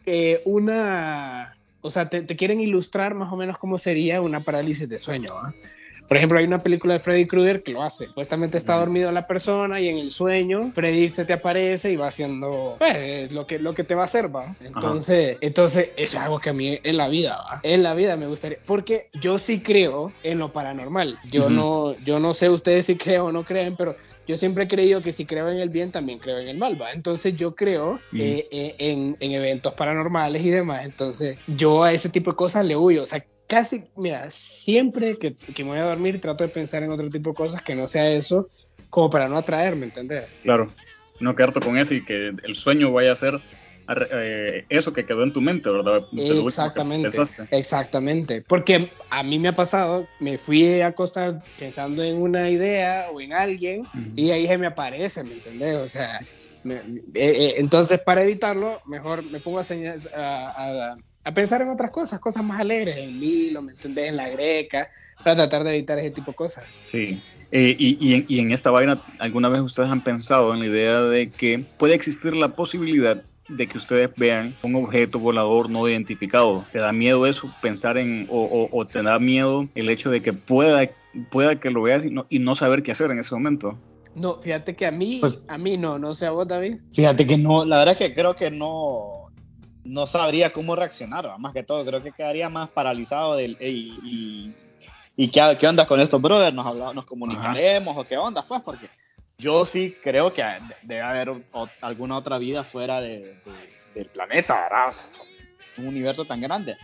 eh, 0.07 0.41
una, 0.45 1.57
o 1.81 1.91
sea, 1.91 2.09
te, 2.09 2.25
quieren 2.37 2.61
ilustrar 2.61 3.15
más 3.15 3.33
o 3.33 3.37
menos 3.37 3.59
cómo 3.59 3.79
sería 3.79 4.21
una 4.21 4.41
parálisis 4.41 4.89
de 4.89 4.99
sueño. 4.99 5.29
¿ah? 5.33 5.55
Por 6.09 6.17
ejemplo, 6.17 6.39
hay 6.39 6.45
una 6.45 6.63
película 6.63 6.95
de 6.95 7.01
Freddy 7.01 7.27
Krueger 7.27 7.63
que 7.63 7.73
lo 7.73 7.83
hace. 7.83 8.07
Supuestamente 8.07 8.59
está 8.59 8.77
dormido 8.77 9.11
la 9.13 9.27
persona 9.27 9.81
y 9.81 9.89
en 9.89 9.99
el 9.99 10.11
sueño 10.11 10.71
Freddy 10.75 11.09
se 11.09 11.25
te 11.25 11.33
aparece 11.33 11.91
y 11.91 11.97
va 11.97 12.09
haciendo 12.09 12.77
pues, 12.79 13.33
lo, 13.33 13.47
que, 13.47 13.59
lo 13.59 13.75
que 13.75 13.85
te 13.85 13.95
va 13.95 14.03
a 14.03 14.07
hacer, 14.07 14.35
¿va? 14.35 14.55
Entonces, 14.61 15.39
entonces, 15.41 15.91
eso 15.97 16.17
es 16.17 16.23
algo 16.23 16.39
que 16.39 16.51
a 16.51 16.53
mí 16.53 16.79
en 16.83 16.97
la 16.97 17.09
vida, 17.09 17.37
¿va? 17.39 17.61
En 17.63 17.83
la 17.83 17.95
vida 17.95 18.17
me 18.17 18.27
gustaría. 18.27 18.59
Porque 18.67 19.09
yo 19.21 19.39
sí 19.39 19.61
creo 19.61 20.13
en 20.23 20.39
lo 20.39 20.53
paranormal. 20.53 21.19
Yo, 21.31 21.45
Ujú. 21.47 21.51
no, 21.51 21.97
yo 22.05 22.19
no 22.21 22.35
sé 22.35 22.51
ustedes 22.51 22.87
si 22.87 22.97
creen 22.99 23.23
o 23.23 23.33
no 23.33 23.45
creen, 23.45 23.77
pero 23.77 23.97
yo 24.27 24.37
siempre 24.37 24.65
he 24.65 24.69
creído 24.69 25.01
que 25.03 25.13
si 25.13 25.25
creo 25.27 25.49
en 25.51 25.59
el 25.59 25.71
bien, 25.71 25.91
también 25.93 26.19
creo 26.19 26.39
en 26.39 26.49
el 26.49 26.59
mal, 26.59 26.81
¿va? 26.81 26.93
Entonces 26.93 27.35
yo 27.37 27.53
creo 27.55 28.01
Mm. 28.13 28.21
eh, 28.21 28.47
eh, 28.51 28.75
en, 28.79 29.17
en 29.21 29.33
eventos 29.33 29.73
paranormales 29.75 30.45
y 30.45 30.51
demás. 30.51 30.85
Entonces 30.85 31.39
yo 31.47 31.83
a 31.83 31.93
ese 31.93 32.09
tipo 32.11 32.31
de 32.33 32.37
cosas 32.37 32.65
le 32.67 32.77
huyo. 32.77 33.03
O 33.03 33.07
sea, 33.07 33.25
casi, 33.53 33.85
mira, 33.97 34.31
siempre 34.31 35.19
que, 35.19 35.37
que 35.37 35.63
me 35.63 35.71
voy 35.73 35.79
a 35.79 35.83
dormir 35.85 36.19
trato 36.19 36.43
de 36.43 36.49
pensar 36.49 36.83
en 36.83 36.91
otro 36.91 37.11
tipo 37.11 37.31
de 37.31 37.37
cosas 37.37 37.63
que 37.63 37.75
no 37.75 37.87
sea 37.87 38.11
eso, 38.11 38.49
como 38.89 39.11
para 39.11 39.29
no 39.29 39.37
atraerme, 39.37 39.85
¿entendés? 39.85 40.25
Claro. 40.41 40.75
No 41.19 41.35
quedarte 41.35 41.61
con 41.61 41.77
eso 41.77 41.95
y 41.95 42.03
que 42.03 42.29
el 42.29 42.55
sueño 42.55 42.93
vaya 42.93 43.13
a 43.13 43.15
ser 43.15 43.43
eh, 44.11 44.65
eso 44.71 44.95
que 44.95 45.05
quedó 45.05 45.23
en 45.23 45.35
tu 45.35 45.43
mente, 45.43 45.69
¿verdad? 45.69 46.01
Exactamente, 46.13 47.19
exactamente. 47.51 48.43
Porque 48.49 48.97
a 49.11 49.23
mí 49.23 49.39
me 49.39 49.49
ha 49.49 49.55
pasado, 49.55 50.09
me 50.19 50.39
fui 50.39 50.81
a 50.81 50.87
acostar 50.87 51.39
pensando 51.55 52.03
en 52.03 52.17
una 52.17 52.49
idea 52.49 53.11
o 53.13 53.21
en 53.21 53.35
alguien 53.35 53.81
Ujú. 53.83 54.13
y 54.17 54.31
ahí 54.31 54.47
se 54.47 54.57
me 54.57 54.67
aparece, 54.69 55.25
¿me 55.25 55.35
entendés? 55.35 55.77
O 55.77 55.89
sea, 55.89 56.21
me- 56.63 56.79
eh, 56.79 56.81
eh, 57.15 57.55
entonces 57.59 58.01
para 58.01 58.23
evitarlo, 58.23 58.81
mejor 58.87 59.31
me 59.31 59.41
pongo 59.41 59.59
a, 59.59 59.65
señal- 59.65 60.01
a, 60.15 60.49
a- 60.57 60.93
a 60.93 60.97
pensar 61.31 61.63
en 61.63 61.69
otras 61.69 61.91
cosas, 61.91 62.19
cosas 62.21 62.45
más 62.45 62.61
alegres, 62.61 62.97
en 62.97 63.19
Lilo, 63.21 63.63
¿me 63.63 63.73
entendés? 63.73 64.09
En 64.09 64.17
la 64.17 64.29
greca, 64.29 64.89
para 65.23 65.37
tratar 65.37 65.65
de 65.65 65.77
evitar 65.77 65.99
ese 65.99 66.11
tipo 66.11 66.33
de 66.33 66.37
cosas. 66.37 66.65
Sí. 66.83 67.23
Eh, 67.51 67.77
y, 67.79 67.99
y 68.09 68.15
en, 68.15 68.25
y 68.29 68.39
en 68.41 68.51
esta 68.51 68.71
vaina, 68.71 69.03
¿alguna 69.19 69.49
vez 69.49 69.61
ustedes 69.61 69.89
han 69.91 70.03
pensado 70.03 70.53
en 70.55 70.61
la 70.61 70.67
idea 70.67 71.03
de 71.03 71.31
que 71.31 71.65
puede 71.79 71.95
existir 71.95 72.35
la 72.35 72.57
posibilidad 72.57 73.23
de 73.49 73.69
que 73.69 73.77
ustedes 73.77 74.11
vean 74.17 74.57
un 74.65 74.75
objeto 74.77 75.19
volador 75.19 75.69
no 75.71 75.87
identificado? 75.89 76.67
¿Te 76.73 76.79
da 76.79 76.93
miedo 76.93 77.27
eso? 77.27 77.51
Pensar 77.61 77.99
en, 77.99 78.27
o, 78.31 78.43
o- 78.43 78.77
o 78.81 78.87
te 78.87 79.03
da 79.03 79.19
miedo 79.19 79.69
el 79.75 79.91
hecho 79.91 80.11
de 80.11 80.23
que 80.23 80.33
pueda, 80.33 80.89
pueda 81.31 81.61
que 81.61 81.71
lo 81.71 81.83
veas 81.83 82.05
y 82.05 82.11
no, 82.11 82.27
y 82.31 82.39
no 82.39 82.57
saber 82.57 82.83
qué 82.83 82.93
hacer 82.93 83.11
en 83.11 83.19
ese 83.19 83.35
momento? 83.35 83.79
No, 84.15 84.35
fíjate 84.41 84.75
que 84.75 84.87
a 84.87 84.91
mí, 84.91 85.19
Pues- 85.21 85.45
a 85.49 85.59
mí 85.59 85.77
no, 85.77 85.99
no 85.99 86.15
sé 86.15 86.27
a 86.27 86.31
vos, 86.31 86.49
David. 86.49 86.77
Fíjate 86.93 87.27
que 87.27 87.37
no, 87.39 87.65
la 87.65 87.79
verdad 87.79 87.93
es 88.01 88.09
que 88.09 88.15
creo 88.15 88.35
que 88.35 88.51
no, 88.51 89.22
no 89.85 90.07
sabría 90.07 90.53
cómo 90.53 90.77
reaccionar, 90.77 91.27
¿va? 91.27 91.39
más 91.39 91.53
que 91.53 91.63
todo, 91.63 91.85
creo 91.85 92.03
que 92.03 92.13
quedaría 92.13 92.49
más 92.49 92.71
paralizado 92.71 93.35
del, 93.37 93.57
"Ey, 93.61 93.99
y, 94.03 94.55
y 95.17 95.29
qué, 95.31 95.57
qué 95.59 95.67
onda 95.67 95.87
con 95.87 96.01
estos 96.01 96.21
brothers, 96.23 96.55
nos, 96.55 96.95
nos 96.95 97.05
comunicaremos 97.07 97.97
o 97.97 98.05
qué 98.05 98.17
onda, 98.17 98.45
pues, 98.47 98.63
porque 98.63 98.89
yo 99.39 99.67
sí 99.67 99.99
creo 100.01 100.33
que 100.33 100.45
debe 100.83 101.01
haber 101.03 101.31
o- 101.31 101.71
alguna 101.81 102.17
otra 102.17 102.39
vida 102.39 102.63
fuera 102.65 103.01
de, 103.01 103.35
de- 103.45 103.75
del 103.95 104.09
planeta, 104.11 104.55
¿verdad? 104.63 104.95
Un 105.79 105.87
universo 105.89 106.25
tan 106.25 106.41
grande. 106.41 106.77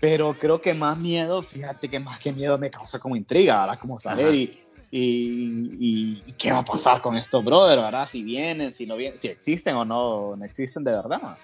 Pero 0.00 0.36
creo 0.38 0.60
que 0.60 0.72
más 0.74 0.96
miedo, 0.98 1.42
fíjate 1.42 1.88
que 1.90 2.00
más 2.00 2.18
que 2.18 2.32
miedo 2.32 2.58
me 2.58 2.70
causa 2.70 2.98
como 2.98 3.16
intriga, 3.16 3.60
¿verdad? 3.60 3.78
Como 3.78 4.00
saber 4.00 4.34
y, 4.34 4.58
y, 4.90 5.68
y- 5.78 6.22
y 6.26 6.32
qué 6.34 6.50
va 6.52 6.60
a 6.60 6.64
pasar 6.64 7.00
con 7.02 7.16
estos 7.16 7.44
brothers, 7.44 7.82
¿verdad? 7.82 8.08
Si 8.08 8.22
vienen, 8.22 8.72
si 8.72 8.86
no 8.86 8.96
vienen, 8.96 9.18
si 9.18 9.28
existen 9.28 9.76
o 9.76 9.84
no, 9.84 10.36
no 10.36 10.44
existen 10.44 10.82
de 10.84 10.92
verdad. 10.92 11.36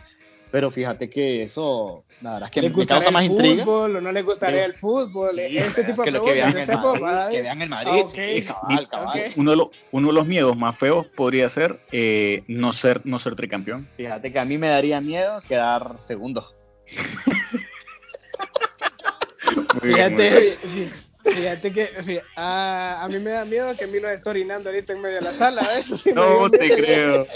Pero 0.56 0.70
fíjate 0.70 1.10
que 1.10 1.42
eso, 1.42 2.06
la 2.22 2.30
verdad 2.32 2.48
es 2.48 2.50
que 2.50 2.62
¿Les 2.62 2.70
me 2.70 2.76
gustaría 2.76 3.00
causa 3.00 3.10
más 3.10 3.24
el 3.26 3.30
intriga. 3.30 3.62
fútbol 3.62 3.96
o 3.96 4.00
no 4.00 4.10
les 4.10 4.24
gustaría 4.24 4.64
el 4.64 4.72
fútbol? 4.72 5.32
Sí, 5.34 5.58
Ese 5.58 5.84
tipo 5.84 6.02
que 6.02 6.10
de 6.10 6.18
lo 6.18 6.24
que 6.24 6.32
vean 6.32 6.56
ese 6.56 6.74
Madrid, 6.74 7.02
que 7.30 7.42
vean 7.42 7.60
en 7.60 7.68
Madrid, 7.68 8.04
Ah, 8.48 8.54
cabal, 8.62 8.88
cabal. 8.88 9.22
Uno 9.36 9.50
de, 9.50 9.56
los, 9.58 9.68
uno 9.92 10.08
de 10.08 10.14
los 10.14 10.26
miedos 10.26 10.56
más 10.56 10.74
feos 10.78 11.04
podría 11.14 11.46
ser 11.50 11.78
eh, 11.92 12.40
no 12.48 12.72
ser 12.72 13.02
no 13.04 13.18
ser 13.18 13.34
tricampeón. 13.34 13.86
Fíjate 13.98 14.32
que 14.32 14.38
a 14.38 14.46
mí 14.46 14.56
me 14.56 14.68
daría 14.68 14.98
miedo 15.02 15.36
quedar 15.46 15.96
segundo. 15.98 16.50
Muy 19.82 19.94
bien, 19.94 20.14
muy 20.14 20.22
bien. 20.22 20.92
Fíjate, 21.26 21.72
que 21.72 22.22
a, 22.36 23.02
a 23.04 23.08
mí 23.08 23.18
me 23.18 23.30
da 23.30 23.44
miedo 23.44 23.74
que 23.76 23.86
Milo 23.86 24.08
esté 24.10 24.30
orinando 24.30 24.70
ahorita 24.70 24.92
en 24.92 25.00
medio 25.02 25.16
de 25.16 25.22
la 25.22 25.32
sala. 25.32 25.68
Me 26.04 26.12
No 26.12 26.50
te 26.50 26.68
creo, 26.70 27.26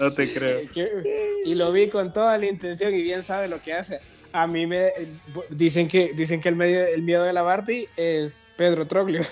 no 0.00 0.12
te 0.12 0.32
creo. 0.32 0.60
Que- 0.74 0.88
y 1.44 1.54
lo 1.54 1.70
vi 1.72 1.88
con 1.88 2.12
toda 2.12 2.36
la 2.38 2.46
intención 2.46 2.94
y 2.94 3.02
bien 3.02 3.22
sabe 3.22 3.48
lo 3.48 3.62
que 3.62 3.72
hace. 3.74 4.00
A 4.32 4.46
mí 4.46 4.66
me 4.66 4.92
dicen 5.50 5.88
que 5.88 6.12
dicen 6.14 6.40
que 6.42 6.50
el 6.50 6.56
medio 6.56 6.86
el 6.86 7.02
miedo 7.02 7.24
de 7.24 7.32
la 7.32 7.40
Barbie 7.42 7.88
es 7.96 8.48
Pedro 8.56 8.86
Troglio. 8.86 9.22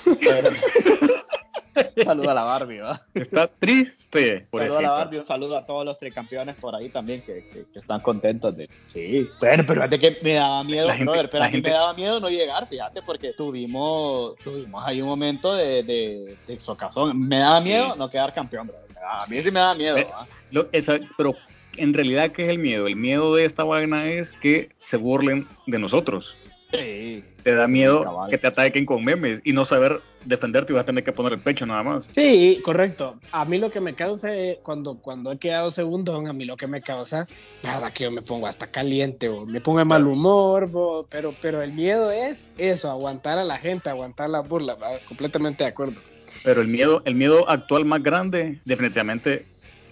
Saluda 2.04 2.30
a 2.32 2.34
la 2.34 2.42
Barbie, 2.44 2.78
¿va? 2.80 3.00
Está 3.14 3.46
triste. 3.48 4.46
Saludo 4.50 4.78
a 4.78 4.82
la. 4.82 4.90
Barbie, 4.90 5.18
un 5.18 5.24
saludo 5.24 5.56
a 5.58 5.66
todos 5.66 5.84
los 5.84 5.98
tricampeones 5.98 6.56
por 6.56 6.74
ahí 6.74 6.88
también 6.88 7.22
que, 7.22 7.44
que- 7.52 7.64
que 7.72 7.78
están 7.78 8.00
contentos 8.00 8.56
de. 8.56 8.68
Sí, 8.86 9.28
bueno, 9.40 9.64
pero 9.66 9.82
fíjate 9.82 9.98
que 9.98 10.18
me 10.22 10.34
daba 10.34 10.64
miedo, 10.64 10.88
gente- 10.88 11.04
brother, 11.04 11.30
pero 11.30 11.44
a 11.44 11.46
mí 11.48 11.52
gente- 11.54 11.68
me 11.70 11.74
daba 11.74 11.94
miedo 11.94 12.20
no 12.20 12.28
llegar, 12.28 12.66
fíjate, 12.66 13.02
porque 13.02 13.32
tuvimos, 13.32 14.36
tuvimos 14.42 14.84
ahí 14.86 15.00
un 15.02 15.08
momento 15.08 15.54
de, 15.54 15.82
de, 15.82 16.36
de 16.46 16.60
socazón. 16.60 17.18
Me 17.28 17.38
daba 17.38 17.60
Sí. 17.60 17.68
miedo 17.68 17.96
no 17.96 18.08
quedar 18.10 18.32
campeón, 18.34 18.66
brother. 18.68 18.86
A 19.08 19.26
mí 19.28 19.40
sí 19.42 19.50
me 19.50 19.60
daba 19.60 19.74
miedo, 19.74 19.96
Eh, 19.98 20.06
¿va? 20.10 20.26
Lo- 20.50 20.68
esa- 20.72 20.98
pero 21.16 21.34
en 21.76 21.92
realidad, 21.92 22.30
¿qué 22.32 22.44
es 22.44 22.48
el 22.48 22.58
miedo? 22.58 22.86
El 22.86 22.96
miedo 22.96 23.34
de 23.34 23.44
esta 23.44 23.62
vaina 23.64 24.06
es 24.06 24.32
que 24.32 24.70
se 24.78 24.96
burlen 24.96 25.46
de 25.66 25.78
nosotros. 25.78 26.36
Sí. 26.72 27.24
Te 27.42 27.54
da 27.54 27.68
miedo 27.68 28.02
cabal. 28.02 28.30
que 28.30 28.38
te 28.38 28.46
ataquen 28.46 28.86
con 28.86 29.04
memes 29.04 29.40
y 29.44 29.52
no 29.52 29.64
saber 29.64 30.00
defenderte 30.24 30.72
y 30.72 30.74
vas 30.74 30.82
a 30.82 30.86
tener 30.86 31.04
que 31.04 31.12
poner 31.12 31.32
el 31.32 31.40
pecho 31.40 31.64
nada 31.64 31.82
más. 31.82 32.10
Sí, 32.12 32.60
correcto. 32.64 33.18
A 33.30 33.44
mí 33.44 33.58
lo 33.58 33.70
que 33.70 33.80
me 33.80 33.94
causa 33.94 34.30
cuando, 34.62 34.96
cuando 34.96 35.32
he 35.32 35.38
quedado 35.38 35.70
segundo, 35.70 36.16
a 36.16 36.32
mí 36.32 36.44
lo 36.44 36.56
que 36.56 36.66
me 36.66 36.82
causa, 36.82 37.26
la 37.62 37.74
verdad 37.74 37.92
que 37.92 38.04
yo 38.04 38.10
me 38.10 38.22
pongo 38.22 38.46
hasta 38.46 38.66
caliente, 38.66 39.28
o 39.28 39.46
me 39.46 39.60
pongo 39.60 39.78
de 39.78 39.84
mal 39.84 40.06
humor, 40.06 40.68
bo, 40.68 41.06
pero, 41.08 41.34
pero 41.40 41.62
el 41.62 41.72
miedo 41.72 42.10
es 42.10 42.50
eso, 42.58 42.90
aguantar 42.90 43.38
a 43.38 43.44
la 43.44 43.58
gente, 43.58 43.88
aguantar 43.88 44.28
la 44.30 44.40
burla, 44.40 44.76
completamente 45.06 45.64
de 45.64 45.70
acuerdo. 45.70 46.00
Pero 46.42 46.60
el 46.60 46.68
miedo, 46.68 47.02
el 47.04 47.14
miedo 47.14 47.48
actual 47.48 47.84
más 47.84 48.02
grande, 48.02 48.60
definitivamente, 48.64 49.46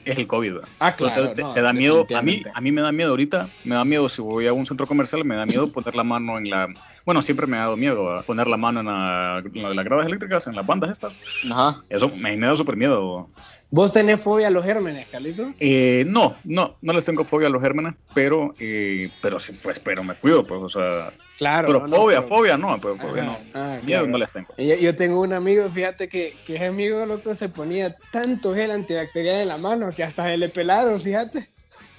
es 0.05 0.19
el 0.19 0.27
COVID. 0.27 0.57
Ah, 0.79 0.95
claro, 0.95 1.33
te, 1.33 1.43
no, 1.43 1.53
te 1.53 1.63
da 1.63 1.73
miedo, 1.73 2.05
a 2.15 2.23
mí, 2.23 2.43
a 2.53 2.61
mí 2.61 2.73
me 2.73 2.83
da 2.83 2.93
miedo 2.93 3.11
ahorita, 3.11 3.49
me 3.65 3.75
da 3.75 3.85
miedo 3.85 4.09
si 4.09 4.23
voy 4.23 4.47
a 4.47 4.53
un 4.53 4.67
centro 4.67 4.87
comercial, 4.87 5.25
me 5.25 5.37
da 5.37 5.47
miedo 5.47 5.71
poner 5.73 5.95
la 5.95 6.05
mano 6.05 6.39
en 6.39 6.51
la, 6.51 6.69
bueno, 7.05 7.21
siempre 7.23 7.47
me 7.47 7.57
ha 7.57 7.61
dado 7.61 7.77
miedo 7.77 8.11
a 8.13 8.23
poner 8.23 8.47
la 8.47 8.57
mano 8.57 8.81
en, 8.81 8.87
la, 8.87 9.43
en 9.45 9.77
las 9.77 9.85
gradas 9.85 10.07
eléctricas, 10.07 10.47
en 10.47 10.57
las 10.57 10.67
bandas 10.67 10.91
estas, 10.91 11.13
Ajá. 11.51 11.83
eso 11.89 12.09
me, 12.09 12.37
me 12.37 12.47
da 12.47 12.57
súper 12.57 12.77
miedo. 12.77 13.29
¿Vos 13.71 13.93
tenés 13.93 14.21
fobia 14.23 14.47
a 14.49 14.51
los 14.51 14.65
gérmenes, 14.65 15.07
Calito? 15.09 15.53
Eh, 15.61 16.05
no, 16.07 16.37
no, 16.45 16.77
no 16.81 16.93
les 16.93 17.05
tengo 17.05 17.25
fobia 17.25 17.49
a 17.49 17.51
los 17.51 17.61
gérmenes, 17.63 17.95
pero, 18.15 18.55
eh, 18.59 19.11
pero 19.21 19.39
sí, 19.41 19.59
pues, 19.63 19.79
pero 19.81 20.03
me 20.05 20.15
cuido, 20.15 20.47
pues, 20.47 20.63
o 20.63 20.69
sea, 20.69 21.13
Claro. 21.37 21.67
pero 21.67 21.81
no, 21.81 21.89
no, 21.89 21.97
fobia, 21.97 22.17
pero- 22.23 22.29
fobia 22.29 22.57
no, 22.57 22.81
pero 22.81 22.97
fobia 22.97 23.23
Ajá, 23.25 23.33
no, 23.33 23.39
ah, 23.61 23.69
miedo 23.85 24.01
claro. 24.03 24.07
no 24.07 24.19
les 24.19 24.33
tengo. 24.33 24.49
Yo, 24.57 24.75
yo 24.77 24.95
tengo 24.95 25.21
un 25.21 25.33
amigo, 25.33 25.69
fíjate 25.71 26.09
que, 26.09 26.37
que 26.47 26.55
ese 26.57 26.67
amigo 26.67 27.05
loco 27.07 27.35
se 27.35 27.49
ponía 27.49 27.97
tanto 28.13 28.55
gel 28.55 28.71
antibacterial 28.71 29.41
en 29.43 29.49
la 29.49 29.59
mano 29.59 29.91
que 29.91 30.05
hasta 30.05 30.25
se 30.25 30.37
le 30.37 30.49
pelaron, 30.49 31.01
fíjate. 31.01 31.49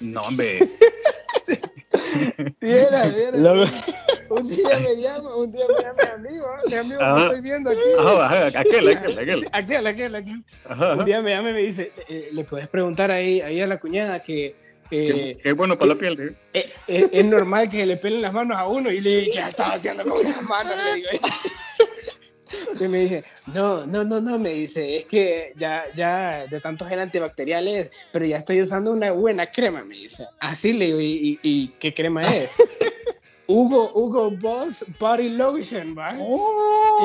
No, 0.00 0.22
hombre, 0.22 0.58
Viera, 2.60 3.08
viera. 3.08 3.36
Loco. 3.38 3.70
Un 4.28 4.48
día 4.48 4.78
me 4.80 4.96
llama, 5.00 5.36
un 5.36 5.52
día 5.52 5.64
me 5.68 5.84
llama 5.84 6.16
mi 6.18 6.28
amigo, 6.28 6.46
mi 6.66 6.74
amigo 6.74 6.98
que 6.98 7.22
estoy 7.22 7.40
viendo 7.42 7.70
aquí. 7.70 7.80
ajá, 7.98 8.46
aquel, 8.46 8.88
aquel, 8.88 9.18
aquel, 9.18 9.48
Aquel, 9.52 9.86
aquel, 9.86 10.14
aquel. 10.16 10.44
ajá, 10.68 10.94
Un 10.94 11.04
día 11.04 11.22
me 11.22 11.30
llama 11.30 11.50
y 11.50 11.52
me 11.52 11.60
dice, 11.60 11.92
eh, 12.08 12.30
le 12.32 12.42
puedes 12.42 12.66
preguntar 12.66 13.12
ahí, 13.12 13.40
ahí 13.40 13.60
a 13.60 13.68
la 13.68 13.78
cuñada 13.78 14.22
que 14.24 14.56
eh, 14.90 15.38
qué 15.42 15.52
bueno 15.52 15.76
para 15.78 15.90
la 15.90 15.94
piel, 15.98 16.20
¿eh? 16.20 16.34
eh, 16.54 16.70
eh, 16.88 17.08
es 17.12 17.24
normal 17.24 17.70
que 17.70 17.86
le 17.86 17.96
pelen 17.96 18.22
las 18.22 18.32
manos 18.32 18.56
a 18.56 18.66
uno 18.66 18.90
y 18.90 19.00
le 19.00 19.16
dije, 19.18 19.30
¿qué 19.32 19.38
estaba 19.40 19.74
haciendo 19.74 20.04
con 20.04 20.22
las 20.22 20.42
manos? 20.42 20.74
Le 20.76 20.94
digo. 20.94 21.08
Y 22.80 22.88
me 22.88 23.00
dice, 23.00 23.24
no, 23.46 23.86
no, 23.86 24.04
no, 24.04 24.20
no, 24.20 24.38
me 24.38 24.50
dice, 24.50 24.98
es 24.98 25.04
que 25.06 25.52
ya, 25.56 25.84
ya 25.94 26.46
de 26.46 26.60
tanto 26.60 26.84
gel 26.84 27.00
antibacterial 27.00 27.68
es, 27.68 27.90
pero 28.12 28.24
ya 28.24 28.36
estoy 28.36 28.60
usando 28.60 28.92
una 28.92 29.12
buena 29.12 29.50
crema, 29.50 29.84
me 29.84 29.94
dice. 29.94 30.26
Así 30.40 30.72
le 30.72 30.86
digo, 30.86 31.00
¿y, 31.00 31.06
y, 31.06 31.40
y 31.42 31.68
qué 31.80 31.92
crema 31.94 32.22
es? 32.22 32.50
Hugo, 33.48 33.92
Hugo 33.94 34.30
Boss 34.32 34.84
Body 34.98 35.28
Lotion, 35.28 35.96
¿va? 35.96 36.16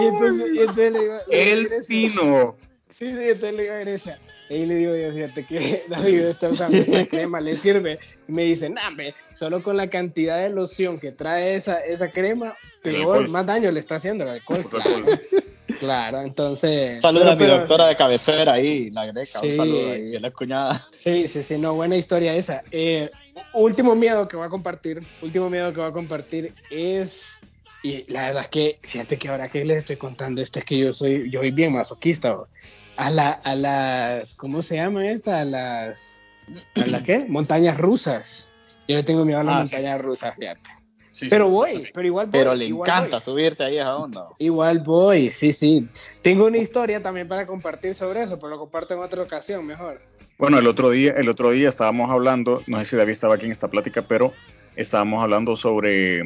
Y 0.01 0.07
entonces, 0.07 0.51
y 0.53 0.59
entonces 0.59 0.91
le 0.91 0.99
digo, 0.99 1.13
El 1.29 1.69
pino. 1.87 2.55
Sí, 2.91 3.07
sí, 3.07 3.17
entonces 3.19 3.53
le 3.53 3.63
digo 3.63 3.73
a 3.73 3.77
Grecia. 3.77 4.19
Y 4.49 4.65
le 4.65 4.75
digo, 4.75 4.95
yo, 4.95 5.13
fíjate 5.13 5.45
que 5.45 5.85
David 5.89 6.19
está 6.21 6.49
usando 6.49 6.77
esta 6.77 7.05
crema, 7.09 7.39
le 7.39 7.55
sirve. 7.55 7.99
Y 8.27 8.31
me 8.31 8.43
dice, 8.43 8.67
hombre, 8.87 9.13
solo 9.33 9.63
con 9.63 9.77
la 9.77 9.89
cantidad 9.89 10.37
de 10.39 10.49
loción 10.49 10.99
que 10.99 11.11
trae 11.11 11.55
esa, 11.55 11.79
esa 11.79 12.11
crema, 12.11 12.55
peor, 12.83 13.29
más 13.29 13.45
daño 13.45 13.71
le 13.71 13.79
está 13.79 13.95
haciendo 13.95 14.23
el 14.25 14.31
alcohol. 14.31 14.59
El 14.59 14.69
Claro, 14.69 14.95
alcohol. 14.97 15.21
claro, 15.79 16.21
entonces. 16.21 17.01
Saluda 17.01 17.31
a 17.31 17.35
mi 17.35 17.45
pero- 17.45 17.59
doctora 17.59 17.87
de 17.87 17.95
cabecera 17.95 18.53
ahí, 18.53 18.89
la 18.91 19.05
greca. 19.05 19.39
Sí. 19.39 19.51
Un 19.51 19.55
saludo 19.57 19.91
ahí, 19.91 20.19
la 20.19 20.31
cuñada. 20.31 20.85
Sí, 20.91 21.27
sí, 21.29 21.43
sí, 21.43 21.57
no, 21.57 21.73
buena 21.73 21.95
historia 21.95 22.35
esa. 22.35 22.61
Eh, 22.71 23.09
último 23.53 23.95
miedo 23.95 24.27
que 24.27 24.35
voy 24.35 24.47
a 24.47 24.49
compartir, 24.49 25.01
último 25.21 25.49
miedo 25.49 25.71
que 25.71 25.79
voy 25.79 25.89
a 25.89 25.93
compartir 25.93 26.53
es, 26.69 27.23
y 27.83 28.03
la 28.11 28.27
verdad 28.27 28.43
es 28.43 28.49
que, 28.49 28.79
fíjate 28.81 29.17
que 29.17 29.29
ahora 29.29 29.47
que 29.47 29.63
les 29.63 29.77
estoy 29.77 29.95
contando 29.95 30.41
esto 30.41 30.59
es 30.59 30.65
que 30.65 30.77
yo 30.77 30.91
soy, 30.91 31.31
yo 31.31 31.39
soy 31.39 31.51
bien 31.51 31.71
masoquista, 31.73 32.31
bro. 32.33 32.47
A 32.97 33.09
la, 33.09 33.29
a 33.31 33.55
las, 33.55 34.33
¿cómo 34.35 34.61
se 34.61 34.75
llama 34.75 35.09
esta? 35.09 35.41
A 35.41 35.45
las, 35.45 36.19
¿a 36.75 36.87
la 36.87 37.03
qué? 37.03 37.25
Montañas 37.27 37.77
rusas. 37.77 38.49
Yo 38.87 38.97
le 38.97 39.03
tengo 39.03 39.25
miedo 39.25 39.39
a 39.39 39.43
las 39.43 39.53
Ah, 39.55 39.65
sí. 39.65 39.75
montañas 39.75 40.01
rusas, 40.01 40.35
fíjate. 40.37 40.69
Sí, 41.13 41.27
Pero 41.29 41.49
voy, 41.49 41.89
pero 41.93 42.07
igual 42.07 42.27
voy. 42.27 42.31
Pero 42.31 42.55
le 42.55 42.65
encanta 42.65 43.17
voy. 43.17 43.21
subirse 43.21 43.63
ahí 43.63 43.77
a 43.77 43.81
esa 43.81 43.95
onda. 43.95 44.27
Igual 44.39 44.79
voy, 44.79 45.29
sí, 45.29 45.51
sí. 45.53 45.87
Tengo 46.21 46.45
una 46.45 46.57
historia 46.57 47.01
también 47.01 47.27
para 47.27 47.45
compartir 47.45 47.93
sobre 47.93 48.23
eso, 48.23 48.37
pero 48.39 48.49
lo 48.49 48.57
comparto 48.59 48.93
en 48.93 49.01
otra 49.01 49.21
ocasión 49.21 49.65
mejor. 49.65 50.01
Bueno, 50.37 50.57
el 50.57 50.65
otro 50.65 50.89
día, 50.89 51.13
el 51.17 51.29
otro 51.29 51.51
día 51.51 51.67
estábamos 51.69 52.09
hablando, 52.09 52.63
no 52.65 52.79
sé 52.79 52.85
si 52.85 52.95
David 52.95 53.11
estaba 53.11 53.35
aquí 53.35 53.45
en 53.45 53.51
esta 53.51 53.69
plática, 53.69 54.01
pero 54.07 54.33
estábamos 54.75 55.21
hablando 55.23 55.55
sobre, 55.55 56.19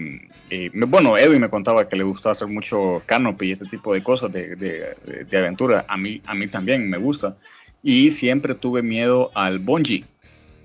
eh, 0.49 0.69
bueno, 0.87 1.17
Edwin 1.17 1.41
me 1.41 1.49
contaba 1.49 1.87
que 1.87 1.95
le 1.95 2.03
gustaba 2.03 2.31
hacer 2.31 2.47
mucho 2.47 3.03
canopy 3.07 3.47
y 3.49 3.51
ese 3.53 3.65
tipo 3.65 3.93
de 3.93 4.03
cosas 4.03 4.31
de, 4.31 4.55
de- 4.55 5.25
de 5.25 5.37
aventura. 5.37 5.85
A 5.87 5.97
mí, 5.97 6.21
a 6.25 6.35
mí 6.35 6.47
también 6.47 6.89
me 6.89 6.97
gusta. 6.97 7.37
Y 7.81 8.09
siempre 8.11 8.55
tuve 8.55 8.81
miedo 8.83 9.31
al 9.35 9.59
bungee, 9.59 10.05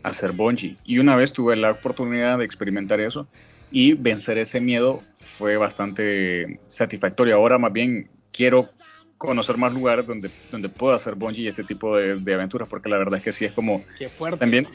a 0.03 0.11
hacer 0.11 0.33
bungee. 0.33 0.79
Y 0.85 0.99
una 0.99 1.17
vez 1.17 1.33
tuve 1.33 1.57
la 1.57 1.71
oportunidad 1.73 2.39
de 2.39 2.45
experimentar 2.45 3.01
eso 3.01 3.29
y 3.71 3.93
vencer 3.95 4.39
ese 4.39 4.61
miedo 4.61 5.03
fue 5.15 5.57
bastante 5.57 6.61
satisfactorio. 6.69 7.37
Ahora 7.37 7.59
más 7.59 7.73
bien 7.73 8.11
quiero 8.33 8.71
conocer 9.19 9.59
más 9.59 9.75
lugares 9.75 10.07
donde, 10.07 10.31
donde 10.51 10.71
pueda 10.71 10.97
hacer 10.97 11.15
bungee 11.15 11.43
y 11.43 11.49
este 11.49 11.65
tipo 11.65 11.97
de, 11.97 12.17
de 12.21 12.35
aventuras, 12.35 12.69
porque 12.69 12.89
la 12.89 12.97
verdad 12.97 13.19
es 13.19 13.23
que 13.23 13.33
sí 13.33 13.45
es 13.45 13.53
como 13.53 13.85
Qué 13.99 14.09
fuerte. 14.09 14.39
también, 14.39 14.67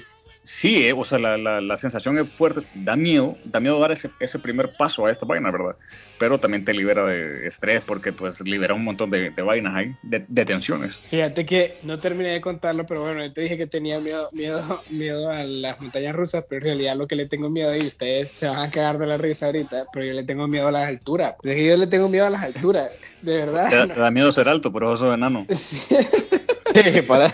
sí, 0.45 0.87
eh, 0.87 0.93
o 0.93 1.03
sea, 1.03 1.19
la, 1.19 1.37
la, 1.37 1.59
la 1.61 1.77
sensación 1.77 2.17
es 2.17 2.25
fuerte, 2.35 2.61
da 2.73 2.95
miedo, 2.95 3.37
da 3.43 3.59
miedo 3.59 3.79
dar 3.79 3.91
ese, 3.91 4.11
ese 4.19 4.39
primer 4.39 4.75
paso 4.75 5.05
a 5.05 5.11
esta 5.11 5.25
vaina, 5.25 5.51
¿verdad? 5.51 5.75
Pero 6.17 6.39
también 6.39 6.63
te 6.63 6.73
libera 6.73 7.05
de 7.05 7.45
estrés 7.45 7.81
porque 7.81 8.13
pues 8.13 8.39
libera 8.41 8.73
un 8.73 8.83
montón 8.85 9.09
de, 9.09 9.31
de 9.31 9.41
vainas 9.41 9.75
ahí, 9.75 9.97
de, 10.01 10.25
de 10.29 10.45
tensiones. 10.45 11.01
Fíjate 11.07 11.45
que 11.45 11.79
no 11.83 11.99
terminé 11.99 12.31
de 12.31 12.39
contarlo, 12.41 12.85
pero 12.85 13.01
bueno, 13.01 13.25
yo 13.25 13.33
te 13.33 13.41
dije 13.41 13.57
que 13.57 13.67
tenía 13.67 13.99
miedo, 13.99 14.29
miedo, 14.31 14.83
miedo 14.89 15.29
a 15.29 15.43
las 15.43 15.81
montañas 15.81 16.15
rusas, 16.15 16.45
pero 16.47 16.59
en 16.59 16.65
realidad 16.67 16.95
lo 16.95 17.07
que 17.07 17.15
le 17.17 17.25
tengo 17.27 17.49
miedo, 17.49 17.75
y 17.75 17.79
ustedes 17.87 18.31
se 18.33 18.47
van 18.47 18.59
a 18.59 18.71
cagar 18.71 18.97
de 18.97 19.07
la 19.07 19.17
risa 19.17 19.47
ahorita, 19.47 19.87
pero 19.91 20.05
yo 20.05 20.13
le 20.13 20.23
tengo 20.23 20.47
miedo 20.47 20.67
a 20.67 20.71
las 20.71 20.87
alturas. 20.87 21.35
Es 21.43 21.55
que 21.55 21.65
yo 21.67 21.75
le 21.75 21.87
tengo 21.87 22.07
miedo 22.07 22.25
a 22.25 22.29
las 22.29 22.43
alturas, 22.43 22.95
de 23.21 23.33
Te, 23.33 23.39
da- 23.39 23.45
verdad. 23.45 23.87
te 23.93 23.99
da 23.99 24.11
miedo 24.11 24.31
ser 24.31 24.47
alto, 24.47 24.71
pero 24.71 24.93
eso 24.93 25.05
sos 25.05 25.15
enano. 25.15 25.45
Para- 27.07 27.33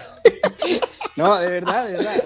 No, 1.15 1.39
de 1.39 1.49
verdad, 1.49 1.85
de 1.87 1.93
verdad. 1.93 2.23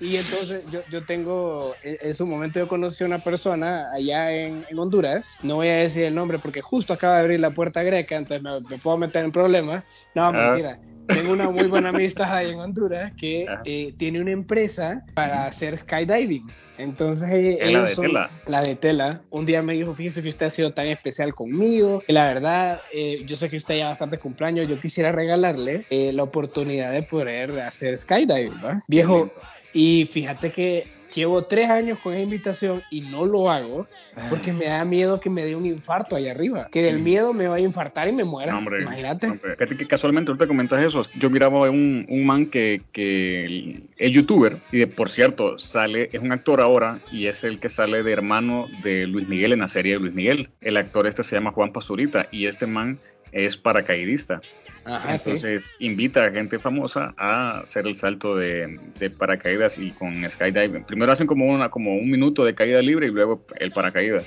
Y 0.00 0.16
entonces 0.16 0.64
yo, 0.70 0.80
yo 0.88 1.04
tengo, 1.04 1.76
en, 1.82 1.96
en 2.00 2.14
su 2.14 2.26
momento 2.26 2.58
yo 2.58 2.66
conocí 2.66 3.04
a 3.04 3.06
una 3.06 3.22
persona 3.22 3.90
allá 3.92 4.32
en, 4.32 4.64
en 4.68 4.78
Honduras, 4.78 5.36
no 5.42 5.56
voy 5.56 5.68
a 5.68 5.76
decir 5.76 6.04
el 6.04 6.14
nombre 6.14 6.38
porque 6.38 6.60
justo 6.62 6.92
acaba 6.94 7.16
de 7.16 7.20
abrir 7.20 7.40
la 7.40 7.50
puerta 7.50 7.82
greca, 7.82 8.16
entonces 8.16 8.42
me, 8.42 8.60
me 8.62 8.78
puedo 8.78 8.96
meter 8.96 9.24
en 9.24 9.32
problemas. 9.32 9.84
No, 10.14 10.24
Ah. 10.24 10.32
mentira. 10.32 10.78
tengo 11.06 11.32
una 11.32 11.50
muy 11.50 11.66
buena 11.68 11.88
amistad 11.90 12.32
ahí 12.34 12.50
en 12.50 12.60
Honduras 12.60 13.12
que 13.16 13.44
eh, 13.64 13.92
tiene 13.98 14.20
una 14.20 14.30
empresa 14.30 15.02
para 15.14 15.46
hacer 15.46 15.76
skydiving. 15.78 16.46
Entonces, 16.78 17.58
la 17.60 17.82
de 17.82 17.94
tela. 17.94 18.30
La 18.46 18.60
de 18.62 18.74
tela. 18.74 19.20
Un 19.28 19.44
día 19.44 19.60
me 19.60 19.74
dijo, 19.74 19.94
fíjese 19.94 20.22
que 20.22 20.30
usted 20.30 20.46
ha 20.46 20.50
sido 20.50 20.72
tan 20.72 20.86
especial 20.86 21.34
conmigo. 21.34 22.02
Y 22.08 22.12
la 22.14 22.24
verdad, 22.24 22.80
eh, 22.94 23.22
yo 23.26 23.36
sé 23.36 23.50
que 23.50 23.58
usted 23.58 23.76
ya 23.76 23.88
bastante 23.88 24.18
cumpleaños. 24.18 24.66
Yo 24.66 24.80
quisiera 24.80 25.12
regalarle 25.12 25.84
eh, 25.90 26.10
la 26.14 26.22
oportunidad 26.22 26.90
de 26.92 27.02
poder 27.02 27.60
hacer 27.60 27.98
skydiving, 27.98 28.60
¿va? 28.64 28.82
Viejo, 28.88 29.30
y 29.72 30.06
fíjate 30.06 30.50
que 30.52 30.86
llevo 31.14 31.44
tres 31.44 31.68
años 31.68 31.98
con 31.98 32.12
esa 32.12 32.22
invitación 32.22 32.82
y 32.90 33.00
no 33.00 33.26
lo 33.26 33.50
hago 33.50 33.86
porque 34.28 34.52
me 34.52 34.66
da 34.66 34.84
miedo 34.84 35.20
que 35.20 35.30
me 35.30 35.44
dé 35.44 35.54
un 35.54 35.66
infarto 35.66 36.16
allá 36.16 36.32
arriba. 36.32 36.68
Que 36.70 36.82
del 36.82 36.98
miedo 36.98 37.32
me 37.32 37.48
vaya 37.48 37.64
a 37.64 37.66
infartar 37.66 38.08
y 38.08 38.12
me 38.12 38.24
muera. 38.24 38.58
Imagínate. 38.58 39.32
Fíjate 39.32 39.76
que 39.76 39.86
casualmente 39.86 40.30
ahorita 40.30 40.46
comentas 40.46 40.82
eso. 40.82 41.02
Yo 41.16 41.30
miraba 41.30 41.70
un, 41.70 42.04
un 42.08 42.26
man 42.26 42.46
que, 42.46 42.82
que 42.92 43.82
es 43.96 44.12
youtuber 44.12 44.58
y 44.72 44.78
de, 44.78 44.86
por 44.86 45.08
cierto 45.08 45.58
sale, 45.58 46.10
es 46.12 46.20
un 46.20 46.32
actor 46.32 46.60
ahora 46.60 47.00
y 47.12 47.26
es 47.26 47.44
el 47.44 47.60
que 47.60 47.68
sale 47.68 48.02
de 48.02 48.12
hermano 48.12 48.66
de 48.82 49.06
Luis 49.06 49.28
Miguel 49.28 49.52
en 49.52 49.60
la 49.60 49.68
serie 49.68 49.94
de 49.94 50.00
Luis 50.00 50.14
Miguel. 50.14 50.50
El 50.60 50.76
actor 50.76 51.06
este 51.06 51.22
se 51.22 51.36
llama 51.36 51.52
Juan 51.52 51.72
Pazurita 51.72 52.26
y 52.30 52.46
este 52.46 52.66
man 52.66 52.98
es 53.32 53.56
paracaidista. 53.56 54.40
Entonces 54.86 55.70
invita 55.78 56.24
a 56.24 56.30
gente 56.30 56.58
famosa 56.58 57.14
a 57.16 57.60
hacer 57.60 57.86
el 57.86 57.94
salto 57.94 58.36
de, 58.36 58.78
paracaídas 59.18 59.78
y 59.78 59.90
con 59.92 60.28
skydiving. 60.28 60.84
Primero 60.84 61.12
hacen 61.12 61.26
como, 61.26 61.46
una, 61.46 61.68
como 61.70 61.94
un 61.94 62.10
minuto 62.10 62.44
de 62.44 62.54
caída 62.54 62.80
libre 62.80 63.06
y 63.06 63.10
luego 63.10 63.44
el 63.56 63.72
paracaídas. 63.72 64.24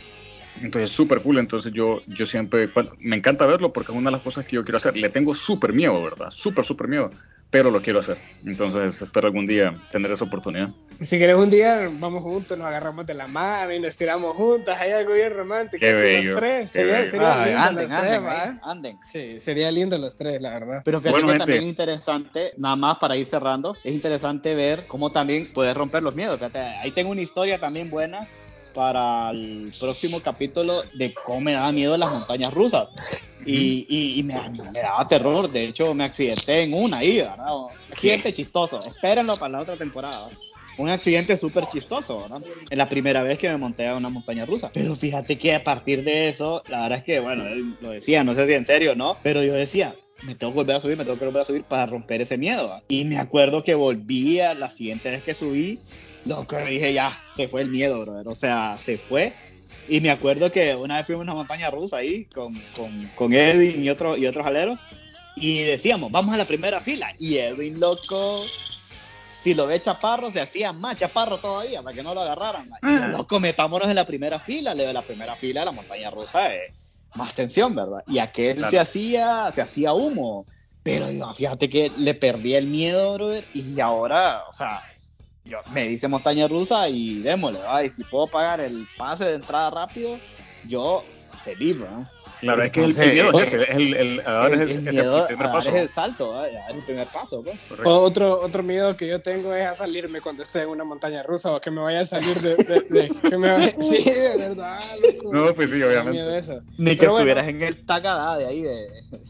Entonces 0.61 0.91
súper 0.91 1.21
cool, 1.21 1.39
entonces 1.39 1.73
yo, 1.73 2.01
yo 2.05 2.25
siempre, 2.27 2.69
me 2.99 3.15
encanta 3.15 3.45
verlo 3.47 3.73
porque 3.73 3.91
es 3.91 3.97
una 3.97 4.09
de 4.11 4.17
las 4.17 4.21
cosas 4.21 4.45
que 4.45 4.55
yo 4.55 4.63
quiero 4.63 4.77
hacer. 4.77 4.95
Le 4.95 5.09
tengo 5.09 5.33
súper 5.33 5.73
miedo, 5.73 6.01
¿verdad? 6.03 6.29
Súper, 6.29 6.63
súper 6.63 6.87
miedo 6.87 7.09
pero 7.53 7.69
lo 7.69 7.83
quiero 7.83 7.99
hacer. 7.99 8.17
Entonces 8.47 8.99
espero 8.99 9.27
algún 9.27 9.45
día 9.45 9.79
tener 9.91 10.09
esa 10.09 10.25
oportunidad. 10.25 10.69
Si 10.99 11.19
quieres 11.19 11.35
un 11.35 11.51
día, 11.51 11.87
vamos 11.99 12.23
juntos, 12.23 12.57
nos 12.57 12.65
agarramos 12.65 13.05
de 13.05 13.13
la 13.13 13.27
mano 13.27 13.71
y 13.71 13.79
nos 13.79 13.95
tiramos 13.95 14.35
juntas. 14.35 14.75
Hay 14.81 14.89
algo 14.89 15.13
bien 15.13 15.31
romántico. 15.31 15.79
Qué 15.79 15.91
bello, 15.93 16.31
los 16.31 16.39
tres. 16.39 16.71
Sería, 16.71 17.05
sería 17.05 17.45
lindo 17.45 17.59
anden, 17.61 17.89
los 17.89 17.99
anden, 17.99 18.23
tres, 18.23 18.59
anden, 18.63 18.97
Sí, 19.03 19.39
sería 19.39 19.69
lindo 19.69 19.99
los 19.99 20.17
tres, 20.17 20.41
la 20.41 20.49
verdad. 20.49 20.81
Pero 20.83 20.99
fíjate 20.99 21.27
que 21.27 21.37
también 21.37 21.61
es 21.61 21.69
interesante, 21.69 22.53
nada 22.57 22.75
más 22.75 22.97
para 22.97 23.15
ir 23.15 23.27
cerrando, 23.27 23.77
es 23.83 23.93
interesante 23.93 24.55
ver 24.55 24.87
cómo 24.87 25.11
también 25.11 25.47
puedes 25.53 25.77
romper 25.77 26.01
los 26.01 26.15
miedos. 26.15 26.39
Fíjate, 26.39 26.57
ahí 26.57 26.89
tengo 26.89 27.11
una 27.11 27.21
historia 27.21 27.59
también 27.59 27.91
buena 27.91 28.27
para 28.74 29.32
el 29.32 29.71
próximo 29.80 30.19
capítulo 30.21 30.84
de 30.93 31.13
cómo 31.13 31.41
me 31.41 31.53
daba 31.53 31.71
miedo 31.71 31.95
las 31.97 32.11
montañas 32.11 32.53
rusas. 32.53 32.89
Y, 33.45 33.86
y, 34.17 34.24
me, 34.24 34.36
daba 34.74 35.07
terror. 35.07 35.51
De 35.51 35.65
hecho, 35.65 35.93
me 35.93 36.05
accidenté 36.05 36.63
en 36.63 36.74
una 36.74 36.99
ahí, 36.99 37.17
¿verdad? 37.17 37.47
Accidente 37.91 38.32
chistoso. 38.32 38.80
Espérenlo 38.80 39.36
para 39.36 39.51
la 39.53 39.61
otra 39.61 39.78
temporada. 39.78 40.30
Un 40.78 40.89
accidente 40.89 41.38
súper 41.38 41.67
chistoso, 41.67 42.21
¿verdad? 42.21 42.41
Es 42.69 42.78
la 42.78 42.89
primera 42.89 43.21
vez 43.21 43.38
que 43.38 43.49
me 43.49 43.57
monté 43.57 43.88
a 43.88 43.95
una 43.95 44.09
montaña 44.09 44.45
rusa. 44.45 44.71
Pero 44.74 44.95
fíjate 44.95 45.38
que 45.38 45.53
a 45.53 45.63
partir 45.63 46.03
de 46.03 46.30
eso, 46.30 46.63
la 46.67 46.84
verdad 46.84 46.99
es 46.99 47.03
que, 47.03 47.19
bueno, 47.19 47.45
él 47.45 47.76
lo 47.82 47.91
decía, 47.91 48.24
no 48.24 48.34
sé 48.34 48.47
si 48.47 48.53
en 48.53 48.65
serio 48.65 48.95
no, 48.95 49.17
pero 49.21 49.43
yo 49.43 49.53
decía, 49.53 49.95
me 50.24 50.36
tengo 50.36 50.53
que 50.53 50.57
volver 50.57 50.76
a 50.78 50.80
subir, 50.80 50.97
me 50.97 51.03
tengo 51.03 51.19
que 51.19 51.26
volver 51.26 51.41
a 51.41 51.45
subir 51.45 51.63
para 51.63 51.86
romper 51.86 52.21
ese 52.21 52.38
miedo. 52.38 52.82
Y 52.88 53.05
me 53.05 53.19
acuerdo 53.19 53.63
que 53.63 53.76
volví 53.76 54.39
a 54.39 54.53
la 54.53 54.69
siguiente 54.69 55.11
vez 55.11 55.21
que 55.21 55.36
subí 55.36 55.80
Loco, 56.26 56.57
dije 56.57 56.93
ya, 56.93 57.21
se 57.36 57.47
fue 57.47 57.61
el 57.61 57.69
miedo, 57.69 57.99
brother. 58.01 58.28
O 58.28 58.36
sea, 58.36 58.78
se 58.84 58.97
fue. 58.97 59.34
Y 59.89 59.99
me 59.99 60.09
acuerdo 60.09 60.51
que 60.51 60.76
una 60.76 60.97
vez 60.97 61.05
fuimos 61.05 61.21
a 61.21 61.24
una 61.24 61.36
montaña 61.36 61.69
rusa 61.69 61.97
ahí 61.97 62.26
con, 62.26 62.53
con, 62.76 63.09
con 63.15 63.34
Edwin 63.34 63.84
y, 63.84 63.89
otro, 63.89 64.15
y 64.15 64.26
otros 64.26 64.45
aleros. 64.45 64.80
Y 65.36 65.63
decíamos, 65.63 66.11
vamos 66.11 66.34
a 66.34 66.38
la 66.38 66.45
primera 66.45 66.80
fila. 66.80 67.13
Y 67.19 67.38
Edwin, 67.38 67.80
loco, 67.80 68.41
si 69.43 69.53
lo 69.53 69.67
ve 69.67 69.80
chaparro, 69.82 70.32
se 70.32 70.39
hacía 70.39 70.71
más 70.71 70.97
chaparro 70.97 71.39
todavía 71.39 71.82
para 71.82 71.93
que 71.93 72.03
no 72.03 72.13
lo 72.13 72.21
agarraran. 72.21 72.67
Y 72.67 72.71
ah. 72.84 73.07
loco, 73.11 73.39
metámonos 73.39 73.89
en 73.89 73.95
la 73.95 74.05
primera 74.05 74.39
fila. 74.39 74.74
Le 74.74 74.88
de 74.88 74.93
la 74.93 75.01
primera 75.01 75.36
fila, 75.36 75.65
la 75.65 75.71
montaña 75.71 76.09
rusa 76.09 76.53
es 76.53 76.71
más 77.15 77.34
tensión, 77.34 77.76
¿verdad? 77.76 78.03
Y 78.07 78.19
aquel 78.19 78.65
se 78.69 78.80
hacía, 78.80 79.51
se 79.53 79.61
hacía 79.61 79.93
humo. 79.93 80.45
Pero 80.84 81.34
fíjate 81.34 81.69
que 81.69 81.91
le 81.97 82.13
perdí 82.13 82.55
el 82.55 82.67
miedo, 82.67 83.13
brother. 83.15 83.43
Y 83.53 83.80
ahora, 83.80 84.43
o 84.49 84.53
sea, 84.53 84.84
yo, 85.45 85.59
me 85.73 85.87
dice 85.87 86.07
montaña 86.07 86.47
rusa 86.47 86.87
y 86.87 87.19
démosle, 87.19 87.59
y 87.85 87.89
si 87.89 88.03
puedo 88.03 88.27
pagar 88.27 88.59
el 88.59 88.87
pase 88.97 89.25
de 89.25 89.33
entrada 89.35 89.69
rápido, 89.69 90.19
yo 90.67 91.03
feliz, 91.43 91.77
¿no? 91.77 92.09
Claro, 92.43 92.63
es 92.63 92.71
que 92.71 92.83
el, 92.83 93.13
miedo 93.13 93.39
es, 93.39 93.53
el, 93.53 93.63
el, 93.63 93.93
el, 93.95 94.19
es, 94.19 94.77
el, 94.77 95.25
primer 95.27 95.51
paso. 95.51 95.69
es 95.69 95.75
el 95.75 95.89
salto, 95.89 96.45
es 96.45 96.53
el 96.69 96.83
primer 96.83 97.07
paso. 97.07 97.41
Pues. 97.41 97.57
Otro, 97.85 98.41
otro 98.41 98.63
miedo 98.63 98.95
que 98.97 99.07
yo 99.07 99.21
tengo 99.21 99.53
es 99.53 99.65
a 99.65 99.73
salirme 99.75 100.19
cuando 100.19 100.43
estoy 100.43 100.63
en 100.63 100.69
una 100.69 100.83
montaña 100.83 101.23
rusa 101.23 101.53
o 101.53 101.61
que 101.61 101.71
me 101.71 101.81
vaya 101.81 102.01
a 102.01 102.05
salir 102.05 102.39
de... 102.41 102.55
de, 102.55 103.09
que 103.29 103.37
me 103.37 103.49
vaya... 103.49 103.73
Sí, 103.79 104.03
de 104.03 104.37
verdad, 104.37 104.79
loco. 105.01 105.33
No, 105.33 105.53
pues 105.53 105.69
sí, 105.69 105.81
obviamente. 105.81 106.37
Eso. 106.37 106.61
Ni 106.77 106.95
que 106.97 107.05
estuvieras 107.05 107.47
en 107.47 107.61
el 107.61 107.85
Tagada 107.85 108.37
de 108.37 108.45
ahí, 108.45 108.61
de, 108.61 108.87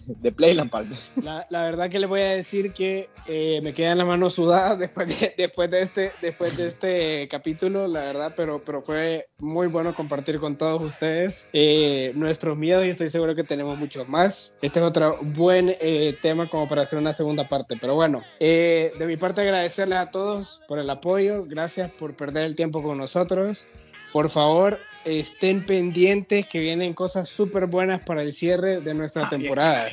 de 0.07 0.32
Playland 0.32 0.72
Park. 0.72 0.88
La, 1.22 1.45
la, 1.49 1.64
verdad 1.64 1.89
que 1.89 1.99
les 1.99 2.09
voy 2.09 2.22
a 2.22 2.32
decir 2.32 2.74
que 2.74 3.09
eh, 3.28 3.59
me 3.61 3.74
quedan 3.74 3.97
las 3.97 4.07
manos 4.07 4.34
sudadas 4.34 4.80
después 4.80 5.07
de, 5.07 5.34
después, 5.38 5.70
de 5.70 5.82
este, 5.82 6.11
después 6.22 6.57
de 6.57 6.68
este 6.68 7.28
capítulo, 7.30 7.88
la 7.88 8.01
verdad, 8.01 8.34
pero, 8.36 8.64
pero 8.64 8.82
fue 8.82 9.28
muy 9.39 9.68
bueno 9.68 9.93
compartir 9.93 10.39
con 10.39 10.57
todos 10.57 10.82
ustedes 10.82 11.47
eh, 11.53 12.11
nuestros 12.16 12.57
miedos 12.57 12.86
y 12.86 12.89
estoy 13.06 13.20
seguro 13.20 13.36
que 13.36 13.43
tenemos 13.43 13.78
muchos 13.78 14.08
más. 14.08 14.56
Este 14.62 14.80
es 14.80 14.86
otro 14.86 15.20
buen 15.22 15.76
eh, 15.82 16.18
tema 16.22 16.49
como 16.49 16.68
para 16.68 16.84
hacer 16.84 16.97
una 16.99 17.12
segunda 17.12 17.47
parte. 17.47 17.76
Pero 17.80 17.95
bueno, 17.95 18.24
eh, 18.39 18.93
de 18.97 19.06
mi 19.06 19.18
parte 19.18 19.41
agradecerles 19.41 19.99
a 19.99 20.10
todos 20.10 20.62
por 20.68 20.80
el 20.80 20.89
apoyo. 20.89 21.43
Gracias 21.45 21.91
por 21.91 22.16
perder 22.16 22.45
el 22.45 22.56
tiempo 22.56 22.82
con 22.82 22.97
nosotros. 22.97 23.68
Por 24.14 24.30
favor, 24.30 24.80
estén 25.06 25.66
pendientes 25.66 26.45
que 26.47 26.60
vienen 26.60 26.93
cosas 26.93 27.28
súper 27.28 27.66
buenas 27.66 28.01
para 28.01 28.22
el 28.22 28.32
cierre 28.32 28.80
de 28.80 28.93
nuestra 28.93 29.28
temporada. 29.28 29.89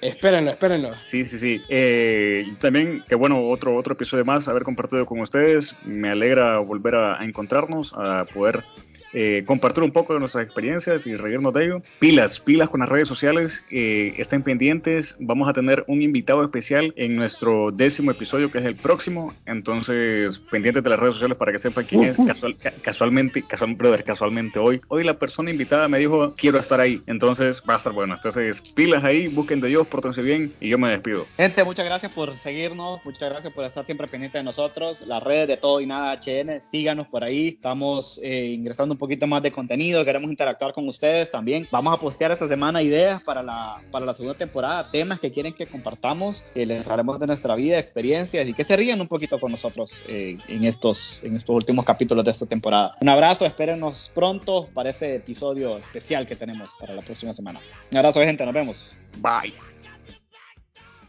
Espérenlo, 0.00 0.50
espérenlo. 0.50 0.90
Sí, 1.02 1.24
sí, 1.24 1.38
sí. 1.38 1.60
Eh, 1.68 2.44
también, 2.60 3.02
que 3.08 3.14
bueno, 3.14 3.48
otro, 3.48 3.74
otro 3.74 3.94
episodio 3.94 4.24
más, 4.24 4.46
haber 4.48 4.62
compartido 4.62 5.06
con 5.06 5.18
ustedes. 5.20 5.74
Me 5.84 6.10
alegra 6.10 6.58
volver 6.58 6.94
a 6.94 7.24
encontrarnos, 7.24 7.94
a 7.96 8.26
poder 8.26 8.64
eh, 9.12 9.44
compartir 9.46 9.82
un 9.82 9.90
poco 9.90 10.14
de 10.14 10.20
nuestras 10.20 10.44
experiencias 10.44 11.06
y 11.06 11.16
reírnos 11.16 11.52
de 11.52 11.64
ello. 11.64 11.82
Pilas, 11.98 12.40
pilas 12.40 12.68
con 12.68 12.80
las 12.80 12.88
redes 12.88 13.08
sociales, 13.08 13.64
eh, 13.70 14.14
estén 14.18 14.42
pendientes, 14.42 15.16
vamos 15.20 15.48
a 15.48 15.52
tener 15.52 15.84
un 15.86 16.02
invitado 16.02 16.42
especial 16.42 16.92
en 16.96 17.16
nuestro 17.16 17.70
décimo 17.70 18.10
episodio 18.10 18.50
que 18.50 18.58
es 18.58 18.64
el 18.64 18.76
próximo, 18.76 19.32
entonces 19.46 20.38
pendientes 20.50 20.82
de 20.82 20.90
las 20.90 20.98
redes 20.98 21.14
sociales 21.14 21.36
para 21.38 21.52
que 21.52 21.58
sepan 21.58 21.84
quién 21.84 22.04
es. 22.04 22.18
casualmente, 22.82 23.42
casual, 23.42 23.74
brother, 23.74 24.04
casualmente 24.04 24.58
hoy, 24.58 24.80
hoy 24.88 25.04
la 25.04 25.18
persona 25.18 25.50
invitada 25.50 25.88
me 25.88 25.98
dijo 25.98 26.34
quiero 26.36 26.58
estar 26.58 26.80
ahí, 26.80 27.02
entonces 27.06 27.62
va 27.68 27.74
a 27.74 27.76
estar 27.78 27.92
bueno. 27.92 28.14
Entonces 28.14 28.60
pilas 28.74 29.04
ahí, 29.04 29.28
busquen 29.28 29.60
de 29.60 29.68
Dios, 29.68 29.86
pórtense 29.86 30.22
bien 30.22 30.52
y 30.60 30.68
yo 30.68 30.78
me 30.78 30.90
despido. 30.90 31.26
Gente, 31.36 31.64
muchas 31.64 31.86
gracias 31.86 32.12
por 32.12 32.34
seguirnos, 32.34 33.00
muchas 33.04 33.30
gracias 33.30 33.52
por 33.52 33.64
estar 33.64 33.84
siempre 33.84 34.06
pendientes 34.06 34.40
de 34.40 34.44
nosotros, 34.44 35.00
las 35.06 35.22
redes 35.22 35.48
de 35.48 35.56
todo 35.56 35.80
y 35.80 35.86
nada 35.86 36.18
HN, 36.18 36.60
síganos 36.60 37.06
por 37.06 37.24
ahí, 37.24 37.48
estamos 37.48 38.20
eh, 38.22 38.52
ingresando 38.54 38.97
un 38.98 39.00
poquito 39.00 39.28
más 39.28 39.40
de 39.44 39.52
contenido, 39.52 40.04
queremos 40.04 40.28
interactuar 40.28 40.72
con 40.72 40.88
ustedes 40.88 41.30
también. 41.30 41.68
Vamos 41.70 41.94
a 41.94 42.00
postear 42.00 42.32
esta 42.32 42.48
semana 42.48 42.82
ideas 42.82 43.22
para 43.22 43.44
la, 43.44 43.80
para 43.92 44.04
la 44.04 44.12
segunda 44.12 44.36
temporada, 44.36 44.90
temas 44.90 45.20
que 45.20 45.30
quieren 45.30 45.52
que 45.52 45.68
compartamos, 45.68 46.42
que 46.52 46.66
les 46.66 46.88
haremos 46.88 47.20
de 47.20 47.28
nuestra 47.28 47.54
vida, 47.54 47.78
experiencias 47.78 48.48
y 48.48 48.54
que 48.54 48.64
se 48.64 48.76
rían 48.76 49.00
un 49.00 49.06
poquito 49.06 49.38
con 49.38 49.52
nosotros 49.52 49.92
eh, 50.08 50.36
en, 50.48 50.64
estos, 50.64 51.22
en 51.22 51.36
estos 51.36 51.54
últimos 51.54 51.84
capítulos 51.84 52.24
de 52.24 52.32
esta 52.32 52.46
temporada. 52.46 52.96
Un 53.00 53.08
abrazo, 53.08 53.46
espérenos 53.46 54.10
pronto 54.12 54.68
para 54.74 54.90
ese 54.90 55.14
episodio 55.14 55.78
especial 55.78 56.26
que 56.26 56.34
tenemos 56.34 56.70
para 56.80 56.92
la 56.92 57.02
próxima 57.02 57.32
semana. 57.32 57.60
Un 57.92 57.98
abrazo, 57.98 58.20
gente, 58.20 58.44
nos 58.44 58.52
vemos. 58.52 58.92
Bye. 59.18 59.77